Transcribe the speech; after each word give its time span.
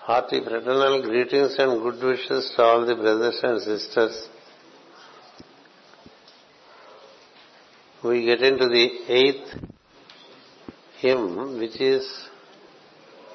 Hearty 0.00 0.40
fraternal 0.44 1.02
greetings 1.02 1.56
and 1.58 1.82
good 1.82 2.02
wishes 2.02 2.52
to 2.56 2.62
all 2.62 2.86
the 2.86 2.94
brothers 2.94 3.40
and 3.42 3.60
sisters. 3.60 4.28
We 8.04 8.24
get 8.24 8.40
into 8.40 8.68
the 8.68 8.88
eighth 9.08 9.48
hymn, 11.00 11.58
which 11.58 11.80
is 11.80 12.06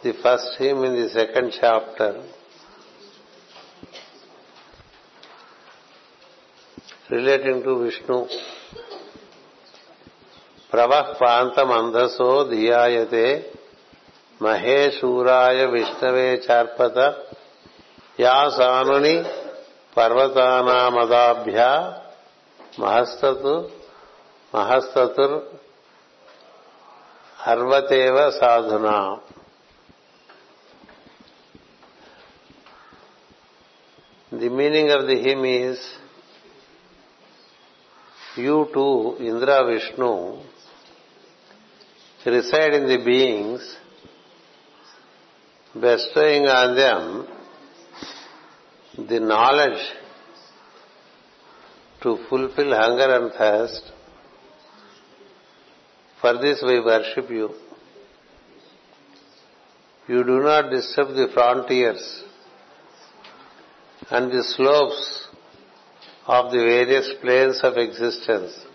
the 0.03 0.13
first 0.23 0.57
hymn 0.57 0.83
in 0.83 0.93
the 0.95 1.09
second 1.09 1.53
chapter. 1.59 2.23
Relating 7.09 7.63
to 7.63 7.83
Vishnu. 7.83 8.27
ప్రవః 10.73 11.07
పాంతమందసో 11.21 12.27
ధియాయతే 12.51 13.25
మహేశూరాయ 14.42 15.64
విష్ణవే 15.64 16.42
చార్పత 16.50 16.98
యాసానుని 18.20 19.24
పర్వతానామదాభ్య 19.96 21.60
మహస్తతు 22.80 23.70
మహస్తతుర్ 24.54 25.36
అర్వతేవ 27.48 28.30
సాధునా. 28.30 29.18
The 34.34 34.48
meaning 34.48 34.90
of 34.90 35.04
the 35.04 35.16
hymn 35.28 35.46
is 35.46 35.84
you 38.38 38.62
to 38.62 39.16
Indra 39.20 39.60
Vishnu 39.60 40.42
reside 42.26 42.74
in 42.74 42.86
the 42.86 42.96
beings 42.96 43.68
bestowing 45.80 46.46
on 46.46 46.76
them 46.76 47.26
the 49.08 49.20
knowledge 49.20 49.82
to 52.02 52.16
fulfill 52.28 52.74
hunger 52.74 53.16
and 53.16 53.32
thirst. 53.32 53.92
For 56.20 56.34
this 56.38 56.62
we 56.62 56.80
worship 56.80 57.30
you. 57.30 57.50
You 60.08 60.22
do 60.24 60.40
not 60.40 60.70
disturb 60.70 61.08
the 61.08 61.28
frontiers 61.34 62.22
and 64.10 64.30
the 64.30 64.44
slopes 64.44 65.28
of 66.26 66.52
the 66.52 66.58
various 66.58 67.12
planes 67.20 67.60
of 67.62 67.76
existence 67.76 68.66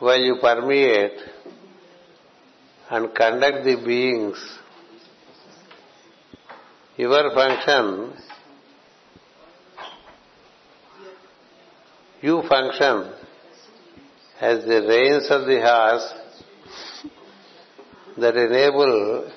while 0.00 0.20
you 0.20 0.36
permeate 0.40 1.20
and 2.90 3.14
conduct 3.14 3.64
the 3.64 3.76
beings. 3.84 4.58
Your 7.00 7.32
function, 7.32 8.12
you 12.20 12.42
function 12.46 13.14
as 14.38 14.66
the 14.66 14.82
reins 14.86 15.30
of 15.30 15.46
the 15.46 15.62
horse 15.62 16.12
that 18.18 18.36
enable 18.36 19.32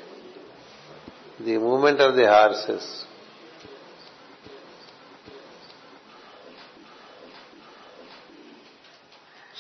the 1.40 1.58
movement 1.58 2.02
of 2.02 2.18
the 2.18 2.28
horses. 2.28 3.06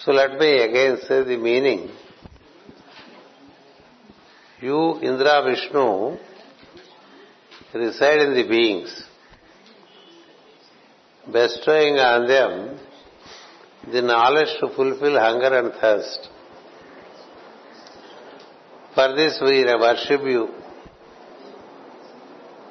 So 0.04 0.12
let 0.12 0.38
me 0.38 0.58
again 0.58 0.98
say 1.08 1.24
the 1.24 1.38
meaning. 1.38 1.90
You, 4.60 5.00
Indra 5.02 5.42
Vishnu, 5.46 6.18
reside 7.74 8.20
in 8.20 8.34
the 8.36 8.48
beings, 8.48 9.04
bestowing 11.32 11.96
on 11.98 12.28
them 12.28 12.80
the 13.92 14.02
knowledge 14.02 14.50
to 14.60 14.70
fulfill 14.76 15.20
hunger 15.20 15.58
and 15.60 15.74
thirst. 15.74 16.30
For 18.96 19.16
this 19.16 19.40
we 19.42 19.64
worship 19.66 20.22
you. 20.22 20.50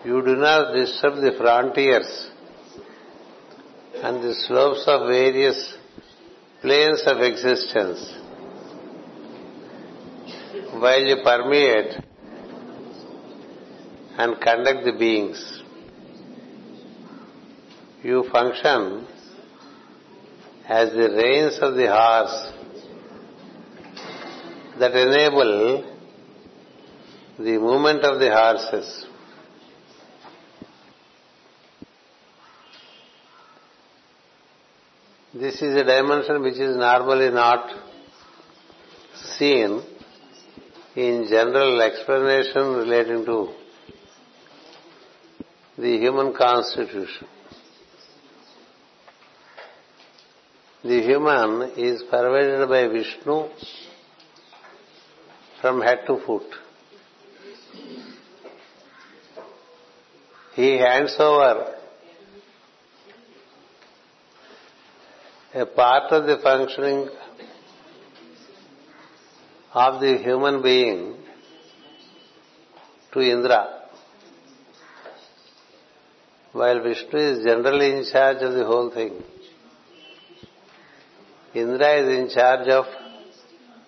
You 0.04 0.22
do 0.24 0.36
not 0.36 0.72
disturb 0.74 1.16
the 1.16 1.32
frontiers 1.38 2.30
and 4.02 4.22
the 4.22 4.34
slopes 4.34 4.84
of 4.86 5.08
various 5.08 5.76
planes 6.60 7.02
of 7.06 7.18
existence 7.18 8.18
while 10.72 11.00
you 11.00 11.16
permeate 11.22 12.04
and 14.18 14.40
conduct 14.40 14.84
the 14.84 14.92
beings. 14.98 15.62
You 18.02 18.24
function 18.30 19.06
as 20.68 20.90
the 20.90 21.08
reins 21.10 21.58
of 21.60 21.74
the 21.74 21.86
horse 21.88 22.52
that 24.78 24.92
enable 24.92 25.84
the 27.38 27.58
movement 27.58 28.04
of 28.04 28.18
the 28.20 28.30
horses. 28.30 29.06
This 35.34 35.62
is 35.62 35.74
a 35.74 35.84
dimension 35.84 36.42
which 36.42 36.58
is 36.58 36.76
normally 36.76 37.30
not 37.30 37.70
seen 39.14 39.82
in 40.94 41.26
general 41.28 41.80
explanation 41.80 42.74
relating 42.74 43.24
to 43.24 43.54
the 45.76 45.98
human 45.98 46.34
constitution. 46.34 47.26
The 50.84 51.00
human 51.00 51.72
is 51.76 52.02
pervaded 52.10 52.68
by 52.68 52.88
Vishnu 52.88 53.48
from 55.60 55.80
head 55.80 56.00
to 56.06 56.20
foot. 56.26 56.42
He 60.54 60.76
hands 60.76 61.14
over 61.18 61.76
a 65.54 65.66
part 65.66 66.12
of 66.12 66.26
the 66.26 66.38
functioning 66.42 67.08
of 69.72 70.00
the 70.00 70.18
human 70.18 70.62
being 70.62 71.16
to 73.12 73.20
Indra. 73.20 73.81
While 76.52 76.82
Vishnu 76.82 77.18
is 77.18 77.44
generally 77.44 77.92
in 77.92 78.04
charge 78.12 78.42
of 78.42 78.52
the 78.52 78.64
whole 78.64 78.90
thing. 78.90 79.22
Indra 81.54 81.94
is 81.94 82.18
in 82.18 82.28
charge 82.34 82.68
of 82.68 82.84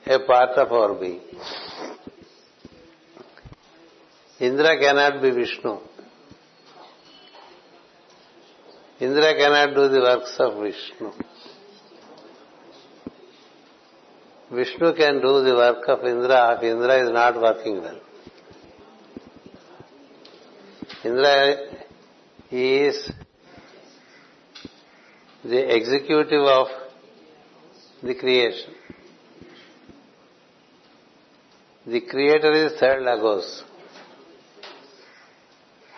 a 0.06 0.18
part 0.20 0.50
of 0.50 0.72
our 0.72 0.94
being. 0.94 1.20
Indra 4.40 4.78
cannot 4.78 5.22
be 5.22 5.30
Vishnu. 5.30 5.78
Indra 9.00 9.34
cannot 9.34 9.74
do 9.74 9.88
the 9.88 10.00
works 10.00 10.34
of 10.38 10.62
Vishnu. 10.62 11.12
Vishnu 14.52 14.92
can 14.94 15.20
do 15.20 15.42
the 15.42 15.54
work 15.54 15.88
of 15.88 16.04
Indra 16.04 16.56
if 16.56 16.62
Indra 16.62 17.04
is 17.04 17.10
not 17.10 17.40
working 17.40 17.80
well. 17.82 18.00
Indra 21.04 21.83
is 22.54 23.10
the 25.42 25.74
executive 25.76 26.42
of 26.42 26.68
the 28.02 28.14
creation. 28.14 28.72
The 31.86 32.00
creator 32.00 32.52
is 32.52 32.78
third 32.78 33.02
Logos, 33.02 33.64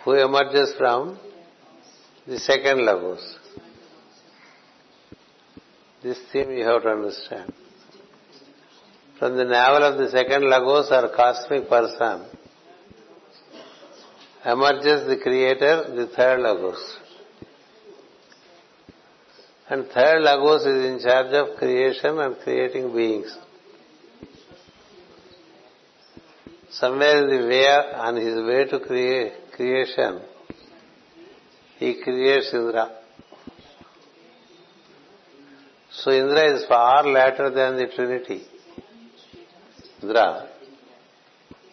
who 0.03 0.13
emerges 0.13 0.73
from 0.77 1.19
the 2.25 2.39
second 2.39 2.85
Logos. 2.85 3.37
This 6.03 6.19
theme 6.31 6.51
you 6.51 6.65
have 6.65 6.83
to 6.83 6.89
understand. 6.89 7.53
From 9.19 9.37
the 9.37 9.45
navel 9.45 9.83
of 9.83 9.97
the 9.97 10.09
second 10.09 10.43
Logos 10.43 10.91
or 10.91 11.09
cosmic 11.15 11.69
person 11.69 12.25
emerges 14.47 15.05
the 15.07 15.17
creator, 15.21 15.93
the 15.93 16.07
third 16.15 16.39
Logos. 16.39 16.97
And 19.69 19.87
third 19.87 20.21
Logos 20.21 20.65
is 20.65 20.85
in 20.85 20.99
charge 21.05 21.33
of 21.33 21.57
creation 21.57 22.17
and 22.19 22.37
creating 22.39 22.95
beings. 22.95 23.37
Somewhere 26.71 27.23
in 27.23 27.29
the 27.29 27.47
way, 27.47 27.65
on 27.65 28.15
his 28.15 28.35
way 28.35 28.65
to 28.65 28.79
create, 28.79 29.33
creation, 29.53 30.21
he 31.77 32.01
creates 32.01 32.49
Indra. 32.53 32.91
So 35.91 36.11
Indra 36.11 36.55
is 36.55 36.65
far 36.67 37.05
later 37.05 37.49
than 37.49 37.75
the 37.75 37.87
Trinity. 37.93 38.43
Indra 40.01 40.47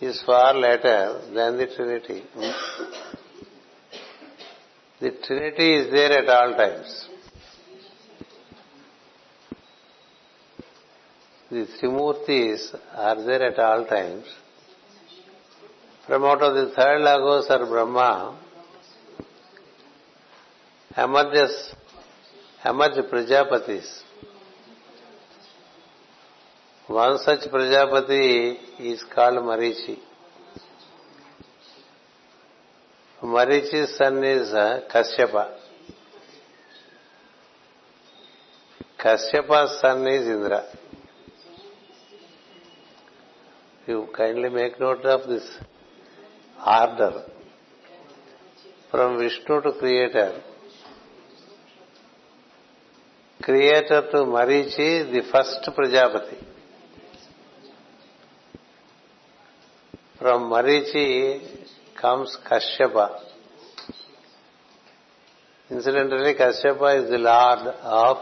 is 0.04 0.22
far 0.22 0.54
later 0.54 1.20
than 1.34 1.56
the 1.56 1.66
Trinity. 1.74 2.22
The 5.00 5.10
Trinity 5.26 5.74
is 5.76 5.90
there 5.90 6.12
at 6.12 6.28
all 6.28 6.54
times. 6.54 7.08
The 11.50 11.66
Trimurtis 11.80 12.74
are 12.94 13.22
there 13.24 13.42
at 13.42 13.58
all 13.58 13.84
times. 13.86 14.26
From 16.06 16.24
out 16.24 16.42
of 16.42 16.54
the 16.54 16.74
third 16.74 17.00
Logos 17.00 17.46
or 17.50 17.66
Brahma 17.66 18.38
emerges, 20.96 21.74
emerge 22.64 23.04
Prajapatis. 23.10 24.03
One 26.86 27.16
such 27.18 27.50
Prajapati 27.50 28.58
is 28.78 29.02
called 29.14 29.38
Marichi. 29.38 29.96
Marichi's 33.22 33.96
son 33.96 34.22
is 34.22 34.52
uh, 34.52 34.82
Kashyapa. 34.94 35.54
Kashyapa's 39.02 39.80
son 39.80 40.06
is 40.08 40.26
Indra. 40.26 40.64
You 43.86 44.08
kindly 44.14 44.50
make 44.50 44.78
note 44.78 45.06
of 45.06 45.26
this 45.26 45.56
order. 46.66 47.24
From 48.90 49.18
Vishnu 49.18 49.62
to 49.62 49.72
Creator. 49.78 50.42
Creator 53.40 54.02
to 54.10 54.18
Marichi, 54.18 55.10
the 55.10 55.22
first 60.24 60.32
Prajapati. 60.32 60.32
From 60.32 60.50
Marichi 60.50 61.40
comes 62.00 62.36
Kashyapa. 62.50 63.20
Incidentally, 65.70 66.34
Kashyapa 66.34 67.04
is 67.04 67.10
the 67.10 67.18
lord 67.18 67.74
of 67.82 68.16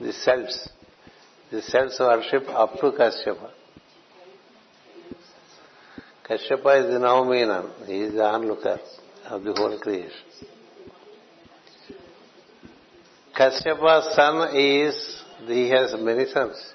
the 0.00 0.12
cells. 0.12 0.68
The 1.50 1.62
cells 1.62 1.96
worship 1.98 2.48
up 2.48 2.74
to 2.74 2.92
Kashyapa. 2.92 3.50
Kashyapa 6.28 6.84
is 6.84 6.92
the 6.92 6.98
Nauminan. 7.00 7.86
He 7.86 8.00
is 8.00 8.14
the 8.14 8.24
onlooker 8.24 8.78
of 9.26 9.42
the 9.44 9.52
whole 9.52 9.78
creation. 9.78 10.10
Kashyapa's 13.38 14.14
son 14.14 14.54
is, 14.54 15.22
he 15.46 15.70
has 15.70 15.94
many 15.98 16.26
sons, 16.26 16.74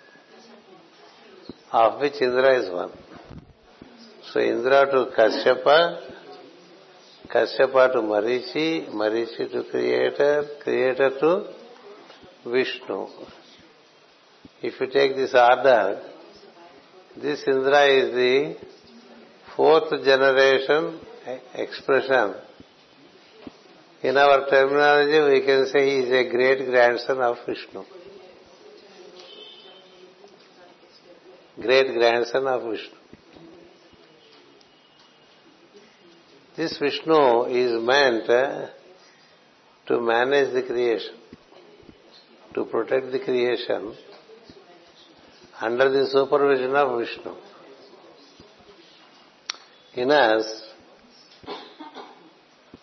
of 1.72 2.02
which 2.02 2.20
Indra 2.20 2.60
is 2.60 2.70
one. 4.28 4.34
So 4.34 4.40
Indra 4.40 4.86
to 4.92 5.12
Kashyapa, 5.18 6.00
Kashyapa 7.28 7.94
to 7.94 8.00
Marichi, 8.00 8.90
Marichi 8.90 9.52
to 9.52 9.64
Creator, 9.70 10.46
Creator 10.64 11.20
to 11.20 11.48
Vishnu. 12.46 13.08
If 14.62 14.80
you 14.80 14.88
take 14.88 15.16
this 15.16 15.34
order, 15.34 16.02
this 17.16 17.44
Indra 17.48 17.86
is 17.86 18.14
the 18.14 18.58
fourth 19.56 19.90
generation 20.04 21.00
expression. 21.54 22.36
In 24.04 24.16
our 24.16 24.48
terminology, 24.50 25.40
we 25.40 25.46
can 25.46 25.68
say 25.68 25.90
he 25.90 25.96
is 26.06 26.12
a 26.12 26.30
great 26.30 26.66
grandson 26.66 27.20
of 27.20 27.38
Vishnu. 27.46 27.84
Great 31.60 31.94
grandson 31.96 32.48
of 32.48 32.70
Vishnu. 32.70 33.07
This 36.58 36.76
Vishnu 36.80 37.46
is 37.46 37.80
meant 37.84 38.28
uh, 38.28 38.70
to 39.86 40.02
manage 40.02 40.54
the 40.56 40.64
creation, 40.64 41.14
to 42.56 42.66
protect 42.66 43.12
the 43.12 43.20
creation 43.20 43.94
under 45.62 45.88
the 45.92 46.08
supervision 46.08 46.76
of 46.76 47.00
Vishnu. 47.00 47.36
In 49.94 50.10
us, 50.10 50.64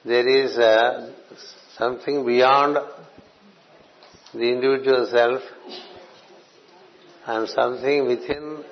there 0.04 0.28
is 0.28 0.56
uh, 0.56 1.12
something 1.76 2.24
beyond 2.24 2.78
the 4.32 4.52
individual 4.52 5.08
self 5.10 5.42
and 7.26 7.48
something 7.48 8.06
within 8.06 8.62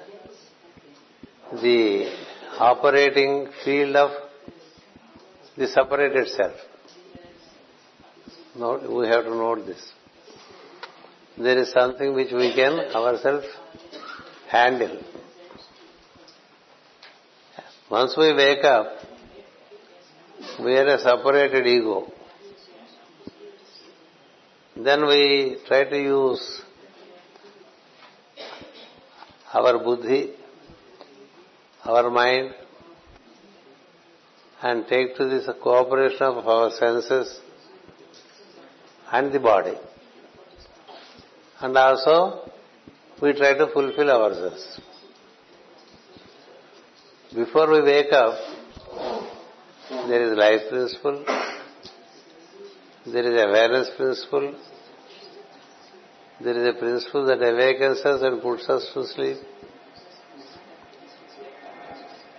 the 1.60 2.08
operating 2.60 3.48
field 3.64 3.96
of 3.96 4.21
the 5.56 5.66
separated 5.68 6.28
self. 6.28 6.54
We 8.54 9.06
have 9.08 9.24
to 9.24 9.30
note 9.30 9.66
this. 9.66 9.92
There 11.38 11.58
is 11.58 11.72
something 11.72 12.14
which 12.14 12.32
we 12.32 12.54
can 12.54 12.78
ourselves 12.94 13.46
handle. 14.48 15.02
Once 17.90 18.14
we 18.16 18.32
wake 18.34 18.64
up, 18.64 18.86
we 20.64 20.76
are 20.76 20.86
a 20.86 20.98
separated 20.98 21.66
ego. 21.66 22.12
Then 24.76 25.06
we 25.06 25.58
try 25.66 25.84
to 25.84 25.96
use 25.96 26.62
our 29.52 29.78
buddhi, 29.78 30.34
our 31.84 32.10
mind, 32.10 32.54
and 34.62 34.86
take 34.86 35.16
to 35.16 35.28
this 35.28 35.48
cooperation 35.62 36.22
of 36.22 36.46
our 36.46 36.70
senses 36.70 37.40
and 39.10 39.32
the 39.32 39.40
body. 39.40 39.74
And 41.60 41.76
also, 41.76 42.50
we 43.20 43.32
try 43.32 43.54
to 43.54 43.66
fulfill 43.72 44.10
ourselves. 44.10 44.80
Before 47.34 47.70
we 47.72 47.82
wake 47.82 48.12
up, 48.12 48.34
there 50.08 50.30
is 50.30 50.36
life 50.36 50.68
principle, 50.70 51.24
there 53.06 53.32
is 53.32 53.40
awareness 53.40 53.90
principle, 53.96 54.54
there 56.40 56.56
is 56.56 56.76
a 56.76 56.78
principle 56.78 57.26
that 57.26 57.42
awakens 57.42 58.00
us 58.00 58.22
and 58.22 58.42
puts 58.42 58.68
us 58.68 58.90
to 58.94 59.06
sleep. 59.06 59.38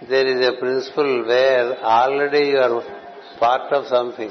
There 0.10 0.28
is 0.28 0.48
a 0.48 0.60
principle 0.60 1.26
where 1.26 1.78
already 1.84 2.50
you 2.50 2.58
are 2.58 2.84
part 3.40 3.72
of 3.72 3.88
something. 3.88 4.30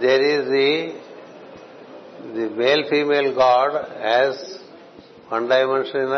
There 0.00 0.22
is 0.22 0.48
the 0.48 1.02
the 2.34 2.50
male 2.50 2.88
female 2.88 3.34
God 3.34 3.76
as 4.00 4.58
one 5.28 5.48
dimension 5.48 6.12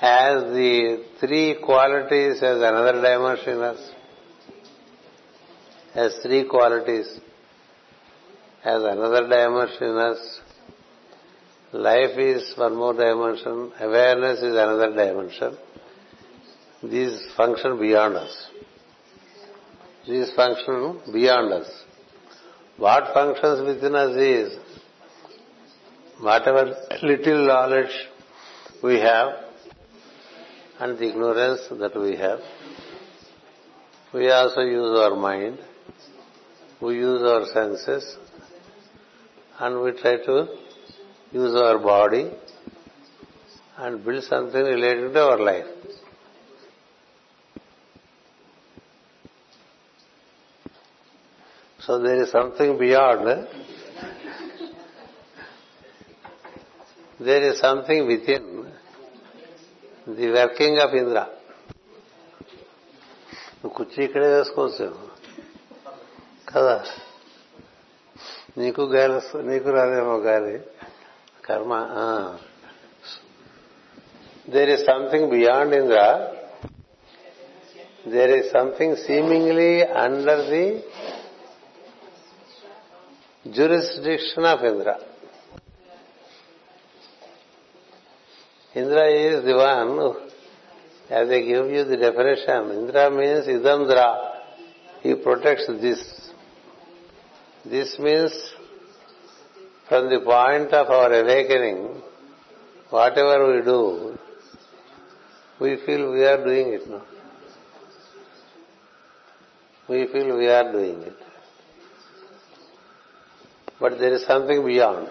as 0.00 0.42
the 0.58 1.04
three 1.20 1.56
qualities 1.64 2.42
as 2.42 2.56
another 2.56 3.00
dimension 3.00 3.62
as 5.94 6.18
three 6.22 6.44
qualities 6.44 7.20
as 8.64 8.82
another 8.82 9.28
dimension 9.28 9.96
us, 9.96 10.40
Life 11.74 12.16
is 12.16 12.54
one 12.56 12.76
more 12.76 12.92
dimension. 12.92 13.72
Awareness 13.80 14.38
is 14.38 14.54
another 14.54 14.94
dimension. 14.94 15.58
These 16.84 17.20
function 17.36 17.80
beyond 17.80 18.14
us. 18.14 18.46
These 20.06 20.32
function 20.36 21.00
beyond 21.12 21.52
us. 21.52 21.68
What 22.76 23.12
functions 23.12 23.66
within 23.66 23.96
us 23.96 24.14
is 24.14 24.56
whatever 26.20 26.76
little 27.02 27.44
knowledge 27.44 27.90
we 28.80 29.00
have 29.00 29.30
and 30.78 30.96
the 30.96 31.08
ignorance 31.08 31.62
that 31.70 32.00
we 32.00 32.14
have. 32.16 32.38
We 34.12 34.30
also 34.30 34.60
use 34.60 34.96
our 34.96 35.16
mind. 35.16 35.58
We 36.80 36.94
use 36.94 37.22
our 37.22 37.46
senses 37.46 38.16
and 39.58 39.82
we 39.82 39.90
try 40.00 40.18
to 40.18 40.63
use 41.34 41.56
our 41.56 41.76
body 41.76 42.32
and 43.78 44.02
build 44.02 44.24
something 44.24 44.66
related 44.66 45.14
to 45.14 45.18
our 45.18 45.40
life 45.40 45.68
so 51.82 51.98
there 51.98 52.18
is 52.18 52.30
something 52.30 52.78
beyond 52.78 53.46
there 57.22 57.44
is 57.44 57.60
something 57.60 58.06
within 58.30 58.64
the 60.08 60.30
working 60.30 60.78
of 60.78 60.94
Indra 60.94 61.26
నువ్వు 63.64 63.68
కుర్చీ 63.68 64.04
ఇక్కడే 64.04 64.36
వేసుకోవచ్చు. 64.36 64.98
కదా? 66.54 66.84
నీకు 68.58 68.82
గాలి 68.82 69.42
నీకు 69.42 69.70
రాదేమో 69.70 70.16
గాలి. 70.16 70.60
కర్మ 71.47 71.73
there 74.51 74.69
is 74.69 74.83
something 74.83 75.29
beyond 75.29 75.73
Indra. 75.73 76.31
There 78.05 78.35
is 78.37 78.51
something 78.51 78.95
seemingly 78.95 79.83
under 79.83 80.37
the 80.49 80.83
jurisdiction 83.53 84.45
of 84.45 84.63
Indra. 84.63 84.97
Indra 88.73 89.07
is 89.11 89.45
the 89.45 89.55
one 89.55 89.87
who, 89.97 90.15
as 91.13 91.29
I 91.29 91.41
give 91.41 91.67
you 91.69 91.83
the 91.83 91.97
definition, 91.97 92.71
Indra 92.71 93.11
means 93.11 93.45
Idamdra. 93.45 94.31
He 95.01 95.13
protects 95.13 95.67
this. 95.67 96.31
This 97.65 97.99
means 97.99 98.31
from 99.88 100.08
the 100.08 100.20
point 100.20 100.72
of 100.72 100.88
our 100.88 101.12
awakening, 101.12 102.02
whatever 102.90 103.54
we 103.54 103.62
do, 103.62 104.18
we 105.60 105.76
feel 105.84 106.10
we 106.12 106.24
are 106.24 106.42
doing 106.42 106.72
it 106.72 106.88
now. 106.88 107.02
We 109.88 110.06
feel 110.06 110.36
we 110.36 110.46
are 110.48 110.72
doing 110.72 111.02
it. 111.02 111.16
But 113.78 113.98
there 113.98 114.14
is 114.14 114.24
something 114.26 114.64
beyond, 114.64 115.10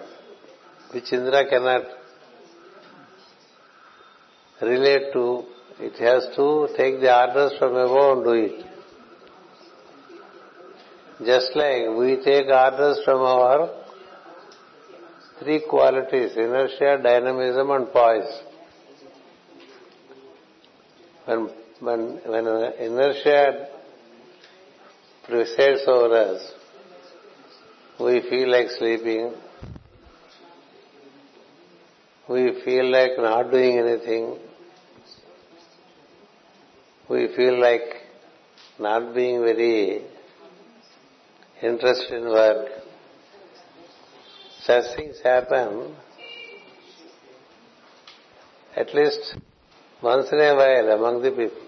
which 0.91 1.13
Indra 1.13 1.47
cannot 1.47 1.83
relate 4.61 5.13
to. 5.13 5.43
It 5.79 5.93
has 5.99 6.35
to 6.35 6.67
take 6.77 6.99
the 6.99 7.13
orders 7.15 7.53
from 7.59 7.75
above 7.75 8.17
and 8.17 8.25
do 8.25 8.31
it. 8.31 8.65
Just 11.25 11.55
like 11.55 11.95
we 11.95 12.23
take 12.23 12.47
orders 12.47 12.99
from 13.05 13.21
our 13.21 13.82
three 15.43 15.63
qualities, 15.69 16.31
inertia, 16.35 16.99
dynamism 17.01 17.69
and 17.71 17.91
poise. 17.91 18.41
When, 21.25 21.49
inertia 22.79 23.67
presides 25.27 25.81
over 25.87 26.15
us, 26.15 26.51
we 27.99 28.21
feel 28.29 28.49
like 28.49 28.67
sleeping, 28.77 29.33
we 32.29 32.61
feel 32.65 32.91
like 32.91 33.11
not 33.17 33.51
doing 33.51 33.79
anything, 33.79 34.37
we 37.09 37.27
feel 37.35 37.59
like 37.59 37.81
not 38.79 39.13
being 39.13 39.41
very 39.41 40.01
interested 41.61 42.21
in 42.21 42.25
work. 42.25 42.82
Such 44.65 44.95
things 44.95 45.19
happen 45.21 45.93
at 48.75 48.93
least 48.93 49.35
once 50.01 50.31
in 50.31 50.39
a 50.39 50.55
while 50.55 50.89
among 50.97 51.21
the 51.21 51.31
people. 51.31 51.61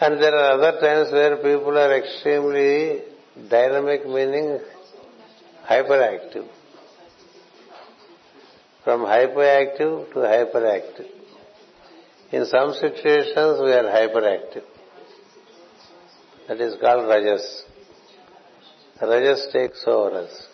And 0.00 0.20
there 0.20 0.34
are 0.34 0.52
other 0.58 0.80
times 0.80 1.12
where 1.12 1.36
people 1.36 1.78
are 1.78 1.96
extremely 1.96 3.02
dynamic, 3.48 4.06
meaning 4.06 4.60
hyperactive. 5.66 6.48
From 8.84 9.02
hyperactive 9.02 10.12
to 10.12 10.18
hyperactive. 10.18 11.08
In 12.30 12.44
some 12.46 12.72
situations 12.74 13.60
we 13.62 13.72
are 13.72 13.88
hyperactive. 13.98 14.64
That 16.48 16.60
is 16.60 16.74
called 16.80 17.08
rajas. 17.08 17.64
Rajas 19.00 19.48
takes 19.52 19.82
over 19.86 20.18
us. 20.18 20.46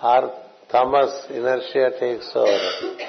Our 0.00 0.32
tamas, 0.70 1.26
inertia 1.30 1.90
takes 1.98 2.30
over. 2.34 3.06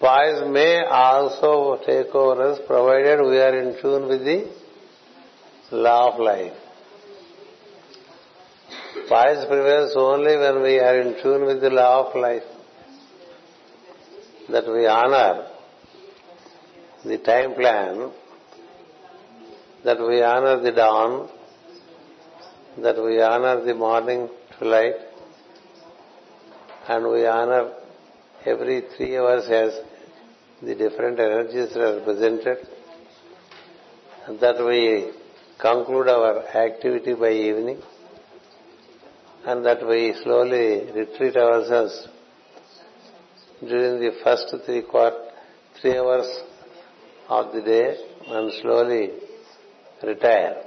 Poise 0.00 0.48
may 0.48 0.84
also 0.84 1.80
take 1.84 2.14
over 2.14 2.52
us 2.52 2.60
provided 2.66 3.20
we 3.20 3.38
are 3.38 3.58
in 3.58 3.82
tune 3.82 4.08
with 4.08 4.24
the 4.24 4.48
law 5.72 6.14
of 6.14 6.20
life. 6.20 6.52
Poise 9.08 9.44
prevails 9.46 9.94
only 9.96 10.36
when 10.36 10.62
we 10.62 10.78
are 10.78 11.00
in 11.00 11.20
tune 11.20 11.46
with 11.46 11.60
the 11.60 11.70
law 11.70 12.08
of 12.08 12.14
life. 12.14 12.44
That 14.50 14.66
we 14.66 14.86
honor 14.86 15.48
the 17.04 17.18
time 17.18 17.54
plan, 17.54 18.10
that 19.88 20.00
we 20.06 20.16
honor 20.22 20.60
the 20.60 20.70
dawn, 20.70 21.12
that 22.86 22.96
we 23.02 23.22
honor 23.22 23.64
the 23.64 23.74
morning 23.74 24.28
light, 24.60 24.98
and 26.88 27.10
we 27.10 27.24
honor 27.26 27.72
every 28.44 28.82
three 28.94 29.16
hours 29.16 29.46
as 29.48 29.72
the 30.60 30.74
different 30.74 31.18
energies 31.18 31.74
are 31.74 32.02
presented, 32.04 32.58
and 34.26 34.38
that 34.40 34.58
we 34.62 35.10
conclude 35.58 36.08
our 36.08 36.34
activity 36.64 37.14
by 37.14 37.30
evening, 37.30 37.80
and 39.46 39.64
that 39.64 39.86
we 39.88 40.14
slowly 40.22 40.66
retreat 41.00 41.34
ourselves 41.36 41.96
during 43.66 43.94
the 44.04 44.12
first 44.22 44.54
three 44.66 44.82
quart- 44.82 45.32
three 45.80 45.96
hours 45.96 46.28
of 47.30 47.54
the 47.54 47.62
day 47.62 47.96
and 48.26 48.52
slowly 48.60 49.02
retire. 50.02 50.64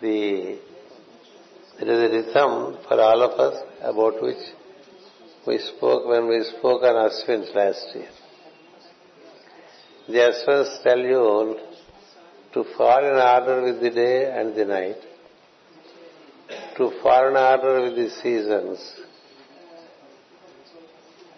The, 0.00 0.58
there 1.78 1.88
is 1.88 2.10
a 2.10 2.14
rhythm 2.14 2.78
for 2.86 3.00
all 3.00 3.22
of 3.22 3.40
us 3.40 3.62
about 3.82 4.22
which 4.22 4.44
we 5.46 5.58
spoke 5.58 6.06
when 6.06 6.28
we 6.28 6.44
spoke 6.58 6.82
on 6.82 7.10
Ashwins 7.10 7.54
last 7.54 7.86
year. 7.94 8.08
The 10.06 10.14
Ashwins 10.14 10.82
tell 10.82 10.98
you 10.98 11.56
to 12.52 12.64
fall 12.76 12.98
in 12.98 13.14
order 13.14 13.62
with 13.62 13.80
the 13.80 13.90
day 13.90 14.30
and 14.30 14.54
the 14.54 14.64
night, 14.64 14.96
to 16.76 16.90
fall 17.02 17.28
in 17.28 17.36
order 17.36 17.82
with 17.82 17.96
the 17.96 18.10
seasons, 18.22 18.78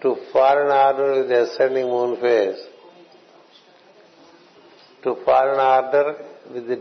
to 0.02 0.16
fall 0.32 0.60
in 0.60 0.68
order 0.68 1.20
with 1.20 1.28
the 1.28 1.44
ascending 1.44 1.86
moon 1.86 2.20
phase, 2.20 2.62
to 5.06 5.14
fall 5.24 5.52
in 5.54 5.60
order 5.60 6.16
with 6.52 6.66
the 6.66 6.76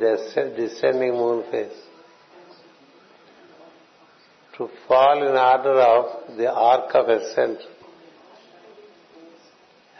descending 0.58 1.12
moon 1.12 1.44
phase. 1.52 1.80
To 4.58 4.68
fall 4.88 5.18
in 5.18 5.36
order 5.50 5.76
of 5.80 6.36
the 6.36 6.52
arc 6.52 6.96
of 6.96 7.08
ascent 7.08 7.60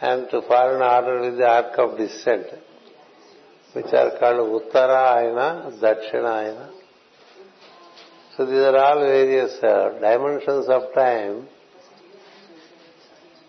and 0.00 0.28
to 0.30 0.42
fall 0.42 0.74
in 0.74 0.82
order 0.82 1.20
with 1.20 1.38
the 1.38 1.46
arc 1.46 1.78
of 1.78 1.96
descent, 1.98 2.46
which 3.74 3.92
are 3.92 4.18
called 4.18 4.60
Uttarayana, 4.60 5.78
Dakshina. 5.80 6.70
So 8.36 8.44
these 8.44 8.58
are 8.58 8.76
all 8.76 9.00
various 9.02 9.62
uh, 9.62 10.00
dimensions 10.00 10.68
of 10.68 10.92
time. 10.94 11.46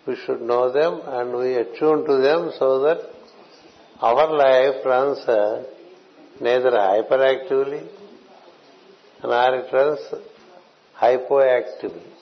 We 0.06 0.14
should 0.24 0.40
know 0.40 0.72
them 0.72 1.00
and 1.04 1.36
we 1.36 1.54
attune 1.54 2.06
to 2.06 2.18
them 2.18 2.52
so 2.56 2.82
that 2.84 3.07
our 4.02 4.32
life 4.32 4.86
runs 4.86 5.30
neither 6.42 6.74
hyperactively 7.20 7.80
nor 9.24 9.54
it 9.54 9.74
runs 9.74 10.14
hypoactively 11.44 12.12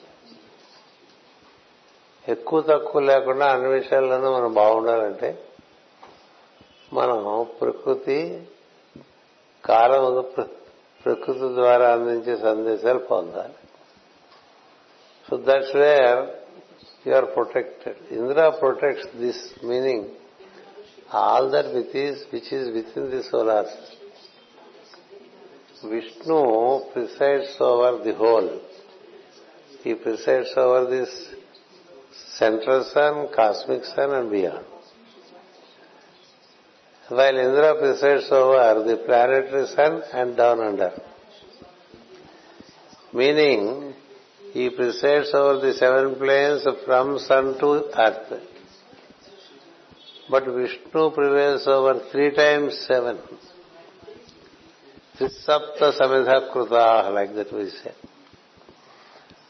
ఎక్కువ 2.27 2.61
తక్కువ 2.61 3.01
లేకుండా 3.01 3.45
అన్ని 3.45 3.67
విషయాల్లోనూ 3.67 4.33
మనం 4.33 4.53
బాగుండాలంటే 4.53 5.41
మనం 6.93 7.47
ప్రకృతి 7.61 8.43
కాలం 9.65 10.23
ప్రకృతి 11.05 11.39
ద్వారా 11.39 11.93
అందించే 11.93 12.37
సందేశాలు 12.37 12.99
పొందాలి. 12.99 13.53
So 15.29 15.37
that's 15.37 15.75
where 15.75 16.29
you 17.07 17.15
are 17.15 17.25
protected 17.25 18.13
Indira 18.13 18.49
protects 18.49 19.15
this 19.15 19.65
meaning 19.65 20.05
all 21.11 21.49
that 21.51 21.73
which 21.73 21.95
is, 21.95 22.25
which 22.31 22.51
is 22.51 22.73
within 22.73 23.09
the 23.09 23.23
solar 23.23 23.65
system. 23.65 23.97
Vishnu 25.89 26.91
presides 26.93 27.55
over 27.59 28.03
the 28.03 28.13
whole. 28.15 28.61
He 29.83 29.93
presides 29.93 30.49
over 30.57 30.89
this 30.89 31.29
central 32.37 32.83
sun, 32.83 33.27
cosmic 33.33 33.85
sun 33.85 34.11
and 34.11 34.31
beyond. 34.31 34.65
While 37.09 37.37
Indra 37.37 37.75
presides 37.79 38.29
over 38.31 38.83
the 38.83 38.97
planetary 39.05 39.67
sun 39.67 40.01
and 40.13 40.35
down 40.35 40.59
under. 40.59 40.91
Meaning, 43.13 43.93
he 44.51 44.69
presides 44.69 45.33
over 45.33 45.65
the 45.65 45.73
seven 45.73 46.15
planes 46.15 46.67
from 46.85 47.19
sun 47.19 47.57
to 47.59 47.85
earth. 47.95 48.56
But 50.29 50.45
Vishnu 50.45 51.11
prevails 51.11 51.67
over 51.67 52.01
three 52.11 52.35
times 52.35 52.77
seven. 52.85 53.17
Trisapta 55.17 55.97
samidha 55.97 56.51
kruta, 56.51 57.13
like 57.13 57.33
that 57.35 57.51
we 57.53 57.69
say. 57.69 57.93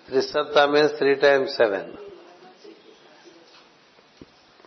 Trisapta 0.09 0.71
means 0.71 0.91
three 0.99 1.19
times 1.19 1.55
seven. 1.57 1.97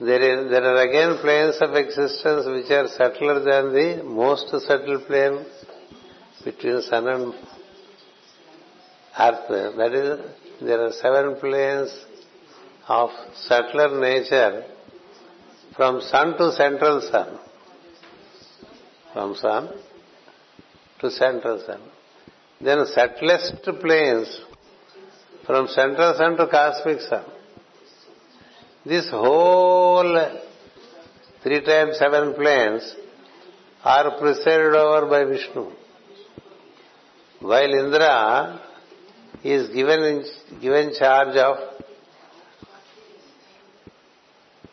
There, 0.00 0.20
is, 0.20 0.50
there 0.50 0.64
are 0.64 0.82
again 0.82 1.18
planes 1.20 1.56
of 1.60 1.74
existence 1.74 2.46
which 2.46 2.70
are 2.70 2.88
subtler 2.88 3.40
than 3.40 3.72
the 3.72 4.02
most 4.02 4.48
subtle 4.66 5.00
plane 5.06 5.44
between 6.44 6.82
sun 6.82 7.06
and 7.06 7.34
earth. 9.18 9.76
That 9.76 9.92
is, 9.94 10.20
there 10.60 10.86
are 10.86 10.92
seven 10.92 11.36
planes 11.38 11.94
of 12.88 13.10
subtler 13.34 14.00
nature 14.00 14.64
from 15.76 16.00
sun 16.02 16.36
to 16.38 16.52
central 16.52 17.00
sun. 17.00 17.38
From 19.12 19.34
sun 19.34 19.68
to 21.00 21.10
central 21.10 21.62
sun. 21.66 21.80
Then 22.60 22.84
subtlest 22.86 23.62
planes 23.80 24.40
from 25.46 25.68
central 25.68 26.14
sun 26.14 26.36
to 26.36 26.46
cosmic 26.46 27.00
sun. 27.00 27.24
This 28.84 29.08
whole 29.10 30.40
three 31.42 31.62
times 31.62 31.98
seven 31.98 32.34
planes 32.34 32.94
are 33.82 34.18
presided 34.18 34.74
over 34.74 35.06
by 35.06 35.24
Vishnu. 35.24 35.70
While 37.40 37.72
Indra 37.72 38.60
is 39.42 39.68
given 39.70 40.02
in, 40.02 40.24
given 40.60 40.92
charge 40.98 41.36
of 41.36 41.56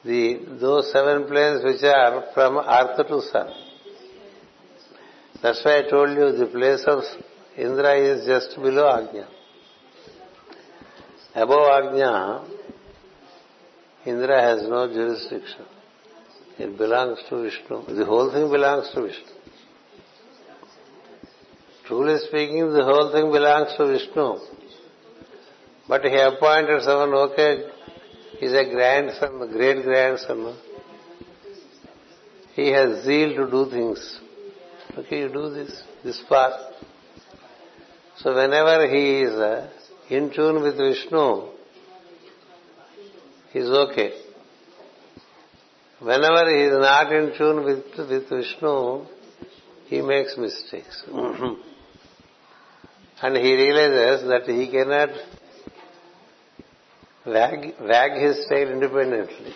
the 0.08 0.58
those 0.62 0.92
seven 0.92 1.28
planes 1.28 1.64
which 1.64 1.84
are 1.84 2.24
from 2.34 2.58
earth 2.58 3.08
to 3.08 3.22
sun. 3.32 3.50
That's 5.42 5.64
why 5.64 5.80
I 5.80 5.90
told 5.90 6.12
you 6.18 6.32
the 6.38 6.48
place 6.48 6.84
of 6.88 7.04
Indra 7.58 7.96
is 7.98 8.26
just 8.26 8.56
below 8.56 8.86
Agnya. 8.86 9.28
Above 11.36 11.68
Agnya, 11.78 12.50
Indra 14.06 14.42
has 14.42 14.62
no 14.68 14.88
jurisdiction. 14.88 15.66
It 16.58 16.78
belongs 16.78 17.20
to 17.30 17.44
Vishnu. 17.44 17.96
The 17.96 18.06
whole 18.06 18.32
thing 18.32 18.50
belongs 18.50 18.90
to 18.96 19.02
Vishnu. 19.04 19.34
Truly 21.86 22.18
speaking, 22.28 22.74
the 22.74 22.84
whole 22.84 23.12
thing 23.12 23.32
belongs 23.32 23.76
to 23.78 23.86
Vishnu. 23.86 24.40
But 25.88 26.04
he 26.04 26.18
appointed 26.18 26.82
someone, 26.82 27.14
okay, 27.32 27.64
he's 28.40 28.54
a 28.54 28.66
grandson, 28.66 29.52
great 29.52 29.84
grandson. 29.84 30.58
He 32.56 32.70
has 32.72 33.04
zeal 33.06 33.36
to 33.36 33.52
do 33.52 33.70
things. 33.70 34.20
Okay, 34.98 35.20
you 35.20 35.30
do 35.30 35.50
this, 35.52 35.84
this 36.04 36.22
part. 36.28 36.54
So 38.18 38.34
whenever 38.34 38.88
he 38.90 39.22
is 39.22 39.34
uh, 39.34 39.70
in 40.10 40.32
tune 40.34 40.64
with 40.64 40.78
Vishnu, 40.78 41.50
he 43.52 43.60
is 43.60 43.70
okay. 43.70 44.12
Whenever 46.00 46.50
he 46.50 46.64
is 46.64 46.78
not 46.80 47.12
in 47.12 47.34
tune 47.38 47.64
with, 47.64 47.84
with 47.98 48.30
Vishnu, 48.30 49.06
he 49.86 50.02
makes 50.02 50.36
mistakes. 50.38 51.04
and 53.22 53.38
he 53.38 53.54
realizes 53.54 54.28
that 54.28 54.44
he 54.48 54.68
cannot 54.68 55.10
wag, 57.28 57.74
wag 57.82 58.12
his 58.22 58.46
tail 58.50 58.70
independently. 58.72 59.54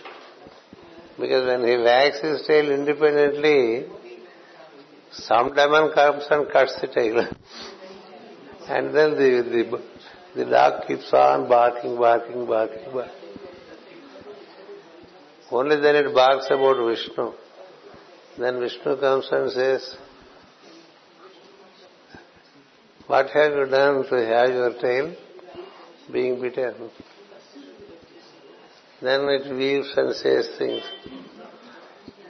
Because 1.19 1.45
when 1.45 1.67
he 1.67 1.77
wags 1.77 2.19
his 2.19 2.45
tail 2.45 2.71
independently, 2.71 3.85
some 5.11 5.53
demon 5.53 5.91
comes 5.93 6.25
and 6.29 6.51
cuts 6.51 6.79
the 6.81 6.87
tail. 6.87 7.19
and 8.69 8.95
then 8.95 9.11
the, 9.11 9.43
the 9.51 9.81
the 10.33 10.45
dog 10.45 10.87
keeps 10.87 11.11
on 11.11 11.49
barking, 11.49 11.97
barking, 11.97 12.45
barking, 12.45 12.93
barking. 12.93 13.17
Only 15.51 15.81
then 15.81 15.97
it 15.97 16.15
barks 16.15 16.45
about 16.49 16.77
Vishnu. 16.87 17.33
Then 18.39 18.61
Vishnu 18.61 18.95
comes 18.97 19.27
and 19.29 19.51
says, 19.51 19.97
What 23.07 23.29
have 23.31 23.51
you 23.51 23.65
done 23.65 24.05
to 24.07 24.25
have 24.25 24.49
your 24.51 24.73
tail 24.79 25.13
being 26.13 26.39
bitten? 26.39 26.89
Then 29.01 29.21
it 29.29 29.51
weeps 29.53 29.93
and 29.97 30.15
says 30.15 30.49
things. 30.57 30.83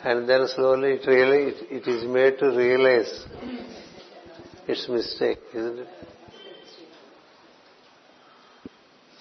And 0.03 0.27
then 0.27 0.47
slowly 0.47 0.93
it 0.93 1.07
really 1.07 1.51
it, 1.51 1.85
it 1.85 1.87
is 1.87 2.05
made 2.05 2.39
to 2.39 2.47
realize 2.49 3.25
its 4.67 4.87
mistake, 4.89 5.39
isn't 5.53 5.79
it? 5.79 5.87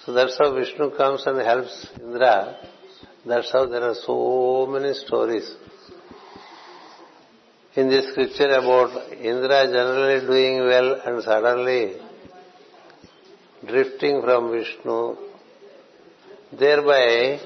So 0.05 0.13
that's 0.13 0.37
how 0.39 0.55
Vishnu 0.55 0.95
comes 0.97 1.23
and 1.27 1.39
helps 1.41 1.87
Indra. 1.99 2.57
That's 3.25 3.51
how 3.51 3.67
there 3.67 3.83
are 3.83 3.95
so 3.95 4.67
many 4.67 4.93
stories 4.93 5.55
in 7.75 7.87
this 7.87 8.11
scripture 8.11 8.49
about 8.49 9.13
Indra 9.13 9.65
generally 9.67 10.25
doing 10.25 10.59
well 10.65 11.01
and 11.05 11.23
suddenly 11.23 11.97
drifting 13.65 14.21
from 14.23 14.51
Vishnu. 14.51 15.30
Thereby, 16.57 17.39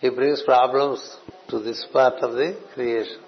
he 0.00 0.10
brings 0.10 0.42
problems 0.42 1.16
to 1.48 1.58
this 1.60 1.86
part 1.92 2.22
of 2.22 2.34
the 2.34 2.56
creation. 2.74 3.18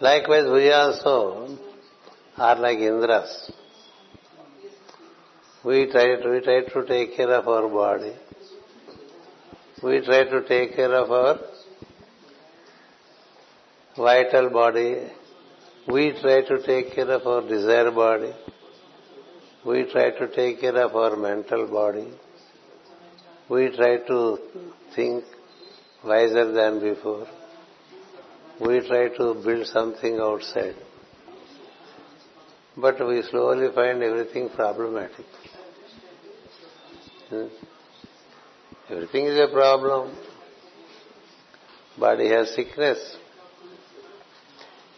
Likewise, 0.00 0.50
we 0.50 0.70
also 0.72 1.58
are 2.38 2.56
like 2.56 2.78
Indras. 2.78 3.52
We 5.62 5.90
try, 5.92 6.16
to, 6.16 6.30
we 6.30 6.40
try 6.40 6.62
to 6.62 6.86
take 6.86 7.16
care 7.16 7.34
of 7.34 7.46
our 7.46 7.68
body. 7.68 8.14
We 9.82 10.00
try 10.00 10.24
to 10.24 10.48
take 10.48 10.74
care 10.74 10.94
of 10.94 11.10
our 11.10 11.38
vital 13.94 14.48
body. 14.48 15.10
We 15.86 16.12
try 16.18 16.42
to 16.48 16.62
take 16.64 16.94
care 16.94 17.10
of 17.10 17.26
our 17.26 17.46
desire 17.46 17.90
body. 17.90 18.32
We 19.66 19.90
try 19.92 20.10
to 20.10 20.28
take 20.34 20.60
care 20.60 20.76
of 20.76 20.96
our 20.96 21.16
mental 21.16 21.66
body. 21.66 22.12
We 23.48 23.74
try 23.76 23.98
to 23.98 24.38
think 24.94 25.24
wiser 26.04 26.52
than 26.52 26.80
before. 26.80 27.26
We 28.60 28.86
try 28.86 29.08
to 29.16 29.34
build 29.44 29.66
something 29.66 30.18
outside 30.18 30.76
but 32.80 33.06
we 33.06 33.22
slowly 33.30 33.68
find 33.74 34.02
everything 34.02 34.48
problematic. 34.54 35.26
Hmm? 37.28 37.46
Everything 38.88 39.26
is 39.26 39.38
a 39.38 39.52
problem. 39.52 40.16
Body 41.98 42.28
has 42.30 42.54
sickness. 42.54 43.16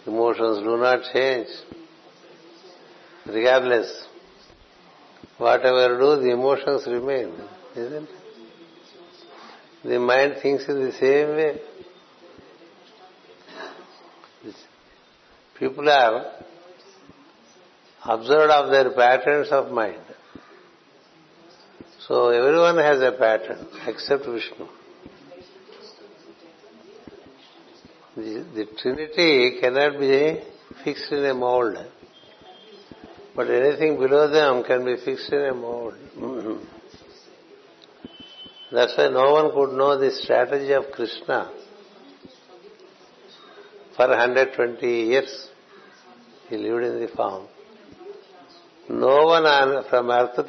Emotions 0.06 0.58
do 0.58 0.76
not 0.76 1.00
change. 1.12 1.48
Regardless, 3.26 4.06
whatever 5.38 5.98
do, 5.98 6.22
the 6.22 6.30
emotions 6.30 6.86
remain, 6.86 7.32
isn't 7.76 8.04
it? 8.04 8.08
The 9.84 9.98
mind 9.98 10.36
thinks 10.42 10.68
in 10.68 10.84
the 10.84 10.92
same 10.92 11.28
way. 11.28 11.60
People 15.58 15.88
are 15.88 16.32
observed 18.04 18.50
of 18.50 18.70
their 18.70 18.90
patterns 18.90 19.48
of 19.50 19.70
mind. 19.70 20.02
So 22.06 22.28
everyone 22.28 22.78
has 22.78 23.00
a 23.00 23.12
pattern 23.12 23.66
except 23.86 24.26
Vishnu. 24.26 24.66
The, 28.16 28.46
the 28.54 28.66
Trinity 28.80 29.58
cannot 29.60 29.98
be 29.98 30.40
fixed 30.84 31.12
in 31.12 31.24
a 31.24 31.34
mold. 31.34 31.76
But 33.34 33.50
anything 33.50 33.98
below 33.98 34.28
them 34.28 34.64
can 34.64 34.84
be 34.84 34.96
fixed 35.02 35.32
in 35.32 35.40
a 35.40 35.54
mold. 35.54 35.94
Mm-hmm. 36.18 36.64
That's 38.72 38.96
why 38.96 39.08
no 39.08 39.32
one 39.32 39.52
could 39.52 39.76
know 39.76 39.98
the 39.98 40.10
strategy 40.10 40.72
of 40.72 40.90
Krishna 40.92 41.50
for 43.96 44.08
120 44.08 44.86
years. 44.86 45.48
He 46.48 46.56
lived 46.56 46.84
in 46.84 47.00
the 47.00 47.08
farm. 47.08 47.46
No 48.88 49.26
one 49.26 49.46
on, 49.46 49.84
from 49.88 50.10
earth 50.10 50.36
to 50.36 50.42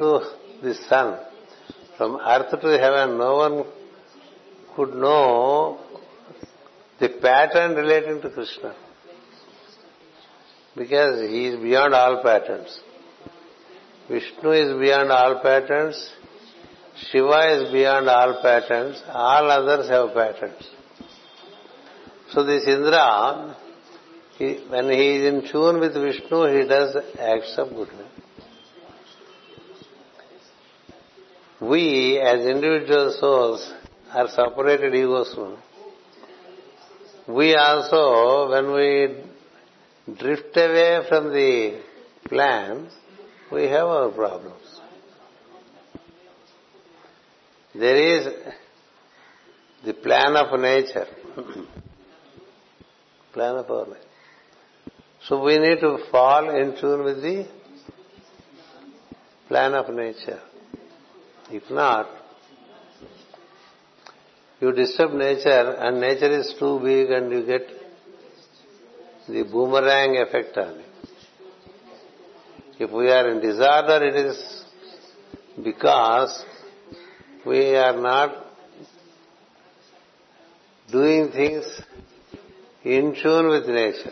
the 0.62 0.74
sun, 0.90 1.20
from 1.98 2.18
earth 2.18 2.50
to 2.60 2.68
heaven, 2.80 3.18
no 3.18 3.36
one 3.36 3.66
could 4.76 4.96
know 4.96 5.80
the 7.00 7.10
pattern 7.22 7.76
relating 7.76 8.22
to 8.22 8.30
Krishna. 8.30 8.76
Because 10.76 11.30
he 11.30 11.48
is 11.48 11.60
beyond 11.60 11.94
all 11.94 12.22
patterns. 12.24 12.80
Vishnu 14.10 14.52
is 14.52 14.80
beyond 14.80 15.12
all 15.12 15.40
patterns. 15.42 16.10
Shiva 17.12 17.62
is 17.62 17.72
beyond 17.72 18.10
all 18.10 18.42
patterns. 18.42 19.02
All 19.08 19.50
others 19.52 19.90
have 19.90 20.14
patterns. 20.14 20.68
So 22.32 22.44
this 22.44 22.68
Indra 22.68 23.56
He, 24.38 24.66
when 24.68 24.90
he 24.90 25.18
is 25.18 25.34
in 25.34 25.52
tune 25.52 25.80
with 25.80 25.94
Vishnu, 25.94 26.46
he 26.48 26.68
does 26.68 26.96
acts 27.20 27.54
of 27.58 27.70
goodness. 27.70 28.08
We, 31.62 32.20
as 32.20 32.46
individual 32.46 33.16
souls, 33.20 33.74
are 34.12 34.28
separated 34.28 34.94
egos. 34.96 35.38
We 37.28 37.56
also, 37.56 38.50
when 38.50 38.74
we 38.74 39.33
drift 40.06 40.56
away 40.58 41.00
from 41.08 41.30
the 41.30 41.82
plan, 42.26 42.90
we 43.52 43.64
have 43.64 43.88
our 43.88 44.10
problems. 44.10 44.80
There 47.74 47.96
is 47.96 48.28
the 49.86 49.94
plan 49.94 50.36
of 50.36 50.60
nature. 50.60 51.08
plan 53.34 53.56
of 53.56 53.70
our 53.70 53.88
life. 53.88 53.98
So 55.28 55.44
we 55.44 55.58
need 55.58 55.80
to 55.80 55.98
fall 56.12 56.50
in 56.50 56.76
tune 56.80 57.04
with 57.04 57.22
the 57.22 57.48
plan 59.48 59.74
of 59.74 59.94
nature. 59.94 60.42
If 61.50 61.70
not, 61.72 62.10
you 64.60 64.72
disturb 64.74 65.14
nature 65.14 65.76
and 65.80 66.00
nature 66.00 66.32
is 66.40 66.54
too 66.60 66.80
big 66.84 67.10
and 67.10 67.32
you 67.32 67.46
get 67.46 67.83
the 69.28 69.44
boomerang 69.44 70.18
effect 70.18 70.58
on 70.58 70.80
it. 70.80 70.86
If 72.80 72.92
we 72.92 73.10
are 73.10 73.30
in 73.30 73.40
disorder, 73.40 74.04
it 74.06 74.16
is 74.16 74.66
because 75.64 76.44
we 77.46 77.76
are 77.76 77.96
not 77.96 78.46
doing 80.92 81.32
things 81.32 81.66
in 82.84 83.16
tune 83.22 83.48
with 83.48 83.68
nature. 83.68 84.12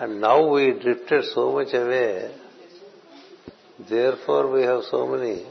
And 0.00 0.20
now 0.20 0.48
we 0.52 0.72
drifted 0.72 1.24
so 1.32 1.52
much 1.52 1.72
away, 1.72 2.34
therefore 3.88 4.50
we 4.50 4.62
have 4.62 4.82
so 4.90 5.06
many 5.06 5.46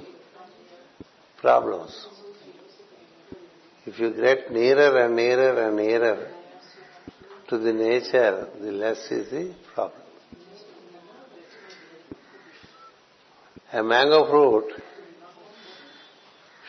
problems. 1.40 2.08
If 3.86 4.00
you 4.00 4.12
get 4.12 4.52
nearer 4.52 5.06
and 5.06 5.16
nearer 5.16 5.68
and 5.68 5.78
nearer 5.78 6.33
to 7.54 7.60
the 7.60 7.72
nature, 7.72 8.48
the 8.60 8.72
less 8.72 9.12
is 9.12 9.30
the 9.30 9.54
problem. 9.76 10.02
A 13.72 13.84
mango 13.84 14.28
fruit 14.28 14.74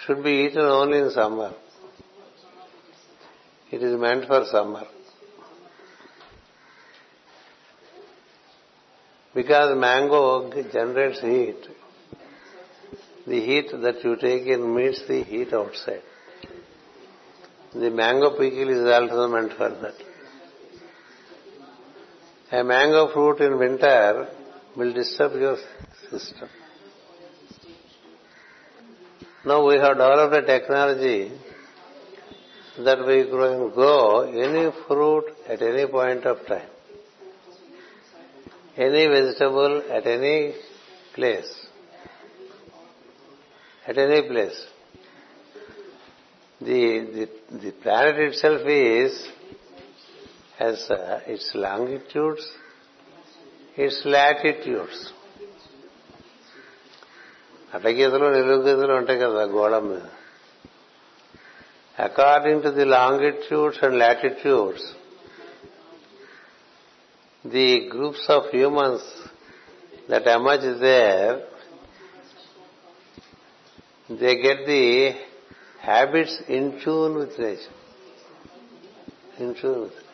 should 0.04 0.22
be 0.22 0.32
eaten 0.44 0.60
only 0.60 0.98
in 0.98 1.10
summer. 1.10 1.54
It 3.70 3.82
is 3.82 3.98
meant 3.98 4.26
for 4.26 4.44
summer. 4.44 4.84
Because 9.34 9.78
mango 9.78 10.50
generates 10.70 11.20
heat. 11.22 11.66
The 13.26 13.40
heat 13.40 13.70
that 13.72 14.04
you 14.04 14.16
take 14.16 14.46
in 14.46 14.74
meets 14.76 15.02
the 15.08 15.22
heat 15.22 15.54
outside. 15.54 16.02
The 17.72 17.90
mango 17.90 18.32
pickle 18.32 18.68
is 18.68 18.86
also 18.86 19.28
meant 19.28 19.54
for 19.54 19.70
that. 19.70 20.13
A 22.52 22.62
mango 22.62 23.12
fruit 23.12 23.40
in 23.40 23.58
winter 23.58 24.28
will 24.76 24.92
disturb 24.92 25.32
your 25.34 25.56
system. 26.10 26.48
Now 29.44 29.66
we 29.66 29.74
have 29.74 29.96
developed 29.96 30.34
a 30.34 30.42
technology 30.42 31.32
that 32.78 33.06
we 33.06 33.24
can 33.24 33.70
grow 33.70 34.22
any 34.22 34.70
fruit 34.86 35.24
at 35.48 35.62
any 35.62 35.86
point 35.86 36.24
of 36.24 36.46
time 36.46 36.70
any 38.76 39.06
vegetable 39.06 39.82
at 39.90 40.06
any 40.06 40.54
place. 41.14 41.66
At 43.86 43.98
any 43.98 44.28
place. 44.28 44.66
The, 46.60 47.28
the, 47.50 47.58
the 47.58 47.72
planet 47.72 48.16
itself 48.18 48.62
is, 48.66 49.28
has 50.57 50.79
uh, 50.89 51.21
its 51.33 51.47
longitudes, 51.65 52.45
its 53.85 53.99
latitudes. 54.15 54.99
అడ్డగీతలు 57.73 58.27
నిలుగీతలు 58.35 58.93
ఉంటాయి 58.99 59.19
కదా 59.19 59.41
గోళం 59.55 59.83
మీద 59.89 60.05
according 61.97 62.63
to 62.63 62.69
the 62.79 62.85
longitudes 62.97 63.83
and 63.83 63.97
latitudes 64.03 64.87
the 67.45 67.89
groups 67.89 68.23
of 68.27 68.51
humans 68.51 69.01
that 70.09 70.23
emerge 70.27 70.79
there, 70.79 71.45
they 74.09 74.41
get 74.41 74.65
the 74.65 75.15
habits 75.79 76.41
in 76.47 76.81
tune 76.83 77.15
with 77.15 77.39
nature. 77.39 77.75
In 79.37 79.55
tune 79.55 79.81
with 79.81 79.91
it. 79.93 80.05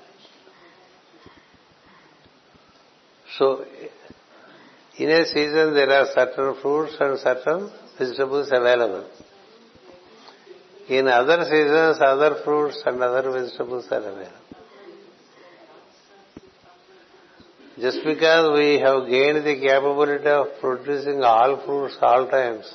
So, 3.39 3.65
in 4.97 5.11
a 5.11 5.25
season 5.25 5.75
there 5.75 5.91
are 5.91 6.07
certain 6.15 6.61
fruits 6.61 6.97
and 7.01 7.19
certain 7.19 7.71
vegetables 7.99 8.49
available. 8.53 9.09
In 10.89 11.07
other 11.07 11.45
seasons, 11.45 11.99
other 12.01 12.43
fruits 12.45 12.83
and 12.85 13.01
other 13.03 13.31
vegetables 13.31 13.87
are 13.93 13.99
available. 13.99 14.41
Just 17.81 18.01
because 18.05 18.59
we 18.59 18.81
have 18.81 19.09
gained 19.09 19.47
the 19.47 19.55
capability 19.55 20.27
of 20.27 20.49
producing 20.61 21.23
all 21.23 21.65
fruits 21.65 21.97
all 22.03 22.29
times, 22.29 22.75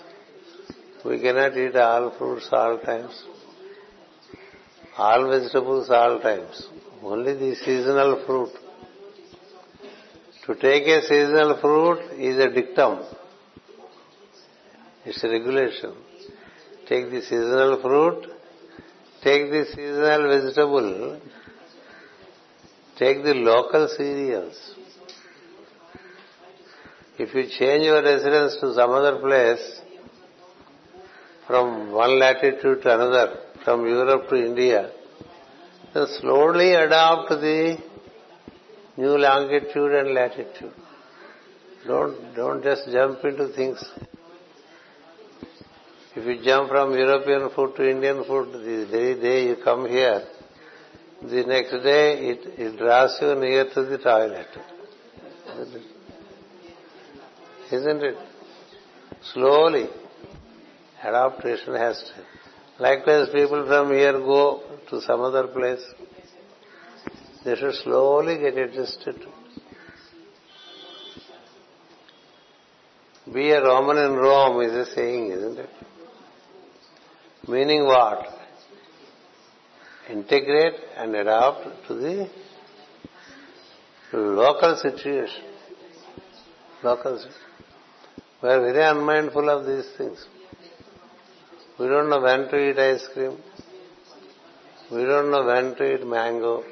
we 1.03 1.21
cannot 1.21 1.55
eat 1.55 1.75
all 1.75 2.17
fruits 2.17 2.47
all 2.51 2.79
times, 2.79 3.23
all 4.97 5.29
vegetables 5.29 5.89
all 5.91 6.19
times. 6.21 6.67
Only 7.03 7.33
the 7.33 7.55
seasonal 7.55 8.23
fruit. 8.25 8.64
To 10.45 10.53
take 10.53 10.85
a 10.85 11.01
seasonal 11.01 11.57
fruit 11.59 12.19
is 12.19 12.37
a 12.37 12.49
dictum. 12.51 12.99
It's 15.03 15.23
a 15.23 15.29
regulation. 15.29 15.93
Take 16.87 17.09
the 17.09 17.21
seasonal 17.21 17.81
fruit, 17.81 18.27
take 19.23 19.49
the 19.49 19.65
seasonal 19.65 20.27
vegetable, 20.29 21.19
take 22.99 23.23
the 23.23 23.33
local 23.33 23.87
cereals. 23.97 24.75
If 27.17 27.33
you 27.33 27.47
change 27.57 27.85
your 27.85 28.03
residence 28.03 28.57
to 28.61 28.75
some 28.75 28.91
other 28.91 29.17
place, 29.17 29.81
from 31.47 31.91
one 31.91 32.19
latitude 32.19 32.83
to 32.83 32.93
another, 32.93 33.39
from 33.63 33.85
Europe 33.87 34.29
to 34.29 34.35
India, 34.35 34.91
then 35.93 36.05
slowly 36.19 36.75
new 38.97 39.17
longitude 39.17 39.93
and 39.93 40.13
latitude. 40.13 40.73
Don't, 41.87 42.35
don't 42.35 42.63
just 42.63 42.89
jump 42.91 43.23
into 43.23 43.49
things. 43.49 43.83
If 46.15 46.25
you 46.25 46.43
jump 46.43 46.69
from 46.69 46.93
European 46.93 47.49
food 47.53 47.75
to 47.75 47.89
Indian 47.89 48.23
food, 48.23 48.53
the 48.53 48.87
very 48.89 49.19
day 49.19 49.47
you 49.47 49.57
come 49.63 49.87
here, 49.87 50.23
the 51.21 51.43
next 51.43 51.71
day 51.83 52.29
it, 52.29 52.39
it 52.57 52.77
draws 52.77 53.17
you 53.21 53.35
near 53.35 53.65
to 53.73 53.83
the 53.83 53.97
toilet. 53.97 54.47
Isn't 57.71 58.03
it? 58.03 58.15
Slowly, 59.33 59.87
adaptation 61.03 61.75
has 61.75 61.97
to. 61.99 62.83
Likewise, 62.83 63.27
people 63.33 63.65
from 63.65 63.91
here 63.91 64.13
go 64.13 64.61
to 64.89 65.01
some 65.01 65.21
other 65.21 65.47
place. 65.47 65.83
They 67.45 67.55
should 67.55 67.75
slowly 67.75 68.39
get 68.39 68.57
adjusted. 68.57 69.23
Be 73.31 73.51
a 73.51 73.61
Roman 73.61 73.97
in 73.97 74.13
Rome 74.13 74.61
is 74.61 74.71
a 74.87 74.95
saying, 74.95 75.31
isn't 75.31 75.59
it? 75.59 75.69
Meaning 77.47 77.85
what? 77.85 78.25
Integrate 80.09 80.73
and 80.97 81.15
adapt 81.15 81.87
to 81.87 81.93
the 81.93 82.29
local 84.13 84.77
situation. 84.81 85.43
Local 86.83 87.17
situation. 87.17 87.41
We 88.41 88.49
are 88.49 88.61
very 88.61 88.83
unmindful 88.83 89.49
of 89.49 89.67
these 89.67 89.87
things. 89.97 90.25
We 91.79 91.87
don't 91.87 92.09
know 92.09 92.21
when 92.21 92.47
to 92.47 92.69
eat 92.69 92.79
ice 92.79 93.07
cream. 93.13 93.37
We 94.91 95.03
don't 95.03 95.29
know 95.29 95.45
when 95.45 95.75
to 95.75 95.93
eat 95.93 96.05
mango. 96.05 96.63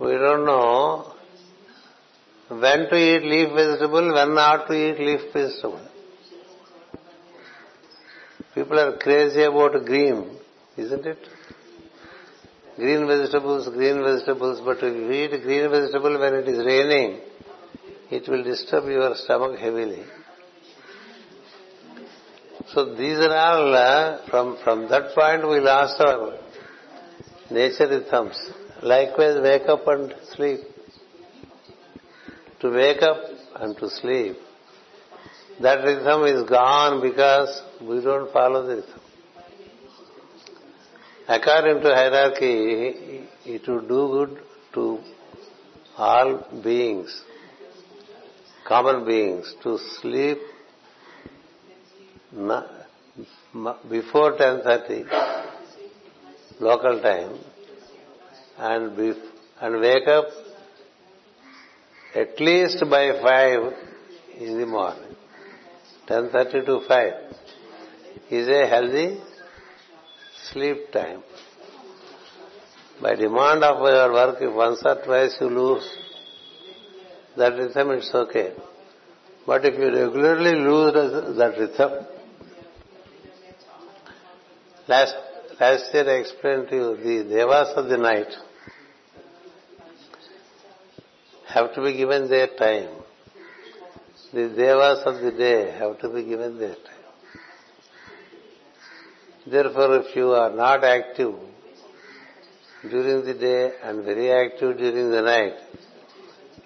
We 0.00 0.12
don't 0.12 0.44
know 0.44 1.12
when 2.48 2.88
to 2.90 2.96
eat 2.96 3.22
leaf 3.24 3.48
vegetable, 3.54 4.12
when 4.12 4.34
not 4.34 4.66
to 4.68 4.74
eat 4.74 4.98
leaf 4.98 5.32
vegetable. 5.32 5.88
People 8.54 8.78
are 8.78 8.96
crazy 8.98 9.42
about 9.42 9.84
green, 9.84 10.38
isn't 10.76 11.06
it? 11.06 11.18
green 12.76 13.06
vegetables, 13.06 13.68
green 13.68 14.02
vegetables, 14.02 14.60
but 14.64 14.78
if 14.78 14.94
you 14.94 15.10
eat 15.12 15.42
green 15.42 15.70
vegetable 15.70 16.18
when 16.18 16.34
it 16.34 16.48
is 16.48 16.64
raining, 16.64 17.20
it 18.10 18.28
will 18.28 18.42
disturb 18.42 18.86
your 18.86 19.14
stomach 19.16 19.58
heavily. 19.58 20.04
So 22.72 22.94
these 22.94 23.18
are 23.18 23.36
all, 23.36 23.74
uh, 23.74 24.26
from, 24.28 24.58
from 24.64 24.88
that 24.88 25.14
point 25.14 25.48
we 25.48 25.60
lost 25.60 26.00
our 26.00 26.38
nature 27.50 27.88
rhythms. 27.88 28.36
Likewise, 28.84 29.40
wake 29.42 29.66
up 29.66 29.86
and 29.88 30.14
sleep. 30.34 30.60
To 32.60 32.70
wake 32.70 33.00
up 33.00 33.16
and 33.60 33.74
to 33.78 33.88
sleep. 33.88 34.36
That 35.62 35.84
rhythm 35.84 36.24
is 36.24 36.42
gone 36.46 37.00
because 37.00 37.62
we 37.80 38.02
don't 38.02 38.30
follow 38.30 38.66
the 38.66 38.76
rhythm. 38.76 39.00
According 41.26 41.80
to 41.80 41.94
hierarchy, 41.94 43.26
it 43.46 43.66
would 43.66 43.88
do 43.88 44.08
good 44.16 44.42
to 44.74 44.98
all 45.96 46.46
beings, 46.62 47.22
common 48.68 49.06
beings, 49.06 49.54
to 49.62 49.78
sleep 50.02 50.36
before 53.88 54.36
10.30 54.36 55.06
local 56.60 57.00
time 57.00 57.38
and, 58.58 58.96
be, 58.96 59.12
and 59.60 59.80
wake 59.80 60.08
up 60.08 60.26
at 62.14 62.40
least 62.40 62.82
by 62.88 63.10
5 63.20 63.72
in 64.38 64.58
the 64.60 64.66
morning. 64.66 65.16
10.30 66.08 66.66
to 66.66 66.80
5 66.86 67.12
is 68.30 68.48
a 68.48 68.66
healthy 68.66 69.18
sleep 70.50 70.92
time. 70.92 71.22
By 73.02 73.16
demand 73.16 73.64
of 73.64 73.78
your 73.80 74.12
work, 74.12 74.36
if 74.40 74.54
once 74.54 74.80
or 74.84 75.02
twice 75.04 75.36
you 75.40 75.48
lose 75.48 75.88
that 77.36 77.54
rhythm, 77.54 77.90
it's 77.90 78.14
okay. 78.14 78.52
But 79.46 79.64
if 79.64 79.74
you 79.74 79.86
regularly 79.86 80.54
lose 80.60 81.36
that 81.36 81.54
rhythm, 81.58 82.06
Last, 84.86 85.14
last 85.58 85.94
year 85.94 86.04
I 86.10 86.20
explained 86.20 86.68
to 86.68 86.76
you 86.76 86.96
the 86.96 87.34
devas 87.34 87.72
of 87.74 87.88
the 87.88 87.96
night 87.96 88.26
have 91.54 91.72
to 91.74 91.82
be 91.82 91.96
given 91.96 92.28
their 92.28 92.48
time. 92.48 92.88
The 94.32 94.48
devas 94.48 95.00
of 95.06 95.20
the 95.22 95.30
day 95.30 95.70
have 95.78 96.00
to 96.00 96.08
be 96.08 96.24
given 96.24 96.58
their 96.58 96.74
time. 96.74 97.04
Therefore, 99.46 99.98
if 99.98 100.16
you 100.16 100.30
are 100.32 100.50
not 100.50 100.82
active 100.82 101.34
during 102.82 103.24
the 103.24 103.34
day 103.34 103.72
and 103.82 104.04
very 104.04 104.30
active 104.32 104.78
during 104.78 105.10
the 105.10 105.22
night, 105.22 105.54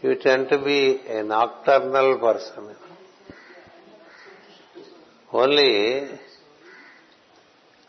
you 0.02 0.14
tend 0.14 0.48
to 0.48 0.58
be 0.64 1.00
a 1.06 1.22
nocturnal 1.22 2.18
person. 2.18 2.74
Only 5.32 6.08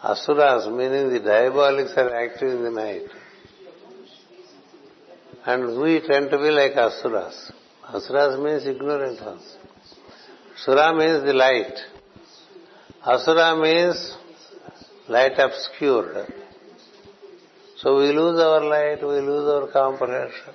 Asuras, 0.03 0.67
meaning 0.67 1.09
the 1.13 1.19
diabolics 1.19 1.95
are 1.97 2.13
active 2.15 2.49
in 2.49 2.63
the 2.63 2.71
night. 2.71 3.03
And 5.45 5.79
we 5.79 6.01
tend 6.05 6.29
to 6.31 6.37
be 6.37 6.51
like 6.51 6.73
Asuras. 6.73 7.51
Asuras 7.87 8.39
means 8.39 8.65
ignorant 8.65 9.21
ones. 9.25 9.57
Sura 10.57 10.93
means 10.93 11.23
the 11.23 11.33
light. 11.33 11.79
Asura 13.05 13.55
means 13.55 14.17
light 15.07 15.39
obscured. 15.39 16.33
So 17.77 17.97
we 17.97 18.11
lose 18.11 18.39
our 18.39 18.61
light, 18.65 19.01
we 19.01 19.21
lose 19.21 19.47
our 19.49 19.71
comprehension. 19.71 20.53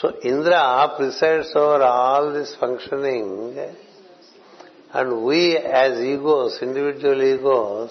So 0.00 0.12
Indra 0.22 0.94
presides 0.96 1.52
over 1.54 1.82
all 1.82 2.32
this 2.32 2.54
functioning 2.58 3.74
and 4.92 5.24
we 5.24 5.56
as 5.56 6.00
egos, 6.00 6.58
individual 6.62 7.22
egos, 7.22 7.90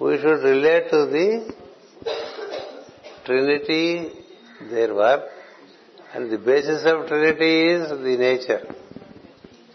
we 0.00 0.16
should 0.16 0.42
relate 0.42 0.90
to 0.90 1.06
the 1.06 1.52
Trinity, 3.24 4.10
their 4.70 4.94
work, 4.94 5.24
and 6.14 6.30
the 6.30 6.38
basis 6.38 6.84
of 6.84 7.06
Trinity 7.06 7.68
is 7.68 7.88
the 7.88 8.16
nature, 8.18 8.74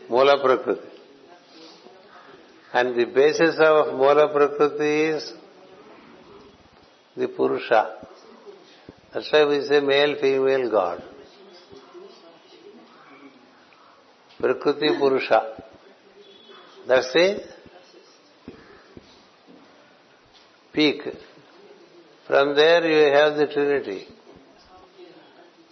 Mula 0.10 0.42
Prakriti. 0.44 0.82
And 2.74 2.96
the 3.00 3.06
basis 3.06 3.56
of 3.60 3.96
Mula 3.96 4.30
Prakriti 4.34 5.16
is 5.16 5.34
the 7.16 7.28
Purusha. 7.28 8.08
That's 9.14 9.32
why 9.32 9.46
we 9.46 9.66
say 9.66 9.80
male, 9.80 10.16
female, 10.20 10.70
God. 10.70 11.04
Prakriti 14.40 14.90
Purusha. 15.00 15.64
That's 16.88 17.14
the 17.14 17.42
peak. 20.74 21.02
From 22.28 22.56
there 22.56 22.86
you 22.88 23.14
have 23.14 23.38
the 23.38 23.48
Trinity. 23.54 24.08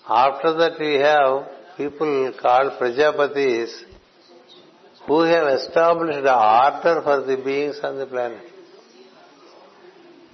After 0.07 0.53
that 0.53 0.79
we 0.79 0.93
have 0.95 1.77
people 1.77 2.33
called 2.39 2.73
Prajapatis 2.79 3.71
who 5.07 5.21
have 5.21 5.47
established 5.59 6.23
the 6.23 6.35
order 6.35 7.01
for 7.01 7.21
the 7.21 7.41
beings 7.43 7.79
on 7.83 7.97
the 7.97 8.05
planet. 8.05 8.43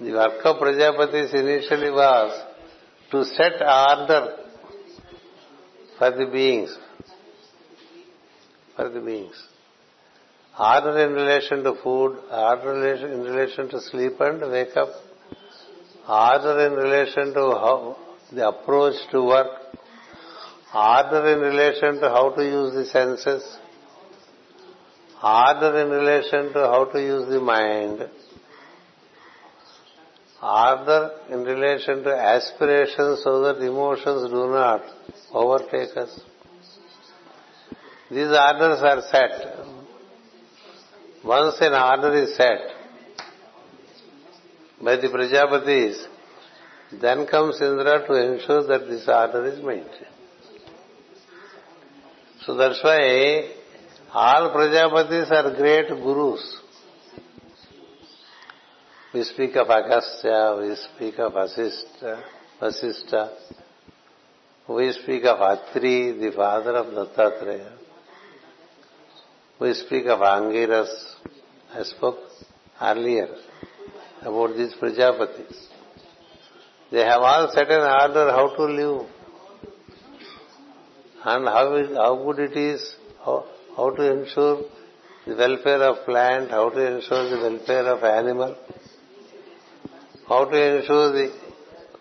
The 0.00 0.12
work 0.12 0.44
of 0.44 0.56
Prajapatis 0.56 1.34
initially 1.34 1.90
was 1.90 2.46
to 3.10 3.24
set 3.24 3.62
order 3.62 4.36
for 5.98 6.10
the 6.10 6.26
beings. 6.30 6.76
For 8.76 8.88
the 8.88 9.00
beings. 9.00 9.42
Order 10.58 11.06
in 11.06 11.12
relation 11.12 11.64
to 11.64 11.74
food, 11.82 12.18
order 12.30 12.94
in 12.94 13.20
relation 13.22 13.68
to 13.70 13.80
sleep 13.80 14.20
and 14.20 14.40
wake 14.50 14.76
up, 14.76 14.88
order 16.10 16.66
in 16.66 16.72
relation 16.72 17.32
to 17.34 17.40
how 17.62 17.96
the 18.32 18.48
approach 18.48 18.96
to 19.12 19.22
work, 19.22 19.46
order 20.74 21.32
in 21.34 21.40
relation 21.40 22.00
to 22.00 22.08
how 22.08 22.30
to 22.30 22.42
use 22.42 22.74
the 22.74 22.84
senses, 22.86 23.44
order 25.22 25.80
in 25.82 25.90
relation 25.90 26.52
to 26.52 26.60
how 26.72 26.84
to 26.86 27.00
use 27.00 27.28
the 27.28 27.40
mind, 27.40 28.08
order 30.42 31.10
in 31.30 31.44
relation 31.44 32.02
to 32.02 32.10
aspirations 32.12 33.22
so 33.22 33.42
that 33.42 33.64
emotions 33.64 34.28
do 34.30 34.48
not 34.48 34.82
overtake 35.32 35.96
us. 35.96 36.20
These 38.10 38.34
orders 38.46 38.80
are 38.82 39.02
set. 39.12 39.66
Once 41.24 41.56
an 41.60 41.74
order 41.74 42.16
is 42.24 42.36
set 42.36 42.79
by 44.82 44.96
the 44.96 45.08
Prajapatis, 45.08 46.06
then 47.00 47.26
comes 47.26 47.60
Indra 47.60 48.06
to 48.06 48.32
ensure 48.32 48.66
that 48.66 48.88
this 48.88 49.06
order 49.06 49.46
is 49.46 49.62
maintained. 49.62 50.06
So 52.44 52.56
that's 52.56 52.82
why 52.82 53.50
all 54.12 54.50
Prajapatis 54.50 55.30
are 55.30 55.54
great 55.56 55.88
gurus. 55.88 56.56
We 59.12 59.24
speak 59.24 59.56
of 59.56 59.68
Agastya, 59.68 60.56
we 60.60 60.76
speak 60.76 61.18
of 61.18 61.32
Vasista, 61.32 62.22
Vasista, 62.60 63.30
we 64.68 64.92
speak 64.92 65.24
of 65.24 65.40
Atri, 65.40 66.12
the 66.12 66.32
father 66.34 66.76
of 66.76 66.86
Dattatreya. 66.86 67.72
We 69.58 69.74
speak 69.74 70.06
of 70.06 70.20
Angiras. 70.20 70.88
I 71.74 71.82
spoke 71.82 72.18
earlier 72.80 73.28
about 74.22 74.56
these 74.56 74.74
Prajapatis. 74.74 75.66
They 76.90 77.04
have 77.04 77.22
all 77.22 77.50
set 77.54 77.70
an 77.70 77.80
order 77.80 78.30
how 78.30 78.54
to 78.56 78.64
live 78.64 79.06
and 81.24 81.46
how, 81.46 82.16
good 82.24 82.50
it 82.50 82.56
is, 82.56 82.94
how, 83.24 83.44
how 83.76 83.90
to 83.90 84.12
ensure 84.12 84.62
the 85.26 85.36
welfare 85.36 85.82
of 85.82 86.04
plant, 86.04 86.50
how 86.50 86.70
to 86.70 86.96
ensure 86.96 87.30
the 87.30 87.36
welfare 87.36 87.86
of 87.94 88.02
animal, 88.02 88.56
how 90.28 90.44
to 90.46 90.76
ensure 90.76 91.12
the 91.12 91.32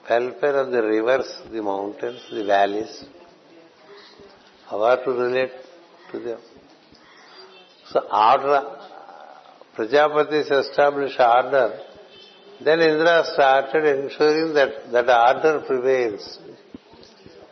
welfare 0.10 0.58
of 0.58 0.72
the 0.72 0.82
rivers, 0.82 1.32
the 1.52 1.62
mountains, 1.62 2.22
the 2.32 2.46
valleys, 2.46 3.04
how 4.70 4.96
to 4.96 5.12
relate 5.12 5.52
to 6.12 6.20
them. 6.20 6.40
So 7.92 8.00
order, 8.12 8.78
Prajapatis 9.78 10.52
established 10.52 11.20
order. 11.20 11.80
Then 12.64 12.82
Indra 12.82 13.24
started 13.34 13.86
ensuring 13.86 14.54
that 14.54 14.92
that 14.92 15.10
order 15.10 15.62
prevails. 15.66 16.40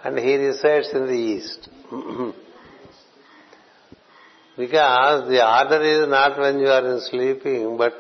And 0.03 0.19
he 0.19 0.35
resides 0.35 0.89
in 0.93 1.07
the 1.07 1.13
east. 1.13 1.69
because 4.57 5.29
the 5.29 5.45
order 5.45 5.81
is 5.83 6.07
not 6.09 6.37
when 6.37 6.59
you 6.59 6.67
are 6.67 6.93
in 6.93 7.01
sleeping, 7.01 7.77
but 7.77 7.93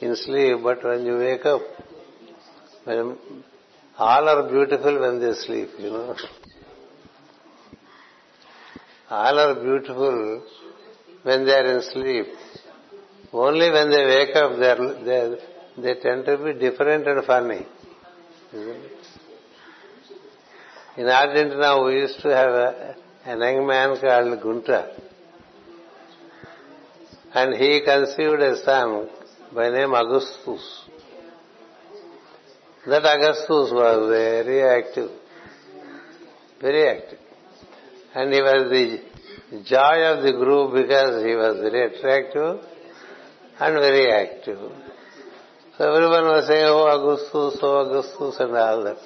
in 0.00 0.16
sleep, 0.16 0.58
but 0.62 0.82
when 0.84 1.04
you 1.04 1.18
wake 1.18 1.44
up, 1.44 1.62
when 2.84 3.18
all 3.98 4.28
are 4.28 4.48
beautiful 4.48 5.00
when 5.00 5.20
they 5.20 5.32
sleep, 5.34 5.70
you 5.78 5.90
know. 5.90 6.14
All 9.08 9.38
are 9.38 9.54
beautiful 9.54 10.42
when 11.22 11.46
they 11.46 11.52
are 11.52 11.76
in 11.76 11.82
sleep. 11.82 12.26
Only 13.32 13.70
when 13.70 13.90
they 13.90 14.04
wake 14.06 14.36
up, 14.36 14.58
they, 14.58 14.70
are, 14.70 15.04
they, 15.04 15.36
they 15.36 15.38
tend 15.82 16.24
to 16.24 16.38
be 16.38 16.54
different 16.54 17.06
and 17.06 17.24
funny. 17.24 17.66
In 20.96 21.08
Argentina, 21.08 21.82
we 21.84 21.94
used 21.96 22.20
to 22.22 22.28
have 22.28 22.96
an 23.26 23.40
young 23.40 23.66
man 23.66 24.00
called 24.00 24.40
Gunter. 24.42 24.92
And 27.34 27.54
he 27.54 27.82
conceived 27.84 28.40
a 28.40 28.64
son 28.64 29.08
by 29.54 29.68
name 29.68 29.92
Augustus. 29.92 30.84
That 32.86 33.04
Augustus 33.04 33.72
was 33.72 34.08
very 34.08 34.62
active. 34.62 35.10
Very 36.62 36.88
active. 36.88 37.18
And 38.14 38.32
he 38.32 38.40
was 38.40 38.70
the 38.70 39.62
joy 39.64 40.02
of 40.12 40.22
the 40.22 40.32
group 40.32 40.72
because 40.74 41.22
he 41.24 41.34
was 41.34 41.58
very 41.60 41.94
attractive 41.94 42.64
and 43.58 43.74
very 43.74 44.10
active. 44.10 44.72
So 45.78 45.92
everyone 45.92 46.24
was 46.24 46.46
saying, 46.46 46.64
oh 46.64 46.86
Augustus, 46.88 47.60
oh 47.62 47.84
Augustus 47.84 48.40
and 48.40 48.56
all 48.56 48.84
that. 48.84 48.96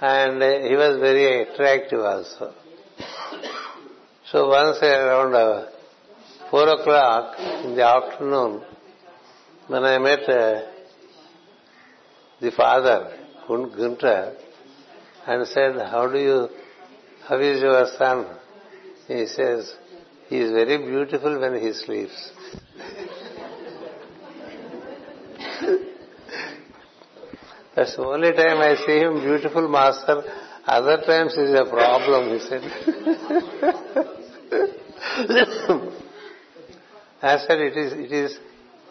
And 0.00 0.42
he 0.70 0.74
was 0.74 0.98
very 0.98 1.42
attractive 1.42 2.00
also. 2.00 2.54
So 4.30 4.48
once 4.48 4.78
around 4.82 5.34
uh, 5.34 5.66
four 6.50 6.66
o'clock 6.66 7.38
in 7.64 7.76
the 7.76 7.84
afternoon, 7.84 8.62
when 9.66 9.84
I 9.84 9.98
met 9.98 10.20
uh, 10.20 10.62
the 12.40 12.52
father, 12.52 13.18
Gunter, 13.46 14.36
and 15.26 15.46
said, 15.46 15.74
how 15.90 16.10
do 16.10 16.18
you, 16.18 16.48
how 17.28 17.38
is 17.38 17.60
your 17.60 17.84
son? 17.98 18.26
He 19.08 19.26
says, 19.26 19.74
he 20.30 20.38
is 20.38 20.52
very 20.52 20.78
beautiful 20.78 21.38
when 21.38 21.60
he 21.60 21.74
sleeps. 21.74 22.30
That's 27.74 27.96
the 27.96 28.02
only 28.02 28.32
time 28.32 28.58
I 28.58 28.76
see 28.76 28.98
him 28.98 29.20
beautiful 29.20 29.66
master. 29.68 30.22
Other 30.66 30.98
times 31.06 31.32
is 31.34 31.54
a 31.58 31.64
problem, 31.64 32.32
he 32.32 32.38
said. 32.48 32.62
I 37.22 37.38
said 37.38 37.60
it 37.60 37.76
is 37.76 37.92
it 37.92 38.10
is 38.12 38.38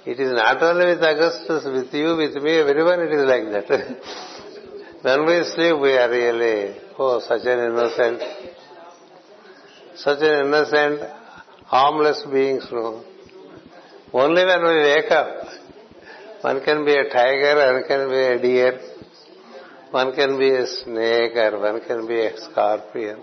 it 0.05 0.17
is 0.19 0.31
not 0.31 0.61
only 0.63 0.85
with 0.87 1.03
Augustus, 1.03 1.65
with 1.65 1.93
you, 1.93 2.15
with 2.15 2.35
me, 2.41 2.59
everyone 2.59 3.01
it 3.01 3.11
is 3.11 3.25
like 3.25 3.43
that. 3.51 3.67
when 5.01 5.25
we 5.25 5.43
sleep 5.43 5.77
we 5.79 5.97
are 5.97 6.09
really 6.09 6.75
oh 6.97 7.19
such 7.19 7.45
an 7.45 7.59
innocent 7.59 8.21
such 9.95 10.21
an 10.21 10.45
innocent, 10.47 11.01
harmless 11.65 12.23
beings, 12.31 12.65
no. 12.71 13.03
Only 14.13 14.45
when 14.45 14.61
we 14.61 14.83
wake 14.83 15.11
up 15.11 15.49
one 16.41 16.63
can 16.63 16.85
be 16.85 16.95
a 16.95 17.09
tiger, 17.09 17.73
one 17.73 17.83
can 17.87 18.09
be 18.09 18.15
a 18.15 18.41
deer, 18.41 18.79
one 19.91 20.15
can 20.15 20.37
be 20.37 20.49
a 20.51 20.65
snake, 20.65 21.35
or 21.35 21.59
one 21.59 21.81
can 21.85 22.07
be 22.07 22.25
a 22.25 22.37
scorpion, 22.37 23.21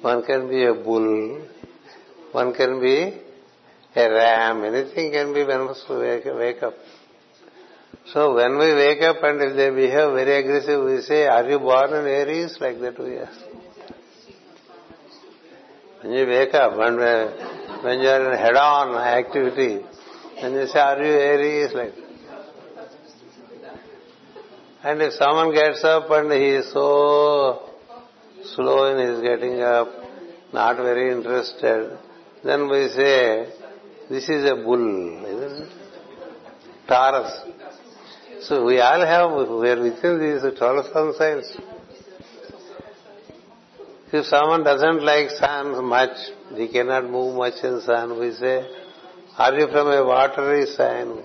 one 0.00 0.24
can 0.24 0.48
be 0.48 0.64
a 0.64 0.74
bull, 0.74 1.46
one 2.32 2.52
can 2.54 2.80
be 2.80 3.20
a 3.94 4.10
ram, 4.10 4.64
anything 4.64 5.12
can 5.12 5.32
be 5.32 5.44
when 5.44 5.68
we 5.68 6.32
wake 6.32 6.62
up. 6.62 6.74
So 8.12 8.34
when 8.34 8.58
we 8.58 8.72
wake 8.74 9.02
up 9.02 9.22
and 9.22 9.42
if 9.42 9.56
they 9.56 9.70
behave 9.70 10.12
very 10.14 10.38
aggressive, 10.38 10.82
we 10.84 11.00
say, 11.02 11.26
are 11.26 11.48
you 11.48 11.58
born 11.58 11.90
in 11.90 12.06
Aries? 12.06 12.56
Like 12.60 12.80
that 12.80 12.98
we 12.98 13.18
ask. 13.18 13.38
When 16.00 16.12
you 16.12 16.26
wake 16.26 16.54
up, 16.54 16.76
when, 16.76 16.96
when 16.96 18.00
you 18.00 18.08
are 18.08 18.32
in 18.32 18.38
head-on 18.38 18.94
activity, 18.96 19.84
then 20.40 20.52
you 20.52 20.66
say, 20.66 20.78
are 20.78 21.02
you 21.02 21.12
Aries? 21.12 21.74
Like 21.74 22.07
and 24.82 25.02
if 25.02 25.12
someone 25.14 25.52
gets 25.52 25.82
up 25.84 26.10
and 26.10 26.32
he 26.32 26.50
is 26.50 26.72
so 26.72 27.68
slow 28.54 28.84
in 28.92 29.08
his 29.08 29.20
getting 29.20 29.60
up, 29.60 29.88
not 30.52 30.76
very 30.76 31.10
interested, 31.12 31.98
then 32.44 32.68
we 32.68 32.88
say, 32.88 33.52
this 34.08 34.28
is 34.28 34.48
a 34.50 34.54
bull, 34.54 35.24
isn't 35.26 35.66
it? 35.66 35.72
Taurus. 36.86 37.40
So 38.42 38.64
we 38.64 38.80
all 38.80 39.04
have, 39.04 39.30
we 39.32 39.68
are 39.68 39.82
within 39.82 40.20
these 40.20 40.58
12 40.58 40.86
sun 40.92 41.12
signs. 41.18 41.56
If 44.10 44.24
someone 44.26 44.64
doesn't 44.64 45.02
like 45.02 45.30
sun 45.30 45.84
much, 45.84 46.16
he 46.54 46.68
cannot 46.68 47.10
move 47.10 47.36
much 47.36 47.62
in 47.62 47.82
sun, 47.82 48.18
we 48.18 48.32
say, 48.32 48.66
are 49.36 49.54
you 49.58 49.66
from 49.68 49.88
a 49.88 50.04
watery 50.04 50.66
sign? 50.66 51.22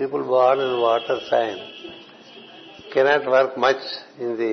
people 0.00 0.24
born 0.24 0.60
in 0.60 0.80
water 0.80 1.18
sign 1.30 1.58
cannot 2.92 3.26
work 3.26 3.56
much 3.56 3.82
in 4.18 4.36
the 4.36 4.52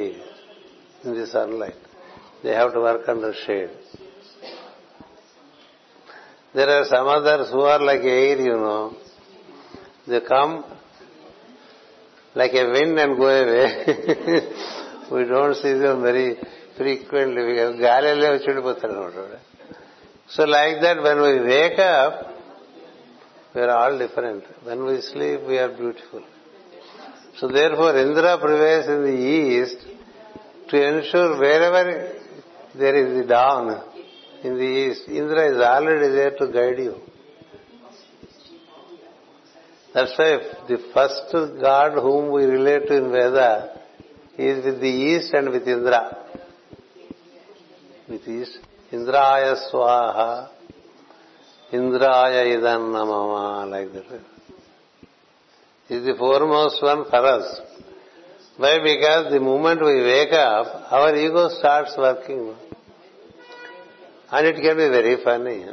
in 1.04 1.16
the 1.16 1.28
sunlight. 1.28 1.76
They 2.44 2.54
have 2.54 2.74
to 2.74 2.80
work 2.80 3.08
under 3.08 3.34
shade. 3.46 3.70
There 6.54 6.70
are 6.70 6.86
some 6.86 7.08
others 7.08 7.50
who 7.52 7.62
are 7.62 7.80
like 7.80 8.02
air, 8.02 8.38
you 8.38 8.58
know. 8.66 8.96
They 10.08 10.20
come 10.22 10.64
like 12.36 12.54
a 12.54 12.66
wind 12.70 13.00
and 13.00 13.18
go 13.18 13.28
away. 13.28 14.48
we 15.12 15.26
don't 15.26 15.56
see 15.56 15.74
them 15.74 16.02
very 16.02 16.38
frequently 16.78 17.44
because 17.50 17.74
గాలిలో 17.86 18.30
వచ్చి 18.34 18.48
వెళ్ళిపోతారు 18.50 18.94
అనమాట 18.94 19.40
so 20.36 20.44
like 20.58 20.78
that 20.86 21.02
when 21.08 21.22
we 21.26 21.34
wake up 21.54 22.20
we 23.55 23.61
are 23.61 23.71
all 23.71 23.99
different. 23.99 24.45
When 24.65 24.85
we 24.85 25.01
sleep, 25.01 25.41
we 25.47 25.59
are 25.59 25.69
beautiful. 25.77 26.25
So 27.39 27.49
therefore, 27.49 27.97
Indra 27.99 28.39
prevails 28.39 28.89
in 28.89 29.03
the 29.05 29.19
east 29.19 29.79
to 30.71 30.89
ensure 30.89 31.39
wherever 31.39 32.13
there 32.75 32.97
is 32.97 33.23
the 33.23 33.29
dawn 33.29 33.83
in 34.43 34.57
the 34.57 34.65
east, 34.65 35.09
Indra 35.09 35.53
is 35.53 35.61
already 35.61 36.09
there 36.15 36.31
to 36.37 36.47
guide 36.53 36.79
you. 36.79 36.95
That's 39.95 40.13
why 40.17 40.39
the 40.69 40.79
first 40.95 41.33
god 41.61 41.95
whom 42.01 42.31
we 42.33 42.45
relate 42.45 42.87
to 42.89 42.97
in 42.97 43.11
Veda 43.11 43.81
is 44.37 44.65
with 44.65 44.81
the 44.81 44.87
east 44.87 45.33
and 45.33 45.51
with 45.51 45.67
Indra. 45.67 46.17
With 48.09 48.29
east. 48.29 48.59
Indraya 48.93 49.57
Swaha 49.73 50.51
Indraya 51.73 52.47
idannamama, 52.57 53.71
like 53.71 53.93
that. 53.93 54.21
Is 55.91 56.05
the 56.05 56.15
foremost 56.19 56.83
one 56.83 57.05
for 57.05 57.17
us. 57.17 57.61
Why? 58.57 58.79
Because 58.83 59.33
the 59.33 59.41
moment 59.41 59.81
we 59.81 60.03
wake 60.03 60.33
up, 60.33 60.91
our 60.93 61.15
ego 61.15 61.49
starts 61.59 61.95
working. 61.97 62.55
And 64.31 64.47
it 64.47 64.55
can 64.61 64.77
be 64.77 64.89
very 64.89 65.23
funny. 65.23 65.67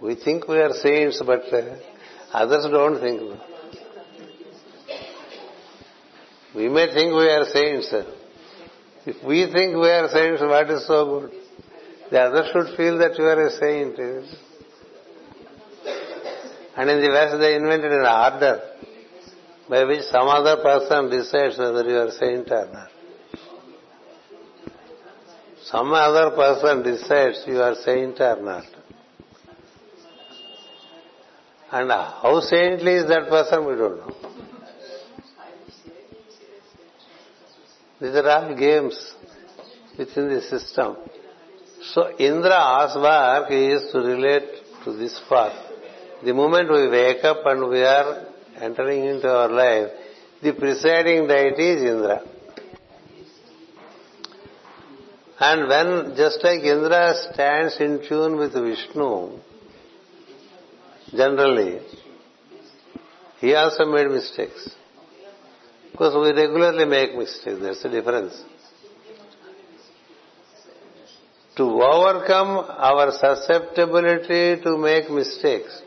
We 0.00 0.16
think 0.16 0.48
we 0.48 0.58
are 0.58 0.72
saints, 0.74 1.22
but 1.24 1.42
uh, 1.52 1.76
others 2.32 2.66
don't 2.70 3.00
think. 3.00 3.40
We 6.54 6.68
may 6.68 6.92
think 6.92 7.12
we 7.14 7.28
are 7.30 7.44
saints. 7.44 7.94
If 9.06 9.24
we 9.24 9.50
think 9.52 9.74
we 9.74 9.88
are 9.88 10.08
saints, 10.08 10.42
what 10.42 10.70
is 10.70 10.86
so 10.86 11.20
good? 11.20 11.32
The 12.12 12.20
other 12.20 12.44
should 12.52 12.76
feel 12.76 12.98
that 12.98 13.16
you 13.16 13.24
are 13.24 13.46
a 13.46 13.50
saint. 13.50 13.98
Eh? 13.98 14.20
And 16.76 16.90
in 16.90 17.00
the 17.00 17.08
West 17.08 17.38
they 17.40 17.54
invented 17.54 17.90
an 17.90 18.04
order 18.04 18.60
by 19.66 19.84
which 19.84 20.02
some 20.10 20.28
other 20.28 20.62
person 20.62 21.08
decides 21.08 21.56
whether 21.56 21.88
you 21.88 21.96
are 21.96 22.10
saint 22.10 22.50
or 22.50 22.68
not. 22.70 22.90
Some 25.64 25.90
other 25.94 26.36
person 26.36 26.82
decides 26.82 27.44
you 27.46 27.62
are 27.62 27.76
saint 27.76 28.20
or 28.20 28.42
not. 28.42 28.64
And 31.70 31.90
how 31.90 32.40
saintly 32.40 32.92
is 32.92 33.08
that 33.08 33.30
person, 33.30 33.64
we 33.64 33.74
don't 33.74 33.96
know. 33.96 34.16
These 38.02 38.14
are 38.16 38.28
all 38.28 38.54
games 38.54 39.14
within 39.96 40.28
the 40.28 40.42
system. 40.42 40.96
So 41.90 42.16
Indra's 42.16 42.94
work 42.94 43.50
is 43.50 43.90
to 43.90 43.98
relate 43.98 44.48
to 44.84 44.92
this 44.92 45.20
path. 45.28 45.56
The 46.24 46.32
moment 46.32 46.70
we 46.70 46.88
wake 46.88 47.24
up 47.24 47.44
and 47.44 47.68
we 47.68 47.82
are 47.82 48.26
entering 48.60 49.04
into 49.04 49.28
our 49.28 49.48
life, 49.48 49.90
the 50.42 50.52
presiding 50.52 51.26
deity 51.26 51.70
is 51.70 51.82
Indra. 51.82 52.22
And 55.40 55.68
when, 55.68 56.16
just 56.16 56.44
like 56.44 56.60
Indra 56.60 57.14
stands 57.32 57.76
in 57.80 58.06
tune 58.08 58.36
with 58.36 58.52
Vishnu, 58.52 59.40
generally, 61.10 61.80
he 63.40 63.54
also 63.54 63.86
made 63.86 64.06
mistakes. 64.06 64.70
Because 65.90 66.14
we 66.14 66.32
regularly 66.40 66.84
make 66.84 67.16
mistakes, 67.16 67.58
that's 67.60 67.82
the 67.82 67.88
difference. 67.88 68.40
To 71.56 71.64
overcome 71.64 72.64
our 72.78 73.12
susceptibility 73.12 74.62
to 74.62 74.78
make 74.78 75.10
mistakes, 75.10 75.82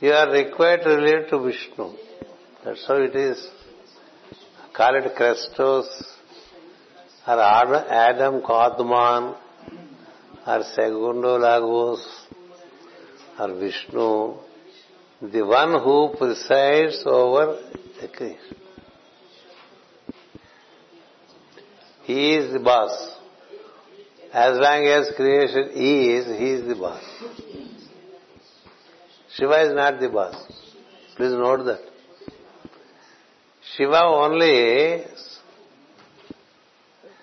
you 0.00 0.12
are 0.12 0.30
required 0.30 0.82
to 0.82 0.90
relate 0.90 1.30
to 1.30 1.38
Vishnu. 1.42 1.92
That's 2.62 2.86
how 2.86 2.96
it 2.96 3.16
is. 3.16 3.48
Call 4.74 4.96
it 4.96 5.14
Christos, 5.16 6.04
or 7.26 7.40
Adam 7.40 8.42
Kadmon, 8.42 9.34
or 10.46 10.62
second 10.74 11.22
logos, 11.22 12.26
or 13.38 13.54
Vishnu, 13.54 14.34
the 15.22 15.42
one 15.42 15.82
who 15.82 16.14
presides 16.18 17.02
over 17.06 17.58
the 18.02 18.08
creation. 18.08 18.56
He 22.04 22.34
is 22.34 22.52
the 22.52 22.60
As 24.36 24.58
long 24.58 24.84
as 24.84 25.14
creation 25.16 25.70
is, 25.70 26.26
he 26.38 26.50
is 26.56 26.68
the 26.68 26.74
boss. 26.74 27.02
Shiva 29.34 29.62
is 29.62 29.74
not 29.74 29.98
the 29.98 30.10
boss. 30.10 30.34
Please 31.16 31.32
note 31.32 31.64
that. 31.64 31.80
Shiva 33.74 34.02
only 34.04 35.04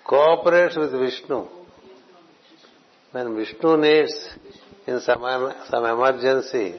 cooperates 0.04 0.76
with 0.76 0.90
Vishnu. 0.90 1.46
When 3.12 3.36
Vishnu 3.36 3.76
needs 3.76 4.30
in 4.88 4.98
some, 4.98 5.52
some 5.70 5.84
emergency 5.84 6.74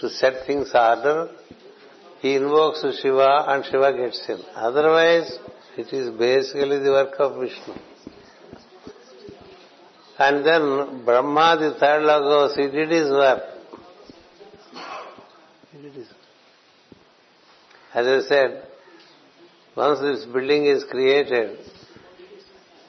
to 0.00 0.10
set 0.10 0.46
things 0.46 0.70
order, 0.74 1.30
he 2.20 2.34
invokes 2.34 2.84
Shiva 3.00 3.46
and 3.48 3.64
Shiva 3.64 3.96
gets 3.96 4.28
in. 4.28 4.40
Otherwise, 4.54 5.38
it 5.78 5.90
is 5.90 6.10
basically 6.10 6.80
the 6.80 6.90
work 6.90 7.14
of 7.18 7.40
Vishnu. 7.40 7.87
And 10.18 10.44
then 10.44 11.04
Brahma, 11.04 11.56
the 11.60 11.76
third 11.78 12.02
logos, 12.02 12.56
he 12.56 12.68
did 12.68 12.90
his 12.90 13.08
work. 13.08 13.42
He 15.70 15.82
did 15.82 15.92
his 15.92 16.08
work. 16.08 16.16
As 17.94 18.06
I 18.06 18.28
said, 18.28 18.68
once 19.76 20.00
this 20.00 20.24
building 20.24 20.66
is 20.66 20.84
created, 20.90 21.58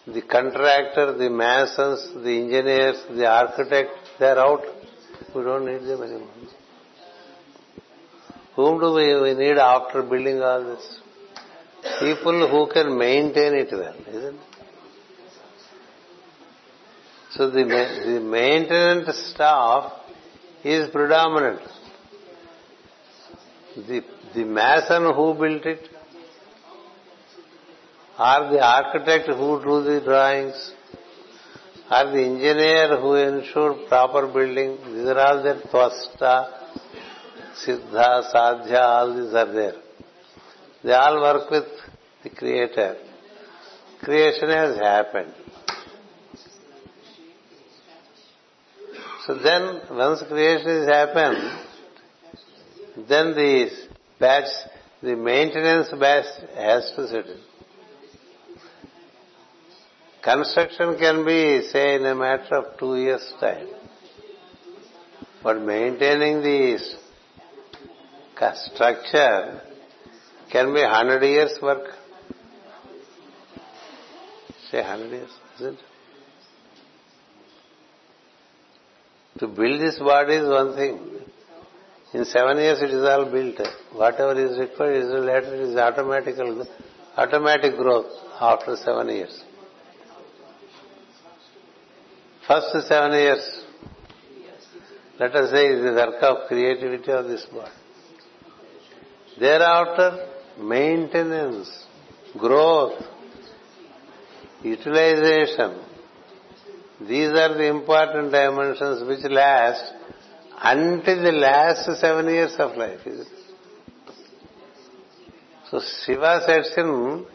the 0.07 0.21
contractor, 0.23 1.13
the 1.17 1.29
masons, 1.29 2.11
the 2.23 2.31
engineers, 2.31 2.97
the 3.11 3.27
architect, 3.27 3.91
they 4.19 4.25
are 4.25 4.39
out. 4.39 4.63
We 5.35 5.43
don't 5.43 5.65
need 5.65 5.87
them 5.87 6.01
anymore. 6.01 6.27
Whom 8.55 8.79
do 8.79 8.91
we, 8.93 9.21
we 9.21 9.35
need 9.35 9.57
after 9.57 10.01
building 10.01 10.41
all 10.41 10.63
this? 10.63 10.99
People 11.99 12.49
who 12.49 12.73
can 12.73 12.97
maintain 12.97 13.53
it 13.53 13.69
well, 13.71 13.95
isn't 14.09 14.35
it? 14.35 14.48
So 17.31 17.51
the, 17.51 17.63
the 17.63 18.19
maintenance 18.19 19.15
staff 19.33 19.93
is 20.63 20.89
predominant. 20.89 21.61
The, 23.75 24.03
the 24.33 24.43
mason 24.45 25.03
who 25.13 25.35
built 25.35 25.65
it, 25.65 25.87
or 28.17 28.49
the 28.51 28.59
architect 28.61 29.27
who 29.27 29.61
drew 29.61 29.83
the 29.83 30.01
drawings, 30.03 30.73
or 31.91 32.05
the 32.11 32.23
engineer 32.23 32.99
who 32.99 33.13
ensured 33.13 33.87
proper 33.87 34.25
building, 34.27 34.77
these 34.87 35.05
are 35.05 35.19
all 35.19 35.43
their 35.43 35.61
Tvasta, 35.61 36.49
siddha, 37.63 38.33
sadhya, 38.33 38.81
all 38.81 39.13
these 39.13 39.33
are 39.35 39.53
there. 39.53 39.75
They 40.83 40.93
all 40.93 41.21
work 41.21 41.49
with 41.51 41.65
the 42.23 42.29
creator. 42.31 42.97
Creation 44.01 44.49
has 44.49 44.77
happened. 44.77 45.33
So 49.25 49.35
then, 49.35 49.81
once 49.91 50.23
creation 50.27 50.67
has 50.67 50.87
happened, 50.87 51.67
then 53.07 53.33
the 53.33 53.69
batch, 54.19 54.49
the 55.01 55.15
maintenance 55.15 55.89
batch 55.99 56.25
has 56.55 56.91
to 56.95 57.07
set 57.07 57.25
in. 57.25 57.39
Construction 60.23 60.97
can 60.97 61.25
be, 61.25 61.67
say, 61.71 61.95
in 61.95 62.05
a 62.05 62.15
matter 62.15 62.55
of 62.55 62.77
two 62.79 62.95
years' 62.97 63.33
time. 63.39 63.67
But 65.43 65.61
maintaining 65.61 66.41
the 66.41 66.79
structure 68.73 69.61
can 70.51 70.73
be 70.73 70.81
hundred 70.81 71.23
years 71.23 71.57
work. 71.61 71.87
Say 74.71 74.81
hundred 74.83 75.11
years, 75.11 75.31
isn't 75.55 75.73
it? 75.73 75.79
To 79.39 79.47
build 79.47 79.79
this 79.81 79.97
body 79.99 80.35
is 80.35 80.47
one 80.47 80.75
thing. 80.75 80.99
In 82.13 82.25
seven 82.25 82.57
years 82.57 82.79
it 82.81 82.89
is 82.89 83.03
all 83.07 83.31
built. 83.31 83.59
Whatever 83.93 84.33
is 84.39 84.57
required 84.59 85.03
is 85.03 85.09
later 85.11 85.55
it 85.55 85.61
is 85.69 85.75
automatical, 85.75 86.67
automatic 87.15 87.77
growth 87.77 88.11
after 88.39 88.75
seven 88.75 89.09
years. 89.09 89.43
First 92.47 92.87
seven 92.87 93.11
years, 93.11 93.63
let 95.19 95.35
us 95.35 95.51
say, 95.51 95.67
is 95.67 95.83
the 95.83 95.91
work 95.91 96.23
of 96.23 96.47
creativity 96.47 97.11
of 97.11 97.25
this 97.27 97.45
body. 97.45 97.71
Thereafter, 99.39 100.27
maintenance, 100.59 101.85
growth, 102.37 103.03
utilization, 104.63 105.79
these 107.01 107.29
are 107.29 107.53
the 107.57 107.67
important 107.67 108.31
dimensions 108.31 109.07
which 109.07 109.31
last 109.31 109.93
until 110.61 111.23
the 111.23 111.31
last 111.31 111.85
seven 111.99 112.25
years 112.27 112.55
of 112.59 112.75
life. 112.75 112.99
Is 113.05 113.21
it? 113.21 113.27
So 115.71 115.79
Shiva 115.79 116.41
sets 116.45 116.73
in 116.77 117.25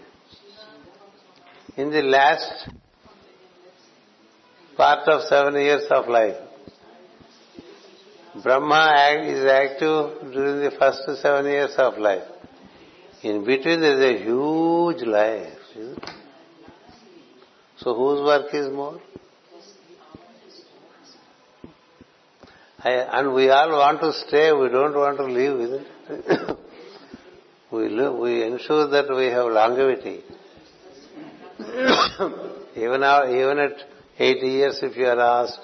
in 1.76 1.90
the 1.90 2.02
last 2.02 2.68
part 4.76 5.08
of 5.08 5.22
seven 5.28 5.54
years 5.54 5.84
of 5.90 6.08
life. 6.08 6.36
Brahma 8.42 9.22
is 9.24 9.44
active 9.46 10.32
during 10.32 10.68
the 10.68 10.76
first 10.78 11.22
seven 11.22 11.46
years 11.46 11.74
of 11.78 11.96
life. 11.98 12.24
In 13.22 13.44
between 13.44 13.80
there 13.80 13.98
is 13.98 14.20
a 14.20 14.24
huge 14.24 15.06
life. 15.06 15.58
So 17.78 17.94
whose 17.94 18.20
work 18.22 18.52
is 22.84 22.90
more? 22.90 23.08
I, 23.08 23.18
and 23.18 23.34
we 23.34 23.50
all 23.50 23.70
want 23.70 24.00
to 24.00 24.12
stay, 24.12 24.52
we 24.52 24.68
don't 24.68 24.94
want 24.94 25.18
to 25.18 25.24
leave, 25.24 25.60
isn't 25.60 25.86
it? 26.08 26.58
we, 27.70 27.88
live, 27.88 28.14
we 28.14 28.42
ensure 28.44 28.88
that 28.88 29.14
we 29.14 29.26
have 29.26 29.46
longevity. 29.46 30.22
even, 32.76 33.00
now, 33.00 33.28
even 33.28 33.58
at 33.58 33.72
80 34.18 34.46
years, 34.46 34.78
if 34.82 34.96
you 34.96 35.06
are 35.06 35.20
asked, 35.20 35.60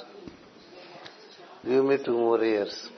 give 1.65 1.85
me 1.85 1.99
two 2.05 2.13
more 2.13 2.45
years. 2.45 2.89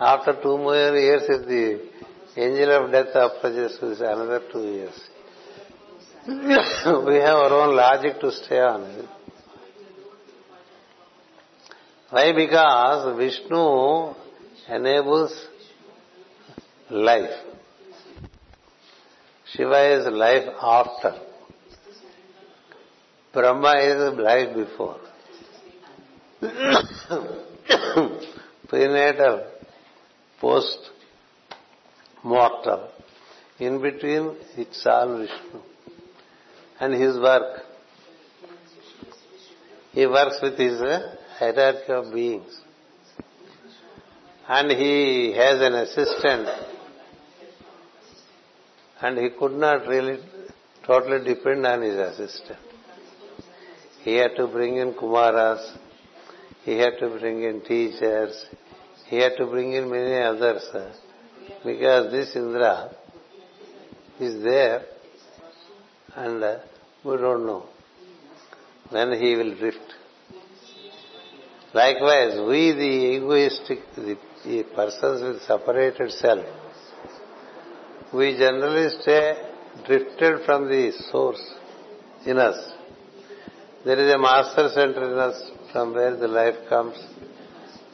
After 0.00 0.34
two 0.42 0.58
more 0.58 0.96
years, 0.96 1.22
if 1.28 1.46
the 1.46 1.90
angel 2.36 2.84
of 2.86 2.90
death 2.90 3.14
approaches, 3.14 3.78
with 3.82 4.00
another 4.00 4.40
two 4.52 4.62
years. 4.62 5.00
we 6.26 7.16
have 7.16 7.36
our 7.36 7.52
Why? 12.12 12.30
Because 12.34 13.16
Vishnu 13.16 14.14
enables 14.68 15.32
life. 16.90 17.30
Shiva 19.50 19.80
is 19.94 20.06
life 20.12 20.46
after. 20.60 21.14
Brahma 23.32 23.72
is 23.78 24.18
life 24.18 24.54
before. 24.54 25.00
Prenatal, 28.68 29.46
post 30.38 30.90
mortal. 32.22 32.90
In 33.58 33.80
between, 33.80 34.36
it's 34.58 34.84
all 34.84 35.16
Vishnu. 35.18 35.62
And 36.78 36.92
his 36.92 37.16
work. 37.18 37.62
He 39.92 40.06
works 40.06 40.40
with 40.42 40.58
his 40.58 40.78
uh, 40.82 41.16
hierarchy 41.38 41.92
of 41.92 42.12
beings. 42.12 42.60
And 44.48 44.70
he 44.70 45.32
has 45.36 45.60
an 45.60 45.74
assistant. 45.74 46.48
And 49.00 49.18
he 49.18 49.30
could 49.38 49.52
not 49.52 49.86
really 49.86 50.18
totally 50.86 51.24
depend 51.24 51.66
on 51.66 51.82
his 51.82 51.96
assistant. 51.96 52.58
He 54.02 54.14
had 54.16 54.34
to 54.36 54.46
bring 54.48 54.76
in 54.76 54.94
Kumaras. 54.94 55.64
he 56.64 56.78
had 56.78 56.98
to 57.00 57.08
bring 57.18 57.42
in 57.42 57.60
teachers, 57.62 58.46
he 59.06 59.16
had 59.16 59.32
to 59.36 59.46
bring 59.46 59.72
in 59.72 59.90
many 59.90 60.20
others. 60.22 60.62
Because 61.64 62.10
this 62.12 62.34
Indra 62.34 62.90
is 64.20 64.42
there 64.42 64.82
and 66.16 66.42
uh, 66.42 66.58
we 67.04 67.16
don't 67.16 67.46
know 67.46 67.66
when 68.90 69.12
he 69.20 69.34
will 69.36 69.54
drift. 69.56 69.81
Likewise, 71.74 72.38
we 72.48 72.72
the 72.72 73.16
egoistic, 73.16 73.78
persons 74.74 75.22
with 75.22 75.42
separated 75.42 76.10
self, 76.12 76.44
we 78.12 78.36
generally 78.36 78.90
stay 79.00 79.34
drifted 79.86 80.44
from 80.44 80.68
the 80.68 80.92
source 81.10 81.42
in 82.26 82.36
us. 82.36 82.72
There 83.86 83.98
is 83.98 84.14
a 84.14 84.18
master 84.18 84.68
center 84.74 85.12
in 85.12 85.18
us 85.18 85.50
from 85.72 85.94
where 85.94 86.14
the 86.14 86.28
life 86.28 86.56
comes, 86.68 86.94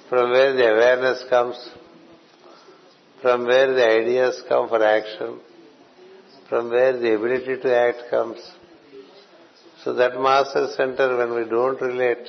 from 0.08 0.32
where 0.32 0.54
the 0.54 0.72
awareness 0.72 1.24
comes, 1.30 1.56
from 3.22 3.46
where 3.46 3.72
the 3.72 3.86
ideas 3.86 4.42
come 4.48 4.68
for 4.68 4.82
action, 4.82 5.38
from 6.48 6.70
where 6.70 6.98
the 6.98 7.14
ability 7.14 7.60
to 7.62 7.76
act 7.76 8.10
comes. 8.10 8.38
So 9.84 9.94
that 9.94 10.20
master 10.20 10.66
center, 10.76 11.16
when 11.16 11.32
we 11.32 11.48
don't 11.48 11.80
relate 11.80 12.26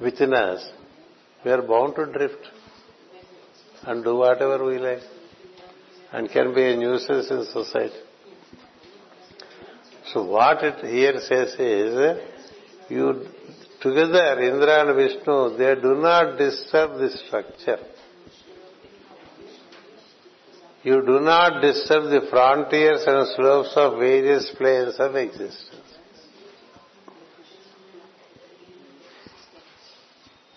within 0.00 0.34
us, 0.34 0.68
we 1.44 1.50
are 1.50 1.62
bound 1.62 1.94
to 1.96 2.06
drift 2.06 2.46
and 3.82 4.04
do 4.04 4.16
whatever 4.16 4.64
we 4.64 4.78
like 4.78 5.02
and 6.12 6.30
can 6.30 6.54
be 6.54 6.72
a 6.72 6.76
nuisance 6.76 7.30
in 7.30 7.44
society. 7.52 7.94
So 10.12 10.24
what 10.24 10.62
it 10.64 10.84
here 10.84 11.20
says 11.20 11.54
is, 11.58 12.20
you 12.88 13.26
together, 13.80 14.40
Indra 14.40 14.86
and 14.86 14.96
Vishnu, 14.96 15.56
they 15.56 15.80
do 15.80 15.94
not 15.94 16.36
disturb 16.36 16.98
the 16.98 17.10
structure. 17.10 17.78
You 20.82 21.02
do 21.06 21.20
not 21.20 21.60
disturb 21.60 22.04
the 22.04 22.26
frontiers 22.30 23.04
and 23.06 23.28
slopes 23.36 23.72
of 23.76 23.98
various 23.98 24.50
planes 24.56 24.96
of 24.98 25.14
existence. 25.14 25.79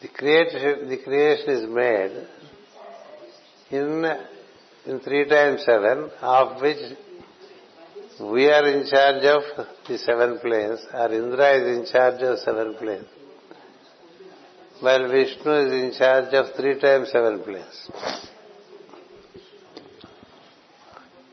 The 0.03 0.09
creation, 0.09 1.49
is 1.49 1.69
made 1.69 2.27
in 3.71 4.05
in 4.85 4.99
three 4.99 5.23
times 5.29 5.63
seven, 5.63 6.11
of 6.21 6.61
which 6.61 6.97
we 8.19 8.49
are 8.49 8.67
in 8.67 8.85
charge 8.85 9.23
of 9.23 9.43
the 9.87 9.97
seven 9.99 10.39
planes, 10.39 10.85
or 10.93 11.13
Indra 11.13 11.51
is 11.53 11.77
in 11.77 11.85
charge 11.89 12.21
of 12.21 12.39
seven 12.39 12.73
planes, 12.73 13.05
while 14.81 15.07
Vishnu 15.09 15.51
is 15.67 15.71
in 15.71 15.97
charge 15.97 16.33
of 16.33 16.53
three 16.57 16.77
times 16.81 17.09
seven 17.09 17.41
planes. 17.41 17.89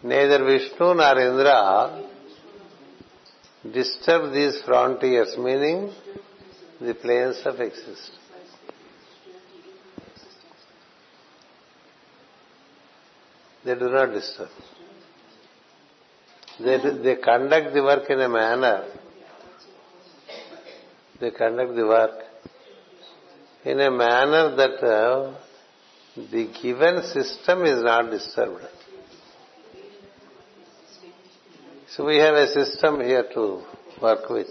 Neither 0.04 0.44
Vishnu 0.44 0.94
nor 0.94 1.18
Indra 1.18 2.04
disturb 3.72 4.32
these 4.32 4.62
frontiers, 4.64 5.34
meaning 5.36 5.92
the 6.80 6.94
planes 6.94 7.42
of 7.44 7.58
existence. 7.60 8.19
They 13.70 13.78
do 13.78 13.88
not 13.88 14.12
disturb. 14.12 14.48
They, 16.58 16.78
they 17.04 17.16
conduct 17.22 17.72
the 17.72 17.84
work 17.84 18.10
in 18.10 18.20
a 18.20 18.28
manner, 18.28 18.84
they 21.20 21.30
conduct 21.30 21.76
the 21.76 21.86
work 21.86 22.18
in 23.64 23.78
a 23.78 23.90
manner 23.92 24.56
that 24.56 24.84
uh, 24.84 25.34
the 26.16 26.52
given 26.60 27.04
system 27.12 27.64
is 27.64 27.80
not 27.80 28.10
disturbed. 28.10 28.64
So 31.90 32.06
we 32.06 32.16
have 32.16 32.34
a 32.34 32.48
system 32.48 33.00
here 33.00 33.26
to 33.34 33.62
work 34.02 34.28
with. 34.30 34.48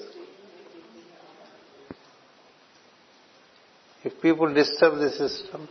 If 4.05 4.21
people 4.21 4.53
disturb 4.53 4.99
the 4.99 5.09
system, 5.09 5.67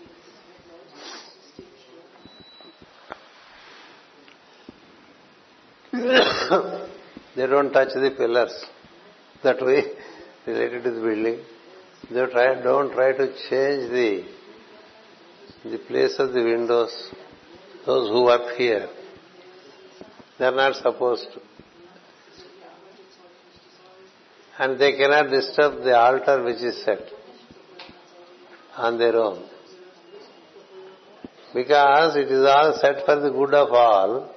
they 7.37 7.47
don't 7.47 7.73
touch 7.73 7.95
the 7.95 8.15
pillars 8.17 8.65
that 9.43 9.61
way 9.65 9.83
related 10.47 10.85
to 10.85 10.91
the 10.91 11.01
building. 11.01 11.41
They 12.11 12.33
try, 12.33 12.63
don't 12.63 12.93
try 12.93 13.13
to 13.13 13.27
change 13.49 13.91
the 13.91 14.25
the 15.65 15.79
place 15.79 16.15
of 16.19 16.33
the 16.33 16.43
windows. 16.43 17.11
Those 17.85 18.11
who 18.11 18.25
work 18.25 18.57
here, 18.57 18.89
they 20.39 20.45
are 20.45 20.55
not 20.55 20.77
supposed 20.77 21.27
to. 21.35 21.41
And 24.59 24.79
they 24.81 24.97
cannot 24.97 25.31
disturb 25.31 25.85
the 25.85 25.97
altar 25.97 26.43
which 26.43 26.63
is 26.63 26.85
set 26.85 27.01
on 28.77 28.99
their 28.99 29.17
own. 29.17 29.49
Because 31.55 32.17
it 32.17 32.31
is 32.31 32.45
all 32.45 32.79
set 32.81 33.05
for 33.05 33.21
the 33.21 33.31
good 33.31 33.55
of 33.55 33.71
all, 33.73 34.35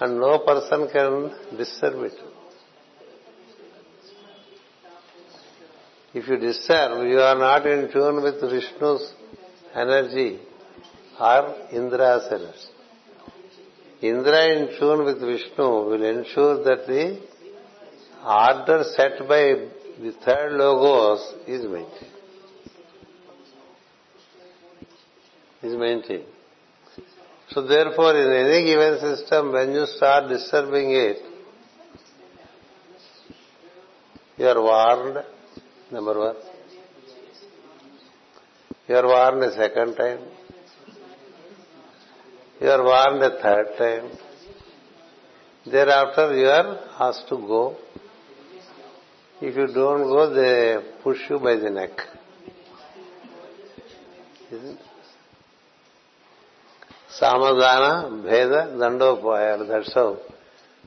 and 0.00 0.20
no 0.20 0.38
person 0.40 0.88
can 0.92 1.56
disturb 1.56 2.02
it. 2.04 2.18
If 6.14 6.26
you 6.26 6.36
disturb, 6.36 7.06
you 7.06 7.18
are 7.20 7.38
not 7.38 7.66
in 7.66 7.92
tune 7.92 8.22
with 8.22 8.40
Vishnu's 8.40 9.12
energy 9.74 10.40
or 11.20 11.54
Indra's 11.72 12.26
energy. 12.30 12.78
Indra 14.00 14.44
in 14.56 14.78
tune 14.78 15.04
with 15.04 15.20
Vishnu 15.20 15.68
will 15.90 16.04
ensure 16.04 16.62
that 16.64 16.86
the 16.86 17.20
order 18.24 18.84
set 18.96 19.18
by 19.28 19.68
the 20.00 20.12
third 20.24 20.52
logos 20.52 21.34
is 21.46 21.64
maintained. 21.64 22.14
Is 25.62 25.76
maintained. 25.76 26.37
So 27.50 27.66
therefore, 27.66 28.14
in 28.14 28.30
any 28.30 28.64
given 28.66 29.00
system, 29.00 29.52
when 29.52 29.72
you 29.72 29.86
start 29.86 30.28
disturbing 30.28 30.90
it, 30.90 31.16
you 34.36 34.46
are 34.46 34.62
warned, 34.62 35.24
number 35.90 36.18
one. 36.18 36.36
You 38.86 38.96
are 38.96 39.06
warned 39.06 39.42
a 39.44 39.52
second 39.54 39.96
time. 39.96 40.20
You 42.60 42.68
are 42.68 42.84
warned 42.84 43.22
a 43.22 43.40
third 43.40 43.66
time. 43.78 44.10
Thereafter, 45.70 46.36
you 46.36 46.48
are 46.48 46.78
asked 47.00 47.28
to 47.28 47.36
go. 47.36 47.76
If 49.40 49.56
you 49.56 49.68
don't 49.68 50.02
go, 50.02 50.34
they 50.34 50.76
push 51.02 51.18
you 51.30 51.38
by 51.38 51.56
the 51.56 51.70
neck. 51.70 52.17
Samadhana, 57.28 58.10
bheda, 58.24 58.76
dandopoyal. 58.76 59.68
That's 59.68 59.92
how. 59.92 60.16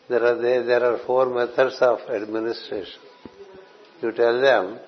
There 0.10 0.24
are 0.24 0.42
there 0.42 0.84
are 0.84 1.00
four 1.06 1.30
methods 1.30 1.78
of 1.82 2.00
administration. 2.10 3.00
You 4.02 4.12
tell 4.12 4.42
them 4.42 4.80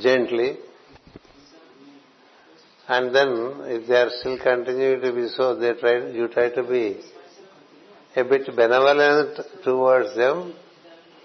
gently, 0.00 0.56
and 2.88 3.14
then 3.14 3.28
if 3.64 3.88
they 3.88 3.96
are 3.96 4.10
still 4.20 4.38
continuing 4.38 5.00
to 5.02 5.12
be 5.12 5.28
so, 5.36 5.56
they 5.56 5.74
try. 5.74 6.08
You 6.08 6.28
try 6.28 6.50
to 6.50 6.62
be 6.62 7.00
a 8.16 8.24
bit 8.24 8.46
benevolent 8.46 9.40
towards 9.64 10.16
them. 10.16 10.54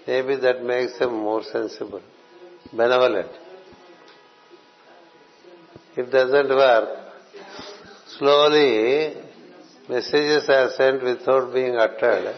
Maybe 0.06 0.36
that 0.36 0.62
makes 0.62 0.98
them 0.98 1.14
more 1.14 1.42
sensible. 1.42 2.02
Benevolent. 2.72 3.45
If 5.98 6.10
doesn't 6.10 6.48
work, 6.48 6.88
slowly 8.18 9.14
messages 9.88 10.46
are 10.48 10.70
sent 10.76 11.02
without 11.02 11.54
being 11.54 11.76
uttered 11.76 12.34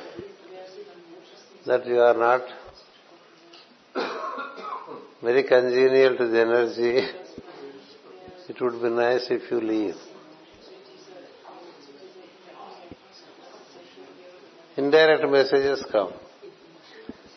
that 1.66 1.84
you 1.84 1.98
are 1.98 2.14
not 2.14 2.42
very 5.20 5.42
congenial 5.42 6.16
to 6.18 6.28
the 6.28 6.40
energy. 6.40 7.08
It 8.48 8.58
would 8.62 8.80
be 8.80 8.88
nice 8.88 9.26
if 9.28 9.50
you 9.50 9.60
leave. 9.60 9.96
Indirect 14.78 15.28
messages 15.28 15.84
come. 15.92 16.12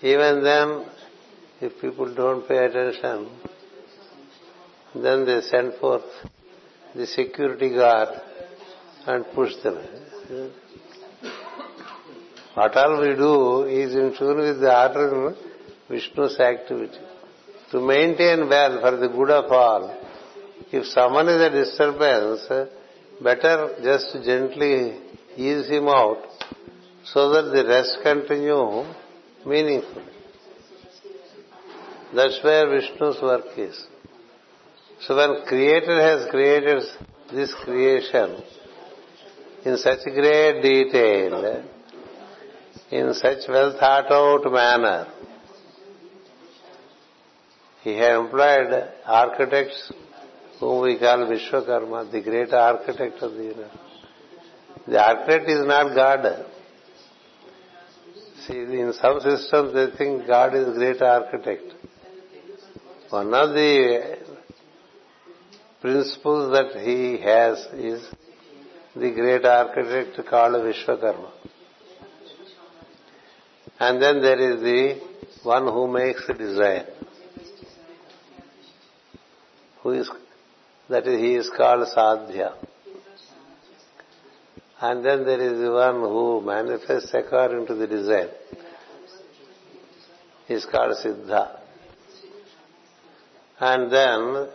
Even 0.01 0.41
then, 0.41 0.85
if 1.59 1.81
people 1.81 2.13
don't 2.15 2.47
pay 2.47 2.65
attention, 2.65 3.27
then 4.95 5.25
they 5.25 5.41
send 5.41 5.73
forth 5.75 6.03
the 6.95 7.07
security 7.07 7.69
guard 7.69 8.09
and 9.07 9.25
push 9.33 9.55
them. 9.63 9.77
What 12.53 12.75
all 12.75 12.99
we 12.99 13.15
do 13.15 13.63
is 13.63 13.93
in 13.93 14.13
tune 14.17 14.37
with 14.37 14.59
the 14.59 14.73
order 14.87 15.35
Vishnu's 15.89 16.39
activity. 16.39 16.97
To 17.71 17.79
maintain 17.79 18.49
well 18.49 18.81
for 18.81 18.97
the 18.97 19.07
good 19.07 19.29
of 19.29 19.51
all, 19.51 19.97
if 20.71 20.85
someone 20.87 21.29
is 21.29 21.41
a 21.41 21.49
disturbance, 21.49 22.41
better 23.21 23.75
just 23.81 24.13
gently 24.25 24.99
ease 25.37 25.67
him 25.69 25.87
out 25.87 26.23
so 27.05 27.29
that 27.33 27.51
the 27.55 27.65
rest 27.65 27.99
continue 28.03 28.83
meaningfully. 29.45 30.05
That's 32.13 32.39
where 32.43 32.67
Vishnu's 32.67 33.21
work 33.21 33.57
is. 33.57 33.87
So 35.07 35.15
when 35.15 35.45
Creator 35.47 35.99
has 35.99 36.29
created 36.29 36.83
this 37.31 37.51
creation 37.63 38.43
in 39.65 39.77
such 39.77 40.03
great 40.03 40.61
detail, 40.61 41.63
in 42.91 43.13
such 43.15 43.47
well 43.49 43.75
thought 43.79 44.11
out 44.11 44.51
manner, 44.51 45.07
he 47.81 47.93
had 47.95 48.11
employed 48.11 48.89
architects 49.05 49.91
whom 50.59 50.83
we 50.83 50.99
call 50.99 51.25
Vishwakarma, 51.25 52.11
the 52.11 52.21
great 52.21 52.53
architect 52.53 53.23
of 53.23 53.33
the 53.33 53.43
universe. 53.43 53.77
The 54.87 55.03
architect 55.03 55.49
is 55.49 55.65
not 55.65 55.95
God. 55.95 56.45
See, 58.45 58.53
in 58.53 58.93
some 59.01 59.19
systems 59.21 59.73
they 59.73 59.97
think 59.97 60.27
God 60.27 60.53
is 60.53 60.77
great 60.77 61.01
architect. 61.01 61.73
One 63.09 63.33
of 63.33 63.53
the 63.53 64.20
principles 65.81 66.51
that 66.51 66.79
he 66.81 67.17
has 67.21 67.57
is 67.73 68.07
the 68.95 69.11
great 69.11 69.43
architect 69.43 70.27
called 70.29 70.55
Vishwakarma. 70.55 71.31
And 73.79 74.01
then 74.01 74.21
there 74.21 74.39
is 74.39 74.61
the 74.61 75.01
one 75.43 75.63
who 75.63 75.87
makes 75.87 76.27
the 76.27 76.35
design. 76.35 76.85
Who 79.81 79.91
is 79.91 80.09
that 80.89 81.07
is, 81.07 81.19
he 81.19 81.35
is 81.35 81.49
called 81.55 81.87
Sadhya. 81.87 82.53
And 84.81 85.05
then 85.05 85.25
there 85.25 85.39
is 85.39 85.59
the 85.59 85.71
one 85.71 86.01
who 86.01 86.41
manifests 86.41 87.11
according 87.13 87.65
to 87.67 87.75
the 87.75 87.87
design. 87.87 88.29
He 90.47 90.55
is 90.55 90.65
called 90.65 90.97
Siddha. 90.97 91.60
And 93.61 93.91
then 93.91 94.47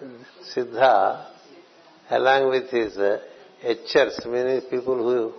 Siddha, 0.53 1.27
along 2.11 2.49
with 2.51 2.71
his 2.71 2.99
uh, 2.99 3.21
etchers, 3.63 4.27
meaning 4.27 4.63
people 4.69 4.97
who 4.97 5.33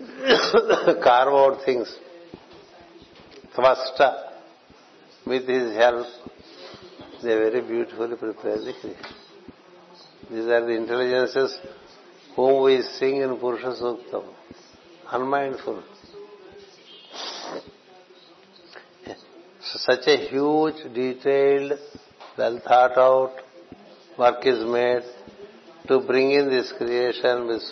carve 1.04 1.32
out 1.32 1.64
things, 1.64 1.96
Tvasta, 3.56 4.32
with 5.24 5.46
his 5.46 5.76
help, 5.76 6.08
they 7.22 7.28
very 7.28 7.60
beautifully 7.60 8.16
prepare 8.16 8.58
the. 8.58 8.74
These 10.30 10.46
are 10.46 10.66
the 10.66 10.74
intelligences 10.74 11.56
whom 12.34 12.64
we 12.64 12.82
sing 12.98 13.18
in 13.18 13.36
Purusha 13.38 13.76
Suktam. 13.80 14.24
Unmindful. 15.12 15.84
Such 19.76 20.06
a 20.06 20.16
huge, 20.16 20.82
detailed, 20.94 21.78
well 22.36 22.60
thought 22.66 22.96
out 22.98 23.32
work 24.18 24.46
is 24.46 24.64
made 24.64 25.02
to 25.88 26.00
bring 26.00 26.32
in 26.32 26.50
this 26.50 26.72
creation 26.76 27.46
with 27.46 27.62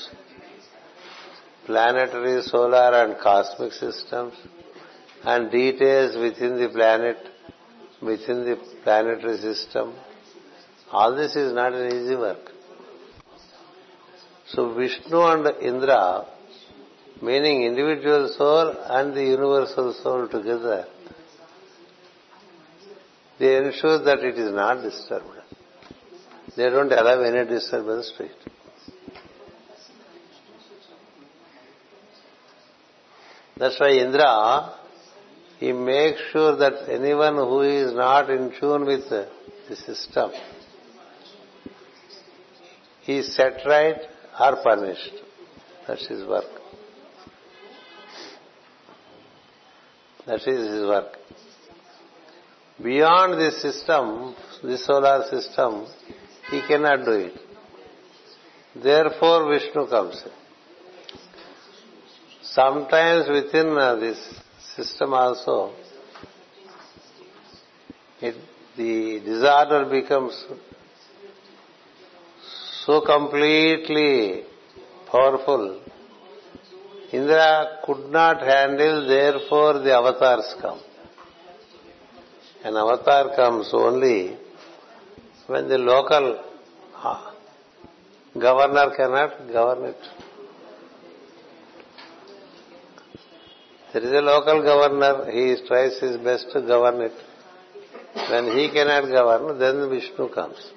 planetary, 1.66 2.42
solar 2.42 3.04
and 3.04 3.18
cosmic 3.20 3.72
systems 3.72 4.34
and 5.24 5.50
details 5.50 6.16
within 6.16 6.58
the 6.58 6.68
planet, 6.68 7.18
within 8.00 8.44
the 8.44 8.56
planetary 8.84 9.38
system. 9.38 9.94
All 10.90 11.14
this 11.14 11.36
is 11.36 11.52
not 11.52 11.74
an 11.74 11.86
easy 11.94 12.16
work. 12.16 12.52
So 14.46 14.74
Vishnu 14.74 15.20
and 15.20 15.46
Indra, 15.60 16.24
meaning 17.20 17.64
individual 17.64 18.32
soul 18.38 18.74
and 18.86 19.14
the 19.14 19.22
universal 19.22 19.92
soul 20.02 20.28
together, 20.28 20.86
they 23.38 23.56
ensure 23.56 24.02
that 24.02 24.18
it 24.20 24.38
is 24.38 24.52
not 24.52 24.82
disturbed. 24.82 25.26
They 26.56 26.68
don't 26.70 26.92
allow 26.92 27.20
any 27.22 27.48
disturbance 27.48 28.12
to 28.16 28.24
it. 28.24 28.36
That's 33.56 33.78
why 33.78 33.90
Indra, 33.90 34.74
he 35.58 35.72
makes 35.72 36.20
sure 36.32 36.56
that 36.56 36.88
anyone 36.88 37.34
who 37.36 37.62
is 37.62 37.92
not 37.92 38.30
in 38.30 38.52
tune 38.58 38.86
with 38.86 39.08
the 39.08 39.28
system, 39.76 40.30
he 43.02 43.18
is 43.18 43.34
set 43.34 43.60
right 43.66 44.00
or 44.38 44.62
punished. 44.62 45.14
That's 45.86 46.06
his 46.06 46.26
work. 46.26 46.44
That 50.26 50.46
is 50.46 50.70
his 50.70 50.82
work. 50.82 51.16
Beyond 52.82 53.40
this 53.40 53.60
system, 53.60 54.36
this 54.62 54.86
solar 54.86 55.28
system, 55.28 55.86
he 56.50 56.60
cannot 56.68 57.04
do 57.04 57.10
it. 57.10 57.32
Therefore 58.80 59.48
Vishnu 59.52 59.88
comes 59.88 60.22
in. 60.24 60.32
Sometimes 62.42 63.28
within 63.28 63.76
uh, 63.76 63.96
this 63.96 64.18
system 64.76 65.12
also, 65.12 65.74
it, 68.20 68.36
the 68.76 69.20
disorder 69.24 69.86
becomes 69.90 70.46
so 72.86 73.00
completely 73.00 74.44
powerful. 75.10 75.82
Indra 77.12 77.80
could 77.84 78.08
not 78.10 78.40
handle, 78.40 79.08
therefore 79.08 79.80
the 79.80 79.92
avatars 79.92 80.54
come. 80.60 80.80
An 82.68 82.76
avatar 82.76 83.34
comes 83.34 83.70
only 83.72 84.36
when 85.46 85.68
the 85.70 85.78
local 85.78 86.38
uh, 87.02 87.30
governor 88.38 88.94
cannot 88.94 89.30
govern 89.50 89.84
it. 89.86 90.02
There 93.90 94.02
is 94.02 94.12
a 94.12 94.20
local 94.20 94.62
governor, 94.62 95.30
he 95.30 95.56
tries 95.66 95.98
his 95.98 96.18
best 96.18 96.48
to 96.52 96.60
govern 96.60 97.00
it. 97.00 97.16
When 98.28 98.58
he 98.58 98.68
cannot 98.70 99.08
govern, 99.08 99.58
then 99.58 99.88
Vishnu 99.88 100.28
comes. 100.28 100.70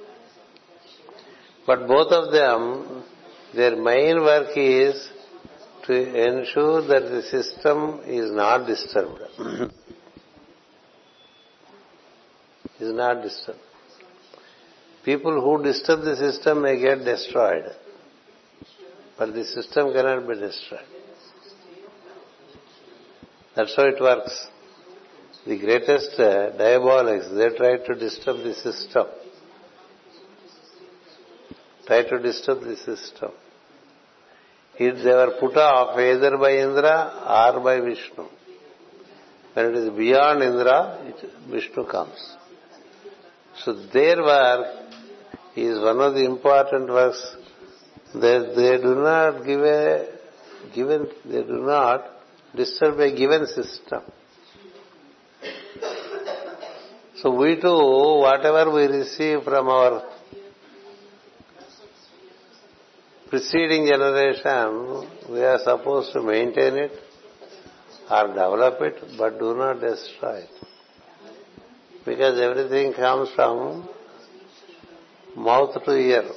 But 1.68 1.88
both 1.90 2.14
of 2.14 2.32
them, 2.32 3.04
their 3.54 3.76
main 3.76 4.22
work 4.22 4.56
is 4.56 5.10
to 5.88 5.94
ensure 5.94 6.88
that 6.88 7.10
the 7.10 7.22
system 7.24 8.00
is 8.06 8.32
not 8.32 8.66
disturbed. 8.66 9.74
is 12.82 12.94
not 12.94 13.22
disturbed. 13.22 13.60
People 15.04 15.42
who 15.42 15.64
disturb 15.64 16.04
the 16.04 16.16
system 16.16 16.62
may 16.62 16.80
get 16.80 17.04
destroyed, 17.04 17.66
but 19.18 19.34
the 19.34 19.46
system 19.46 19.94
cannot 19.94 20.28
be 20.28 20.36
destroyed. 20.36 20.86
That's 23.56 23.76
how 23.76 23.84
it 23.84 24.00
works. 24.00 24.48
The 25.46 25.58
greatest 25.58 26.20
uh, 26.20 26.52
diabolics, 26.58 27.36
they 27.36 27.58
try 27.58 27.78
to 27.78 27.96
disturb 27.96 28.44
the 28.44 28.54
system. 28.54 29.08
Try 31.88 32.04
to 32.04 32.20
disturb 32.20 32.62
the 32.62 32.78
system. 32.78 33.32
If 34.78 35.04
they 35.04 35.12
were 35.12 35.36
put 35.40 35.58
off 35.58 35.98
either 35.98 36.38
by 36.38 36.58
Indra 36.58 37.54
or 37.54 37.60
by 37.60 37.82
Vishnu. 37.82 38.26
When 39.54 39.66
it 39.66 39.76
is 39.76 39.90
beyond 39.90 40.44
Indra, 40.44 41.04
it, 41.08 41.30
Vishnu 41.50 41.86
comes. 41.86 42.38
So 43.60 43.74
their 43.74 44.18
work 44.24 44.68
is 45.56 45.80
one 45.80 46.00
of 46.00 46.14
the 46.14 46.24
important 46.24 46.90
works 46.90 47.36
that 48.14 48.54
they 48.56 48.78
do 48.78 48.96
not 48.96 49.46
give 49.46 49.62
a 49.62 50.08
given, 50.74 51.08
they 51.26 51.44
do 51.44 51.62
not 51.66 52.06
disturb 52.56 53.00
a 53.00 53.16
given 53.16 53.46
system. 53.48 54.02
So 57.18 57.36
we 57.36 57.60
too, 57.60 58.20
whatever 58.20 58.72
we 58.72 58.86
receive 58.86 59.44
from 59.44 59.68
our 59.68 60.04
preceding 63.30 63.86
generation, 63.86 65.08
we 65.30 65.42
are 65.44 65.60
supposed 65.60 66.14
to 66.14 66.22
maintain 66.24 66.76
it 66.76 66.92
or 68.10 68.28
develop 68.28 68.82
it, 68.82 69.18
but 69.18 69.40
do 69.40 69.56
not 69.56 69.80
destroy 69.80 70.40
it 70.40 70.68
because 72.06 72.40
everything 72.40 72.94
comes 72.94 73.30
from 73.36 73.88
mouth 75.36 75.74
to 75.86 75.92
ear, 75.92 76.30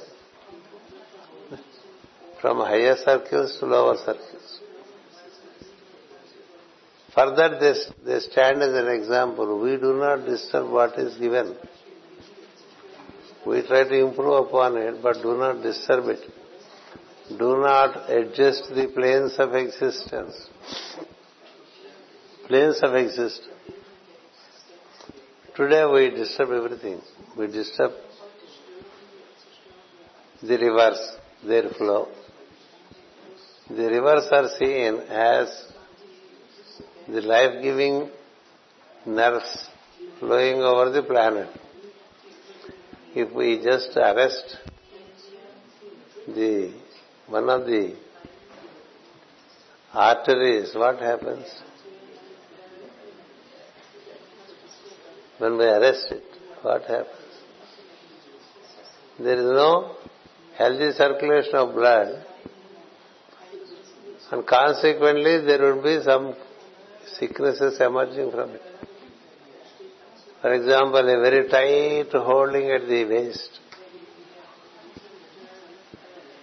from 2.41 2.57
higher 2.57 2.95
circles 3.03 3.57
to 3.59 3.65
lower 3.65 3.97
circles. 3.97 4.59
For 7.13 7.33
that 7.35 7.59
they, 7.61 7.73
they 8.05 8.19
stand 8.19 8.61
as 8.61 8.73
an 8.73 8.89
example. 8.89 9.59
We 9.59 9.77
do 9.77 9.93
not 9.93 10.25
disturb 10.25 10.69
what 10.69 10.99
is 10.99 11.17
given. 11.17 11.55
We 13.45 13.65
try 13.65 13.85
to 13.85 13.95
improve 13.95 14.47
upon 14.47 14.75
it, 14.77 15.01
but 15.01 15.21
do 15.21 15.37
not 15.37 15.61
disturb 15.61 16.09
it. 16.09 16.19
Do 17.29 17.57
not 17.57 18.09
adjust 18.09 18.69
the 18.75 18.87
planes 18.93 19.35
of 19.39 19.55
existence. 19.55 20.35
Planes 22.47 22.79
of 22.83 22.93
existence. 25.55 25.69
Today 25.69 25.85
we 25.85 26.09
disturb 26.09 26.51
everything. 26.51 27.01
We 27.37 27.47
disturb 27.47 27.91
the 30.41 30.57
rivers, 30.57 31.17
their 31.43 31.69
flow. 31.69 32.07
The 33.69 33.89
rivers 33.89 34.27
are 34.31 34.49
seen 34.59 34.99
as 35.09 35.65
the 37.07 37.21
life-giving 37.21 38.09
nerves 39.07 39.69
flowing 40.19 40.61
over 40.61 40.91
the 40.91 41.03
planet. 41.03 41.49
If 43.15 43.33
we 43.33 43.63
just 43.63 43.95
arrest 43.95 44.57
the 46.27 46.73
one 47.27 47.49
of 47.49 47.65
the 47.65 47.95
arteries, 49.93 50.75
what 50.75 50.99
happens? 50.99 51.47
When 55.37 55.57
we 55.57 55.65
arrest 55.65 56.07
it, 56.11 56.23
what 56.61 56.83
happens? 56.83 57.09
There 59.19 59.37
is 59.37 59.45
no 59.45 59.95
healthy 60.57 60.91
circulation 60.91 61.55
of 61.55 61.73
blood 61.73 62.25
and 64.31 64.45
consequently 64.47 65.45
there 65.45 65.73
would 65.73 65.83
be 65.83 66.01
some 66.03 66.35
sicknesses 67.17 67.79
emerging 67.79 68.31
from 68.31 68.51
it. 68.51 68.61
For 70.41 70.53
example, 70.53 70.99
a 70.99 71.19
very 71.21 71.47
tight 71.49 72.11
holding 72.11 72.71
at 72.71 72.87
the 72.87 73.05
waist. 73.05 73.59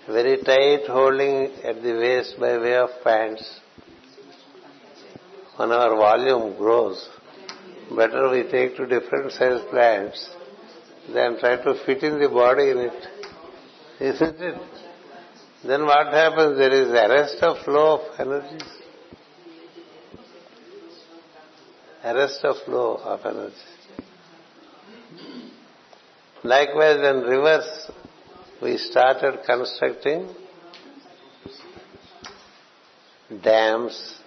Very 0.07 0.43
tight 0.43 0.87
holding 0.89 1.53
at 1.65 1.83
the 1.83 1.93
waist 1.93 2.37
by 2.39 2.59
way 2.59 2.77
of 2.77 2.91
pants. 3.05 3.61
When 5.57 5.71
our 5.73 5.95
volume 5.97 6.57
grows, 6.57 7.09
better 7.97 8.31
we 8.31 8.43
take 8.51 8.77
to 8.77 8.87
different 8.87 9.33
size 9.33 9.61
plants 9.71 10.31
than 11.13 11.39
try 11.39 11.57
to 11.57 11.75
fit 11.85 12.03
in 12.03 12.19
the 12.19 12.29
body 12.29 12.71
in 12.71 12.79
it. 12.79 13.07
Isn't 14.01 14.41
it? 14.41 14.61
Then 15.65 15.85
what 15.87 16.13
happens? 16.13 16.59
There 16.59 16.73
is 16.73 16.89
arrest 16.89 17.43
of 17.43 17.65
flow 17.65 18.01
of 18.01 18.21
energies. 18.21 18.69
Arrest 22.05 22.45
of 22.45 22.57
flow 22.65 22.97
of 22.97 23.21
energy. 23.25 23.55
Likewise, 26.43 26.97
in 26.97 27.21
rivers, 27.21 27.91
we 28.61 28.77
started 28.77 29.39
constructing 29.47 30.35
dams 33.43 34.22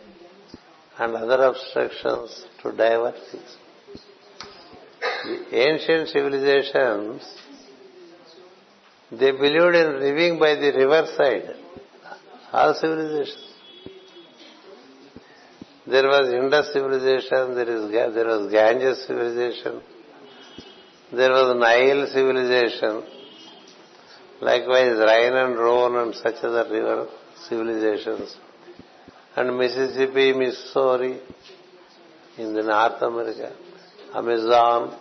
and 0.98 1.16
other 1.16 1.44
obstructions 1.44 2.46
to 2.62 2.72
divert 2.72 3.16
things. 3.32 3.58
The 5.26 5.58
ancient 5.58 6.10
civilizations, 6.10 7.24
they 9.12 9.32
believed 9.32 9.76
in 9.76 10.00
living 10.00 10.40
by 10.40 10.56
the 10.56 10.72
riverside. 10.76 11.56
All 12.52 12.74
civilizations. 12.76 13.46
There 15.88 16.08
was 16.08 16.34
Indus 16.34 16.74
civilization, 16.74 17.54
there 17.54 17.70
is 17.70 17.92
there 17.92 18.26
was 18.26 18.52
Ganges 18.52 19.06
civilization, 19.06 19.82
there 21.12 21.30
was 21.30 21.56
Nile 21.60 22.08
civilization, 22.12 23.04
likewise 24.42 24.98
Rhine 24.98 25.36
and 25.36 25.56
Rhone 25.56 25.96
and 25.98 26.16
such 26.16 26.44
other 26.44 26.68
river 26.72 27.08
civilizations, 27.48 28.36
and 29.36 29.58
Mississippi, 29.58 30.34
Missouri 30.34 31.20
in 32.38 32.54
the 32.54 32.64
North 32.64 33.02
America, 33.02 33.54
Amazon. 34.14 34.98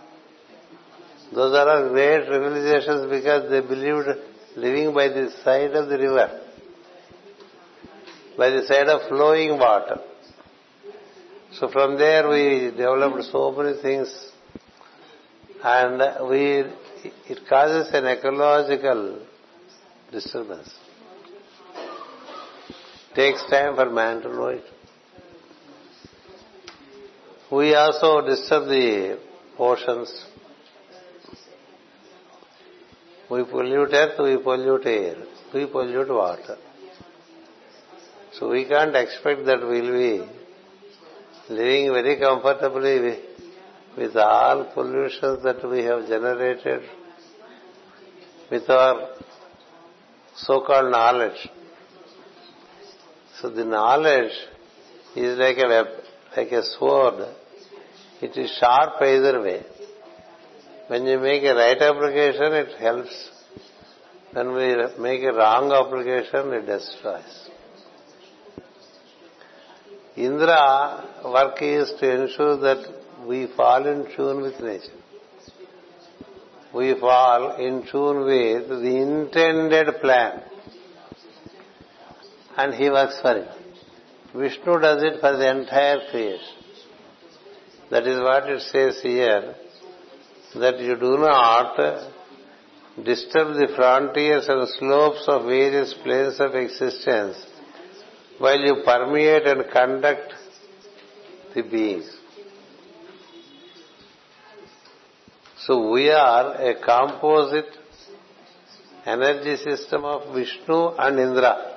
Those 1.33 1.57
are 1.57 1.69
all 1.69 1.89
great 1.91 2.25
civilizations 2.25 3.11
because 3.11 3.51
they 3.51 3.61
believed 3.61 4.09
living 4.57 4.93
by 4.95 5.09
the 5.09 5.31
side 5.43 5.73
of 5.73 5.89
the 5.89 5.99
river, 5.99 6.41
by 8.37 8.51
the 8.51 8.67
side 8.67 8.89
of 8.89 9.09
flowing 9.09 9.59
water. 9.59 10.01
So 11.53 11.69
from 11.71 11.97
there 11.97 12.29
we 12.29 12.73
developed 12.77 13.25
so 13.31 13.53
many 13.53 13.81
things 13.81 14.33
and 15.63 16.29
we 16.29 16.65
it 17.27 17.39
causes 17.49 17.93
an 17.95 18.07
ecological 18.07 19.21
disturbance. 20.11 20.75
Takes 23.15 23.45
time 23.49 23.77
for 23.77 23.91
man 23.91 24.23
to 24.23 24.29
know 24.29 24.47
it. 24.49 24.65
We 27.53 27.75
also 27.75 28.27
disturb 28.27 28.67
the 28.69 29.21
oceans. 29.57 30.27
We 33.31 33.45
pollute 33.45 33.93
earth, 33.93 34.19
we 34.19 34.43
pollute 34.43 34.87
air, 34.87 35.17
we 35.55 35.67
pollute 35.67 36.09
water. 36.09 36.57
So 38.33 38.51
we 38.51 38.65
can't 38.65 38.97
expect 38.97 39.47
that 39.47 39.61
we'll 39.61 39.93
be 39.93 40.29
living 41.49 41.93
very 41.93 42.19
comfortably 42.19 43.21
with 43.97 44.17
all 44.17 44.73
pollutions 44.75 45.45
that 45.45 45.69
we 45.69 45.85
have 45.85 46.09
generated 46.09 46.83
with 48.51 48.69
our 48.69 49.11
so-called 50.35 50.91
knowledge. 50.91 51.49
So 53.41 53.51
the 53.51 53.65
knowledge 53.65 54.33
is 55.17 55.39
like 55.39 55.59
a 55.59 55.85
like 56.37 56.53
a 56.53 56.63
sword. 56.63 57.27
It 58.21 58.37
is 58.37 58.57
sharp 58.61 59.01
either 59.03 59.41
way. 59.43 59.63
When 60.87 61.07
you 61.07 61.19
make 61.19 61.43
a 61.43 61.55
right 61.55 61.81
application, 61.81 62.53
it 62.53 62.79
helps. 62.79 63.31
When 64.33 64.53
we 64.53 64.75
make 64.99 65.23
a 65.23 65.33
wrong 65.33 65.73
application, 65.73 66.53
it 66.53 66.67
destroys. 66.67 67.51
Indra 70.17 71.05
work 71.25 71.61
is 71.61 71.93
to 71.99 72.23
ensure 72.23 72.57
that 72.59 72.87
we 73.27 73.49
fall 73.57 73.87
in 73.87 74.07
tune 74.15 74.43
with 74.43 74.61
nature. 74.61 75.01
We 76.73 76.99
fall 77.01 77.57
in 77.57 77.87
tune 77.91 78.25
with 78.25 78.69
the 78.69 78.97
intended 78.97 80.01
plan. 80.01 80.43
And 82.57 82.75
he 82.75 82.89
works 82.91 83.21
for 83.21 83.37
it. 83.37 83.49
Vishnu 84.35 84.81
does 84.81 85.03
it 85.03 85.21
for 85.21 85.37
the 85.37 85.51
entire 85.51 86.11
creation. 86.11 86.57
That 87.91 88.07
is 88.07 88.21
what 88.21 88.49
it 88.49 88.63
says 88.63 89.01
here, 89.03 89.55
that 90.57 90.81
you 90.81 90.97
do 90.97 91.19
not 91.19 91.77
disturb 93.05 93.55
the 93.55 93.69
frontiers 93.75 94.47
and 94.49 94.69
slopes 94.79 95.25
of 95.27 95.45
various 95.45 95.95
planes 96.03 96.41
of 96.41 96.55
existence 96.55 97.45
while 98.39 98.59
you 98.59 98.83
permeate 98.85 99.47
and 99.47 99.71
conduct 99.71 100.33
the 101.55 101.63
beings. 101.63 102.11
So 105.59 105.91
we 105.91 106.11
are 106.11 106.55
a 106.55 106.75
composite 106.85 107.77
energy 109.07 109.57
system 109.57 110.05
of 110.05 110.35
Vishnu 110.35 110.91
and 110.99 111.19
Indra. 111.19 111.74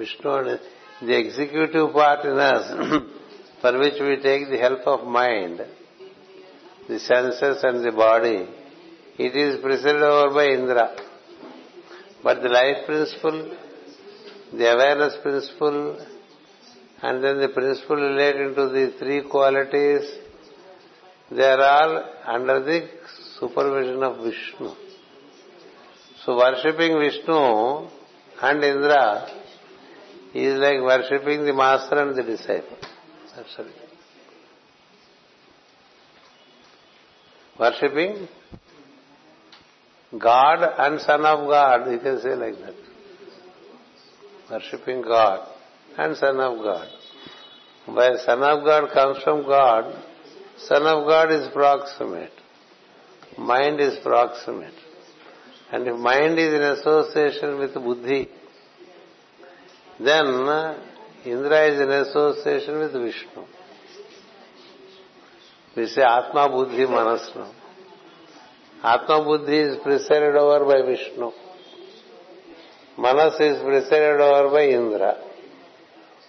Vishnu 0.00 0.58
the 1.02 1.18
executive 1.18 1.92
part 1.92 2.24
in 2.24 2.38
us, 2.38 2.64
for 3.60 3.78
which 3.78 3.98
we 4.00 4.16
take 4.22 4.50
the 4.50 4.58
help 4.58 4.80
of 4.86 5.06
mind, 5.06 5.60
the 6.88 6.98
senses 6.98 7.62
and 7.62 7.84
the 7.84 7.92
body, 7.92 8.46
it 9.18 9.36
is 9.36 9.60
presided 9.60 10.02
over 10.02 10.34
by 10.34 10.46
Indra. 10.46 10.96
But 12.22 12.42
the 12.42 12.48
life 12.48 12.86
principle, 12.86 13.56
the 14.52 14.72
awareness 14.74 15.16
principle, 15.22 16.06
and 17.02 17.24
then 17.24 17.40
the 17.40 17.48
principle 17.48 17.96
relating 17.96 18.54
to 18.54 18.68
the 18.68 18.94
three 18.98 19.22
qualities, 19.22 20.10
they 21.30 21.44
are 21.44 21.62
all 21.62 22.04
under 22.26 22.60
the 22.60 22.88
supervision 23.38 24.02
of 24.02 24.22
Vishnu. 24.24 24.70
So 26.24 26.36
worshipping 26.36 26.98
Vishnu 26.98 27.88
and 28.42 28.64
Indra 28.64 29.40
is 30.34 30.58
like 30.58 30.80
worshipping 30.80 31.44
the 31.44 31.52
master 31.52 31.96
and 31.96 32.16
the 32.16 32.22
disciple. 32.22 32.78
That's 33.36 33.58
it. 33.58 33.66
Worshipping 37.58 38.28
God 40.18 40.74
and 40.78 41.00
Son 41.00 41.24
of 41.24 41.48
God, 41.48 41.90
you 41.90 41.98
can 41.98 42.20
say 42.20 42.34
like 42.34 42.58
that. 42.60 42.74
Worshipping 44.50 45.02
God 45.02 45.48
and 45.98 46.16
Son 46.16 46.40
of 46.40 46.58
God. 46.58 46.88
By 47.86 48.16
Son 48.24 48.42
of 48.42 48.64
God 48.64 48.92
comes 48.92 49.22
from 49.22 49.42
God, 49.42 50.04
Son 50.58 50.82
of 50.82 51.06
God 51.06 51.32
is 51.32 51.48
proximate. 51.52 52.32
Mind 53.38 53.80
is 53.80 53.98
proximate. 54.02 54.74
And 55.72 55.86
if 55.86 55.96
mind 55.96 56.38
is 56.38 56.54
in 56.54 56.62
association 60.00 60.26
with 60.26 60.44
buddhi, 60.44 60.76
then 61.24 61.34
Indra 61.34 61.66
is 61.66 61.80
in 61.80 61.90
association 61.90 62.78
with 62.78 62.92
Vishnu. 62.92 63.44
We 65.76 65.86
say 65.86 66.02
Atma 66.02 66.48
Buddhi 66.48 66.86
Manasna. 66.86 67.52
Atma 68.82 69.24
Buddhi 69.24 69.58
is 69.58 69.76
presided 69.82 70.36
over 70.36 70.64
by 70.64 70.82
Vishnu. 70.86 71.30
Manas 72.98 73.40
is 73.40 73.62
presided 73.62 74.20
over 74.20 74.50
by 74.50 74.68
Indra. 74.68 75.16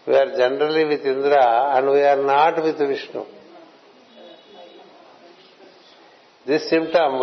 We 0.07 0.15
are 0.15 0.37
generally 0.37 0.85
with 0.85 1.05
Indra 1.05 1.77
and 1.77 1.91
we 1.91 2.01
are 2.01 2.23
not 2.23 2.63
with 2.63 2.77
Vishnu. 2.77 3.25
This 6.45 6.69
symptom 6.69 7.19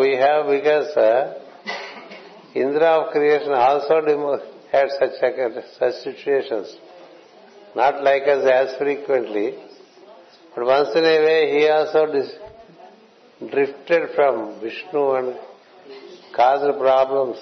had 4.70 4.88
such, 4.98 5.12
such 5.78 5.94
situations. 6.02 6.76
Not 7.74 8.02
like 8.02 8.22
us 8.22 8.44
as 8.44 8.78
frequently, 8.78 9.54
but 10.54 10.64
once 10.64 10.88
in 10.94 11.04
a 11.04 11.18
way 11.26 11.58
he 11.58 11.68
also 11.68 12.06
drifted 13.50 14.10
from 14.14 14.60
Vishnu 14.60 15.12
and 15.14 15.36
caused 16.34 16.78
problems. 16.78 17.38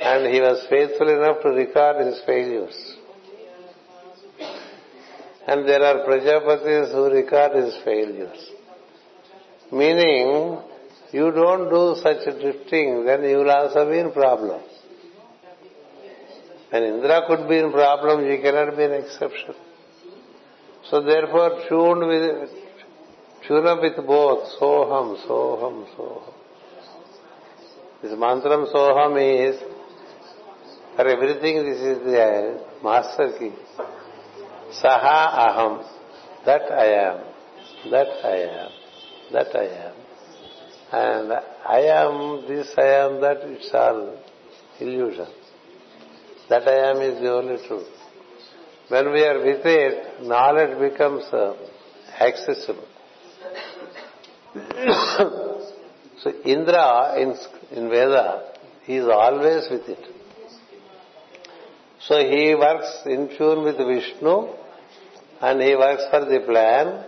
And 0.00 0.34
he 0.34 0.40
was 0.40 0.66
faithful 0.68 1.08
enough 1.08 1.40
to 1.42 1.50
record 1.50 2.04
his 2.04 2.20
failures. 2.26 2.96
And 5.46 5.68
there 5.68 5.82
are 5.82 6.06
Prajapatis 6.06 6.92
who 6.92 7.10
record 7.10 7.64
his 7.64 7.76
failures. 7.84 8.50
Meaning, 9.70 10.58
you 11.12 11.30
don't 11.30 11.70
do 11.70 12.00
such 12.02 12.24
drifting, 12.40 13.04
then 13.06 13.24
you 13.24 13.38
will 13.38 13.50
also 13.50 13.88
be 13.88 13.98
in 13.98 14.12
problems. 14.12 14.73
When 16.74 16.82
Indra 16.82 17.22
could 17.28 17.48
be 17.48 17.58
in 17.58 17.70
problems, 17.70 18.28
he 18.28 18.42
cannot 18.42 18.76
be 18.76 18.82
an 18.82 18.94
exception. 18.94 19.54
So 20.90 21.02
therefore, 21.02 21.62
tuned 21.68 22.04
with, 22.04 22.50
tune 23.46 23.64
up 23.68 23.80
with 23.80 24.04
both, 24.04 24.48
soham, 24.60 25.24
soham, 25.24 25.86
soham. 25.94 26.32
This 28.02 28.10
mantram 28.14 28.66
soham 28.74 29.14
is, 29.22 29.60
for 30.96 31.06
everything 31.06 31.64
this 31.64 31.78
is 31.78 31.98
the 32.06 32.66
master 32.82 33.34
key. 33.38 33.52
Saha 34.82 35.46
aham, 35.46 35.86
that 36.44 36.72
I 36.72 36.86
am, 36.86 37.20
that 37.92 38.08
I 38.24 38.36
am, 38.64 38.70
that 39.32 39.54
I 39.54 39.66
am. 39.86 39.94
And 40.90 41.32
I 41.68 41.80
am 42.02 42.48
this, 42.48 42.74
I 42.76 42.88
am 43.04 43.20
that, 43.20 43.42
it's 43.44 43.70
all 43.72 44.18
illusion. 44.80 45.28
That 46.48 46.68
I 46.68 46.90
am 46.90 47.00
is 47.00 47.20
the 47.20 47.32
only 47.32 47.66
truth. 47.66 47.88
When 48.88 49.12
we 49.12 49.24
are 49.24 49.38
with 49.38 49.64
it, 49.64 50.22
knowledge 50.22 50.78
becomes 50.78 51.24
uh, 51.32 51.54
accessible. 52.20 52.86
so 56.22 56.32
Indra 56.44 57.16
in, 57.18 57.34
in 57.72 57.88
Veda, 57.88 58.52
he 58.84 58.96
is 58.96 59.06
always 59.06 59.70
with 59.70 59.88
it. 59.88 60.14
So 62.00 62.18
he 62.18 62.54
works 62.54 63.00
in 63.06 63.30
tune 63.38 63.64
with 63.64 63.78
Vishnu 63.78 64.48
and 65.40 65.62
he 65.62 65.74
works 65.74 66.04
for 66.10 66.20
the 66.26 66.40
plan 66.46 67.06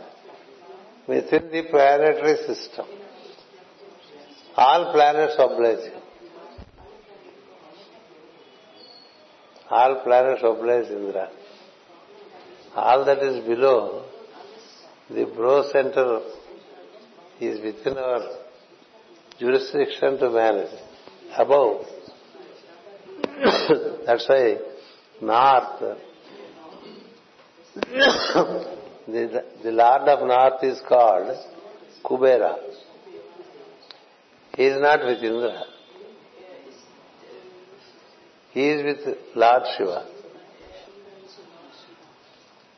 within 1.07 1.51
the 1.51 1.63
planetary 1.71 2.37
system. 2.47 2.87
All 4.57 4.93
planets 4.95 5.35
oblige 5.39 5.93
him. 5.93 5.96
All 9.71 10.03
planets 10.05 10.43
oblige 10.45 10.91
Indra. 10.91 11.29
All 12.75 13.05
that 13.05 13.19
is 13.19 13.45
below, 13.45 14.05
the 15.11 15.25
brow 15.25 15.63
center 15.73 16.21
is 17.41 17.61
within 17.61 17.99
our 17.99 18.21
jurisdiction 19.39 20.19
to 20.19 20.31
manage. 20.31 20.71
Above, 21.37 21.85
that's 24.07 24.29
why 24.29 24.57
north, 25.21 25.81
the, 29.07 29.45
the 29.63 29.73
lord 29.73 30.09
of 30.09 30.27
north 30.27 30.65
is 30.65 30.81
called 30.89 31.37
Kubera. 32.05 32.57
He 34.57 34.65
is 34.65 34.81
not 34.81 35.05
with 35.05 35.21
Indra. 38.57 38.63
He 38.63 38.69
is 38.69 39.07
with 39.07 39.17
Lord 39.35 39.63
Shiva. 39.77 40.07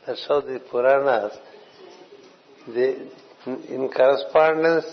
That's 0.06 0.26
how 0.26 0.40
the 0.40 0.60
Puranas, 0.70 1.38
they, 2.66 2.96
in 3.46 3.88
correspondence 3.94 4.86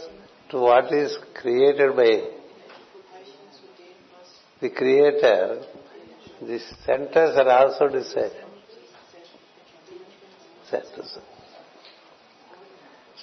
to 0.51 0.59
what 0.59 0.93
is 0.93 1.17
created 1.41 1.95
by 1.95 2.21
the 4.61 4.69
Creator, 4.69 5.63
the 6.41 6.59
centers 6.85 7.37
are 7.37 7.49
also 7.49 7.87
decided. 7.87 8.43
Centers. 10.69 11.17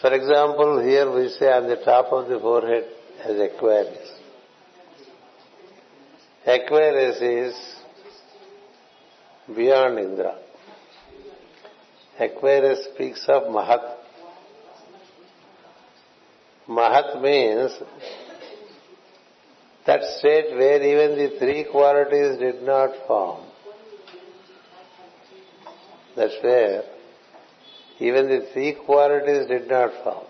For 0.01 0.13
example, 0.15 0.83
here 0.83 1.15
we 1.15 1.29
say 1.29 1.53
on 1.53 1.69
the 1.69 1.77
top 1.85 2.13
of 2.13 2.29
the 2.29 2.41
forehead 2.41 2.85
as 3.25 3.37
Aquarius. 6.47 7.21
Is 7.21 7.55
beyond 9.55 9.99
Indra. 9.99 10.39
Aquarius 12.19 12.89
speaks 12.93 13.25
of 13.29 13.45
Mahat. 13.45 13.97
Mahat 16.69 17.23
means 17.23 17.73
that 19.87 20.03
state 20.19 20.51
where 20.57 20.83
even 20.83 21.17
the 21.17 21.39
three 21.39 21.65
qualities 21.71 22.39
did 22.39 22.63
not 22.63 22.91
form. 23.07 23.45
That's 26.17 26.35
where 26.43 26.83
even 28.01 28.29
the 28.29 28.49
three 28.53 28.77
qualities 28.85 29.47
did 29.47 29.69
not 29.69 29.91
form. 30.03 30.27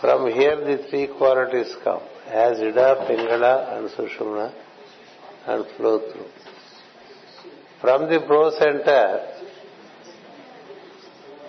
From 0.00 0.30
here 0.32 0.56
the 0.56 0.86
three 0.88 1.08
qualities 1.08 1.74
come 1.84 2.02
as 2.32 2.60
Ida, 2.60 3.06
Pingala 3.08 3.76
and 3.76 3.90
Sushumna 3.90 4.52
and 5.46 5.64
flow 5.76 5.98
through. 5.98 6.26
From 7.80 8.08
the 8.08 8.20
brow 8.20 8.50
center, 8.50 9.26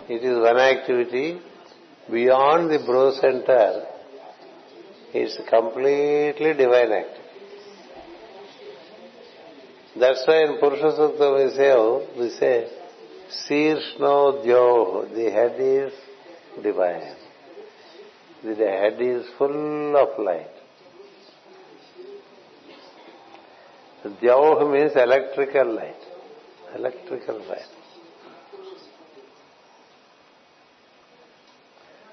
it 0.10 0.24
is 0.24 0.40
one 0.40 0.58
activity. 0.58 1.40
Beyond 2.10 2.72
the 2.72 2.84
brow 2.86 3.12
center, 3.12 3.86
it's 5.14 5.38
completely 5.50 6.54
divine 6.54 6.92
act. 6.92 7.18
That's 10.00 10.24
why 10.26 10.44
in 10.46 10.58
Purusha 10.60 10.98
Sukta 10.98 11.36
we 11.36 11.56
say, 11.56 11.72
oh, 11.74 12.08
we 12.18 12.30
say, 12.30 12.68
Sirshno 13.48 14.44
Dyoh, 14.44 15.14
the 15.14 15.30
head 15.32 15.56
is 15.60 15.94
divine. 16.64 17.16
The 18.44 18.56
head 18.56 19.00
is 19.00 19.26
full 19.38 19.96
Dyoh 24.04 24.72
means 24.72 24.94
electrical 24.96 25.76
light. 25.76 26.02
Electrical 26.76 27.40
light. 27.48 27.72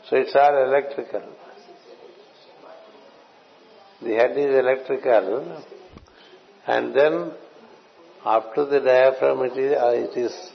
So 0.08 0.16
it's 0.16 0.34
all 0.34 0.62
electrical. 0.66 1.22
The 4.02 4.14
head 4.14 4.38
is 4.38 4.54
electrical 4.54 5.62
and 6.66 6.94
then 6.94 7.32
to 8.54 8.64
the 8.66 8.80
diaphragm 8.80 9.42
it 9.44 9.56
is, 9.58 9.72
uh, 9.76 9.90
it 9.94 10.16
is 10.16 10.50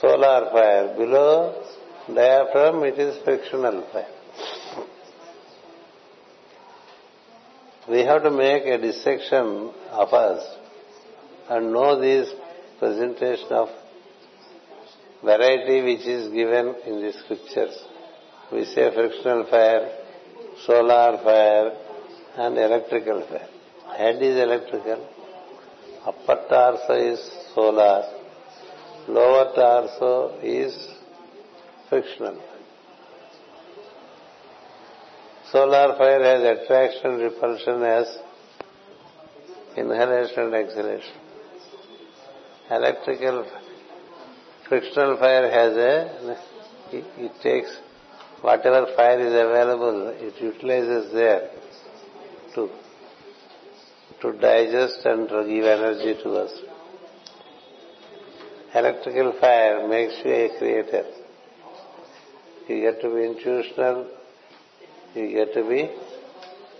solar 0.00 0.50
fire. 0.50 0.94
Below 0.96 1.64
diaphragm 2.14 2.84
it 2.84 2.98
is 2.98 3.22
frictional 3.24 3.86
fire. 3.92 4.21
We 7.92 8.04
have 8.04 8.22
to 8.22 8.30
make 8.30 8.64
a 8.64 8.78
dissection 8.78 9.70
of 9.90 10.14
us 10.14 10.42
and 11.50 11.74
know 11.74 12.00
this 12.00 12.26
presentation 12.78 13.48
of 13.50 13.68
variety 15.22 15.82
which 15.82 16.06
is 16.06 16.32
given 16.32 16.74
in 16.86 17.02
the 17.02 17.12
scriptures. 17.12 17.76
We 18.50 18.64
say 18.64 18.94
frictional 18.94 19.44
fire, 19.50 19.92
solar 20.64 21.18
fire, 21.22 21.72
and 22.38 22.56
electrical 22.56 23.26
fire. 23.28 23.48
Head 23.98 24.22
is 24.22 24.38
electrical, 24.38 25.06
upper 26.06 26.46
torso 26.48 26.94
is 26.94 27.20
solar, 27.54 28.04
lower 29.06 29.52
torso 29.54 30.40
is 30.42 30.74
frictional. 31.90 32.40
Solar 35.52 35.98
fire 35.98 36.22
has 36.24 36.60
attraction, 36.60 37.18
repulsion 37.18 37.82
as 37.82 38.18
inhalation 39.76 40.44
and 40.44 40.54
exhalation. 40.54 41.12
Electrical 42.70 43.46
frictional 44.66 45.18
fire 45.18 45.50
has 45.50 45.76
a, 45.76 46.38
it, 46.90 47.32
takes 47.42 47.76
whatever 48.40 48.86
fire 48.96 49.20
is 49.20 49.34
available, 49.34 50.14
it 50.16 50.40
utilizes 50.40 51.12
there 51.12 51.50
to, 52.54 52.70
to 54.22 54.32
digest 54.38 55.04
and 55.04 55.28
to 55.28 55.44
give 55.46 55.66
energy 55.66 56.14
to 56.22 56.30
us. 56.30 56.52
Electrical 58.74 59.34
fire 59.38 59.86
makes 59.86 60.14
you 60.24 60.32
a 60.32 60.58
creator. 60.58 61.04
You 62.68 62.80
get 62.80 63.02
to 63.02 63.14
be 63.14 63.24
intuitional, 63.26 64.06
you 65.14 65.28
get 65.32 65.52
to 65.54 65.68
be 65.68 65.90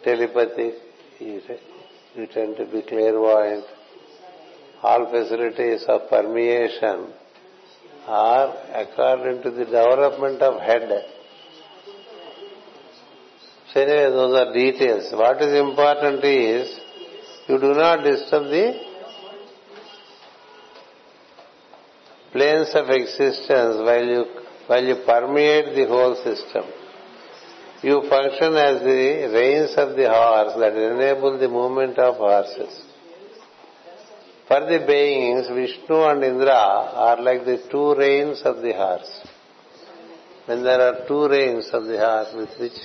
telepathic, 0.05 0.74
you, 1.20 2.26
tend 2.33 2.57
to 2.57 2.66
be 2.66 2.83
clairvoyant. 2.83 3.64
All 4.83 5.11
facilities 5.11 5.85
of 5.89 6.09
permeation 6.11 7.12
are 8.07 8.55
according 8.74 9.43
to 9.43 9.51
the 9.51 9.64
development 9.64 10.43
of 10.43 10.61
head. 10.61 10.89
So 13.72 13.80
anyway, 13.80 14.11
those 14.11 14.35
are 14.35 14.53
details. 14.53 15.12
What 15.12 15.41
is 15.41 15.59
important 15.59 16.24
is 16.24 16.80
you 17.49 17.59
do 17.59 17.74
not 17.74 18.03
disturb 18.03 18.45
the 18.51 18.80
planes 22.33 22.70
of 22.74 22.91
existence 22.91 23.76
while 23.78 24.05
you 24.05 24.24
while 24.66 24.85
you 24.85 24.97
permeate 25.07 25.74
the 25.74 25.87
whole 25.87 26.14
system. 26.16 26.64
You 27.83 28.03
function 28.09 28.55
as 28.55 28.80
the 28.80 29.30
reins 29.35 29.74
of 29.76 29.97
the 29.97 30.09
horse 30.09 30.55
that 30.57 30.76
enable 30.76 31.37
the 31.37 31.49
movement 31.49 31.99
of 31.99 32.14
horses. 32.14 32.80
For 34.47 34.61
the 34.61 34.85
beings, 34.87 35.49
Vishnu 35.49 35.97
and 36.05 36.22
Indra 36.22 36.53
are 36.53 37.20
like 37.20 37.45
the 37.45 37.61
two 37.72 37.95
reins 37.97 38.43
of 38.45 38.62
the 38.62 38.72
horse. 38.72 39.26
When 40.47 40.62
there 40.62 40.80
are 40.80 41.09
two 41.09 41.28
reins 41.28 41.70
of 41.72 41.87
the 41.87 41.99
horse 41.99 42.33
with 42.37 42.61
which 42.61 42.80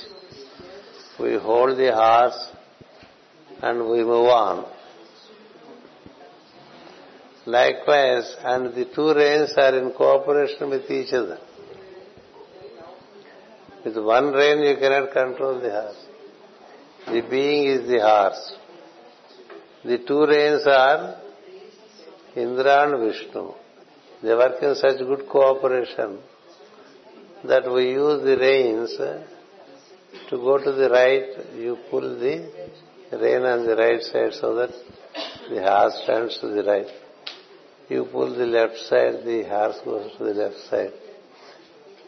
we 1.19 1.37
hold 1.37 1.77
the 1.77 1.93
horse 1.93 2.51
and 3.61 3.89
we 3.89 4.03
move 4.03 4.29
on. 4.29 4.65
Likewise, 7.45 8.35
and 8.43 8.73
the 8.73 8.85
two 8.95 9.13
reins 9.13 9.53
are 9.57 9.77
in 9.77 9.91
cooperation 9.93 10.71
with 10.71 10.89
each 10.89 11.13
other. 11.13 11.39
With 13.87 14.03
one 14.03 14.33
rein 14.33 14.59
you 14.63 14.75
cannot 14.75 15.13
control 15.13 15.61
the 15.61 15.69
horse. 15.71 16.01
The 17.05 17.21
being 17.29 17.67
is 17.67 17.87
the 17.87 17.99
horse. 18.01 18.43
The 19.85 19.99
two 19.99 20.25
reins 20.25 20.67
are 20.67 21.21
Indra 22.35 22.75
and 22.83 22.99
Vishnu. 23.03 23.53
They 24.23 24.35
work 24.35 24.61
in 24.61 24.75
such 24.75 24.97
good 24.97 25.23
cooperation 25.29 26.17
that 27.45 27.71
we 27.71 27.91
use 27.91 28.21
the 28.25 28.35
reins 28.37 28.97
to 30.29 30.37
go 30.37 30.57
to 30.57 30.71
the 30.73 30.89
right, 30.89 31.55
you 31.55 31.77
pull 31.89 32.19
the 32.25 32.35
rein 33.23 33.43
on 33.53 33.65
the 33.65 33.75
right 33.77 34.01
side 34.01 34.33
so 34.33 34.53
that 34.55 34.71
the 35.49 35.61
horse 35.61 35.97
stands 36.03 36.37
to 36.41 36.47
the 36.47 36.63
right. 36.63 36.87
You 37.87 38.03
pull 38.11 38.35
the 38.35 38.47
left 38.47 38.79
side, 38.89 39.23
the 39.23 39.45
horse 39.47 39.79
goes 39.85 40.11
to 40.17 40.23
the 40.25 40.33
left 40.33 40.59
side. 40.69 40.91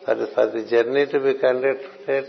The, 0.10 0.28
for 0.34 0.48
the 0.48 0.68
journey 0.68 1.06
to 1.06 1.20
be 1.20 1.40
conducted 1.40 2.26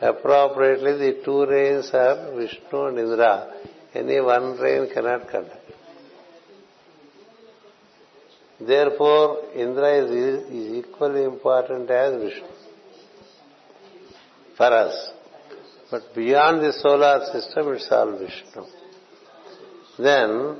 appropriately, 0.00 0.92
the 0.96 1.22
two 1.22 1.44
reins 1.44 1.90
are 1.92 2.32
Vishnu 2.34 2.86
and 2.86 2.98
Indra. 2.98 3.52
Any 3.92 4.18
one 4.20 4.56
rein 4.58 4.88
cannot 4.92 5.28
conduct. 5.28 5.60
Therefore, 8.58 9.52
Indra 9.54 10.04
is, 10.04 10.10
is 10.50 10.84
equally 10.86 11.24
important 11.24 11.90
as 11.90 12.22
Vishnu 12.22 12.48
for 14.56 14.66
us. 14.66 15.10
But 15.90 16.14
beyond 16.14 16.62
the 16.62 16.72
solar 16.72 17.26
system, 17.30 17.74
it's 17.74 17.88
all 17.90 18.18
Vishnu. 18.18 18.64
Then, 19.98 20.56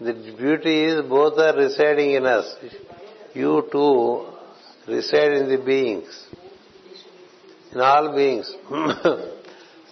the 0.00 0.14
beauty 0.38 0.84
is 0.84 1.02
both 1.02 1.38
are 1.38 1.54
residing 1.54 2.12
in 2.12 2.24
us. 2.24 2.56
You 3.34 3.68
too 3.70 4.35
reside 4.88 5.32
in 5.32 5.48
the 5.48 5.62
beings. 5.64 6.26
In 7.72 7.80
all 7.80 8.14
beings. 8.14 8.52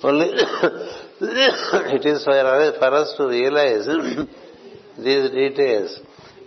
Only 0.02 0.28
it 1.20 2.06
is 2.06 2.24
for 2.24 2.94
us 2.94 3.14
to 3.16 3.26
realize 3.26 3.86
these 4.98 5.30
details 5.30 6.00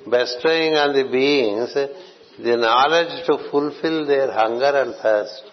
bestowing 0.09 0.73
on 0.73 0.93
the 0.93 1.09
beings 1.11 1.73
the 1.73 2.55
knowledge 2.55 3.25
to 3.25 3.49
fulfill 3.49 4.05
their 4.05 4.31
hunger 4.31 4.81
and 4.83 4.95
thirst. 5.01 5.43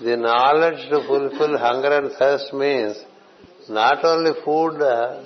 The 0.00 0.16
knowledge 0.16 0.90
to 0.90 1.06
fulfill 1.06 1.56
hunger 1.58 1.96
and 1.98 2.12
thirst 2.12 2.52
means 2.52 2.96
not 3.68 4.04
only 4.04 4.32
food 4.44 4.82
uh, 4.82 5.24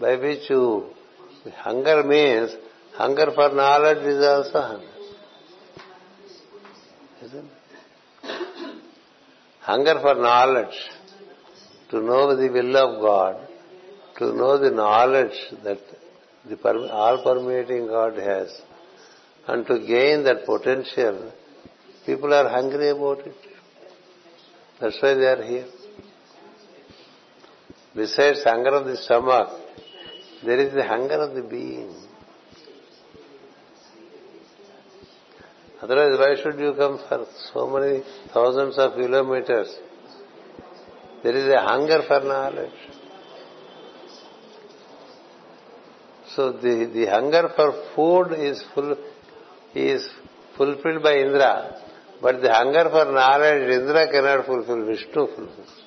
by 0.00 0.16
which 0.16 0.50
you 0.50 0.86
hunger 1.54 2.02
means 2.02 2.50
hunger 2.94 3.28
for 3.34 3.50
knowledge 3.54 4.04
is 4.06 4.24
also 4.24 4.60
hunger. 4.60 4.92
Hunger 9.60 10.00
for 10.00 10.14
knowledge 10.14 10.78
to 11.90 12.00
know 12.00 12.36
the 12.36 12.48
will 12.48 12.76
of 12.76 13.00
God, 13.00 13.48
to 14.18 14.32
know 14.32 14.58
the 14.58 14.70
knowledge 14.70 15.38
that 15.64 15.78
the 16.48 16.90
all 16.92 17.22
permeating 17.22 17.86
God 17.86 18.16
has, 18.16 18.60
and 19.48 19.66
to 19.66 19.78
gain 19.78 20.24
that 20.24 20.44
potential, 20.44 21.32
people 22.04 22.32
are 22.32 22.48
hungry 22.48 22.90
about 22.90 23.26
it. 23.26 23.34
That's 24.80 25.00
why 25.00 25.14
they 25.14 25.26
are 25.26 25.42
here. 25.42 25.66
Besides 27.94 28.44
hunger 28.44 28.74
of 28.74 28.86
the 28.86 28.96
stomach, 28.96 29.65
there 30.44 30.60
is 30.60 30.74
the 30.74 30.84
hunger 30.84 31.14
of 31.14 31.34
the 31.34 31.42
being. 31.42 31.94
Otherwise, 35.82 36.18
why 36.18 36.34
should 36.42 36.58
you 36.58 36.74
come 36.74 36.98
for 37.08 37.26
so 37.52 37.68
many 37.68 38.02
thousands 38.32 38.78
of 38.78 38.94
kilometers 38.94 39.76
there 41.26 41.36
is 41.36 41.48
a 41.52 41.60
hunger 41.60 42.02
for 42.06 42.20
knowledge. 42.20 42.80
So 46.34 46.52
the, 46.52 46.90
the 46.94 47.06
hunger 47.06 47.50
for 47.56 47.72
food 47.94 48.38
is 48.38 48.62
full, 48.74 48.96
is 49.74 50.08
fulfilled 50.56 51.02
by 51.02 51.16
Indra, 51.16 51.80
but 52.22 52.42
the 52.42 52.52
hunger 52.52 52.84
for 52.90 53.10
knowledge 53.10 53.68
Indra 53.70 54.06
cannot 54.08 54.46
fulfill, 54.46 54.86
Vishnu 54.86 55.26
fulfills. 55.34 55.85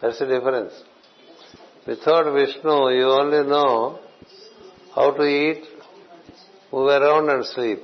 That's 0.00 0.18
the 0.18 0.26
difference. 0.26 0.72
Without 1.86 2.32
Vishnu, 2.32 2.90
you 2.90 3.10
only 3.10 3.48
know 3.48 4.00
how 4.94 5.10
to 5.12 5.22
eat, 5.24 5.64
move 6.72 6.88
around 6.88 7.28
and 7.28 7.44
sleep. 7.44 7.80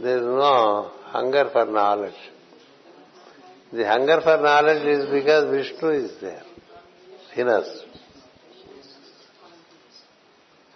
There 0.00 0.18
is 0.18 0.22
no 0.22 0.90
hunger 1.04 1.50
for 1.52 1.66
knowledge. 1.66 2.14
The 3.72 3.86
hunger 3.86 4.20
for 4.22 4.38
knowledge 4.38 4.86
is 4.86 5.10
because 5.10 5.50
Vishnu 5.50 5.88
is 5.90 6.20
there 6.20 6.42
in 7.36 7.48
us. 7.48 7.84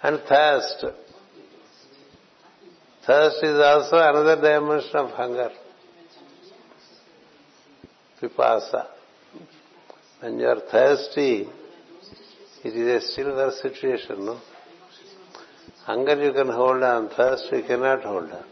And 0.02 0.20
thirst. 0.28 0.84
Thirst 3.06 3.44
is 3.44 3.60
also 3.60 3.96
another 3.96 4.36
dimension 4.36 4.96
of 4.96 5.10
When 10.26 10.40
you 10.40 10.48
are 10.48 10.60
thirsty, 10.72 11.48
it 12.64 12.74
is 12.74 13.04
a 13.04 13.06
silver 13.14 13.52
situation, 13.62 14.26
no? 14.26 14.40
Hunger 15.84 16.16
you 16.20 16.32
can 16.32 16.48
hold 16.48 16.82
on, 16.82 17.10
thirst 17.10 17.46
you 17.52 17.62
cannot 17.62 18.02
hold 18.02 18.32
on. 18.32 18.44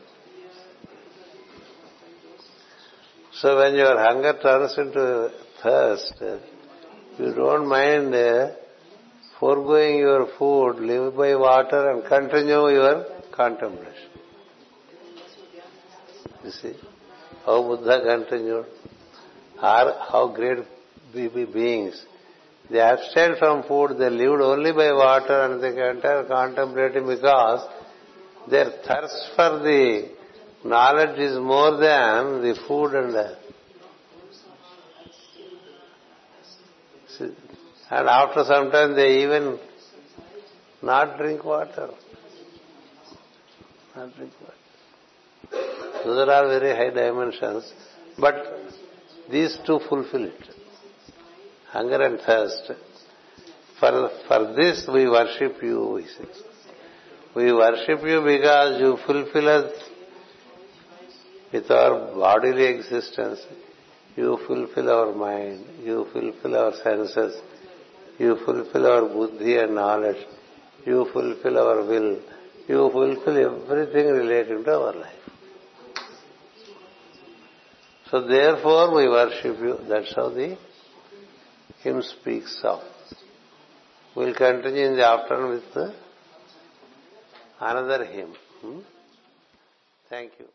So 3.33 3.57
when 3.57 3.75
your 3.75 3.99
hunger 3.99 4.35
turns 4.41 4.79
into 4.79 5.33
thirst, 5.65 6.15
you 7.19 7.35
don't 7.35 7.67
mind 7.67 8.15
uh, 8.15 8.53
foregoing 9.41 9.99
your 9.99 10.29
food, 10.39 10.77
live 10.79 11.17
by 11.17 11.35
water 11.35 11.91
and 11.91 12.05
continue 12.05 12.69
your 12.69 13.05
contemplation. 13.33 14.11
You 16.45 16.51
see 16.53 16.75
how 17.45 17.63
Buddha 17.63 18.01
continued. 18.05 18.67
how 19.61 20.33
great 20.37 20.59
beings. 21.15 22.05
They 22.71 22.81
abstain 22.81 23.37
from 23.39 23.63
food, 23.65 23.99
they 23.99 24.11
lived 24.11 24.43
only 24.43 24.73
by 24.73 24.93
water 24.93 25.45
and 25.45 25.63
they 25.63 25.81
are 25.81 26.25
contemplating 26.25 27.07
because 27.07 27.69
their 28.51 28.71
thirst 28.87 29.31
for 29.37 29.59
the 29.59 30.11
knowledge 30.65 31.19
is 31.19 31.39
more 31.39 31.73
than 31.73 32.43
the 32.43 32.59
food 32.67 32.95
and 32.95 33.15
the 33.15 33.37
and 37.91 38.09
after 38.09 38.45
some 38.45 38.71
time 38.71 38.97
they 38.97 39.23
even 39.23 39.59
not 40.83 41.17
drink 41.19 41.45
water. 41.45 41.91
Not 43.97 44.15
drink 44.17 44.33
water. 44.41 44.55
Those 46.05 46.29
are 46.29 46.47
very 46.49 46.75
high 46.77 46.91
dimensions, 46.95 47.73
but 48.19 48.35
these 49.31 49.57
two 49.67 49.79
fulfill 49.89 50.25
it. 50.25 50.54
Hunger 51.75 52.03
and 52.03 52.21
thirst. 52.21 52.71
For, 53.81 54.09
for 54.29 54.55
this 54.55 54.89
we 54.93 55.09
worship 55.09 55.61
you, 55.61 55.97
he 55.97 56.07
says. 56.07 56.43
We 57.35 57.53
worship 57.53 57.99
you 58.05 58.21
because 58.23 58.81
you 58.81 58.97
fulfill 59.05 59.49
us 59.49 59.73
with 61.53 61.69
our 61.73 62.15
bodily 62.15 62.67
existence. 62.67 63.41
You 64.15 64.39
fulfill 64.47 64.89
our 64.89 65.13
mind. 65.17 65.65
You 65.83 66.07
fulfill 66.13 66.57
our 66.57 66.75
senses. 66.85 67.43
You 68.21 68.37
fulfill 68.45 68.87
our 68.87 69.09
buddhi 69.09 69.57
and 69.57 69.75
knowledge. 69.75 70.25
You 70.87 71.09
fulfill 71.13 71.59
our 71.59 71.85
will. 71.85 72.21
You 72.69 72.89
fulfill 72.93 73.37
everything 73.47 74.07
related 74.13 74.65
to 74.65 74.71
our 74.71 74.95
life. 74.95 75.25
So 78.13 78.25
therefore 78.29 78.95
we 78.95 79.09
worship 79.09 79.59
you. 79.59 79.79
That's 79.89 80.15
how 80.15 80.29
the 80.29 80.57
hymn 81.85 82.03
speaks 82.03 82.61
of. 82.65 82.81
We'll 84.17 84.35
continue 84.35 84.87
in 84.87 84.97
the 84.97 85.07
afternoon 85.07 85.51
with 85.51 85.93
another 87.61 88.05
hymn. 88.07 88.35
Hmm? 88.63 88.79
Thank 90.09 90.33
you. 90.39 90.47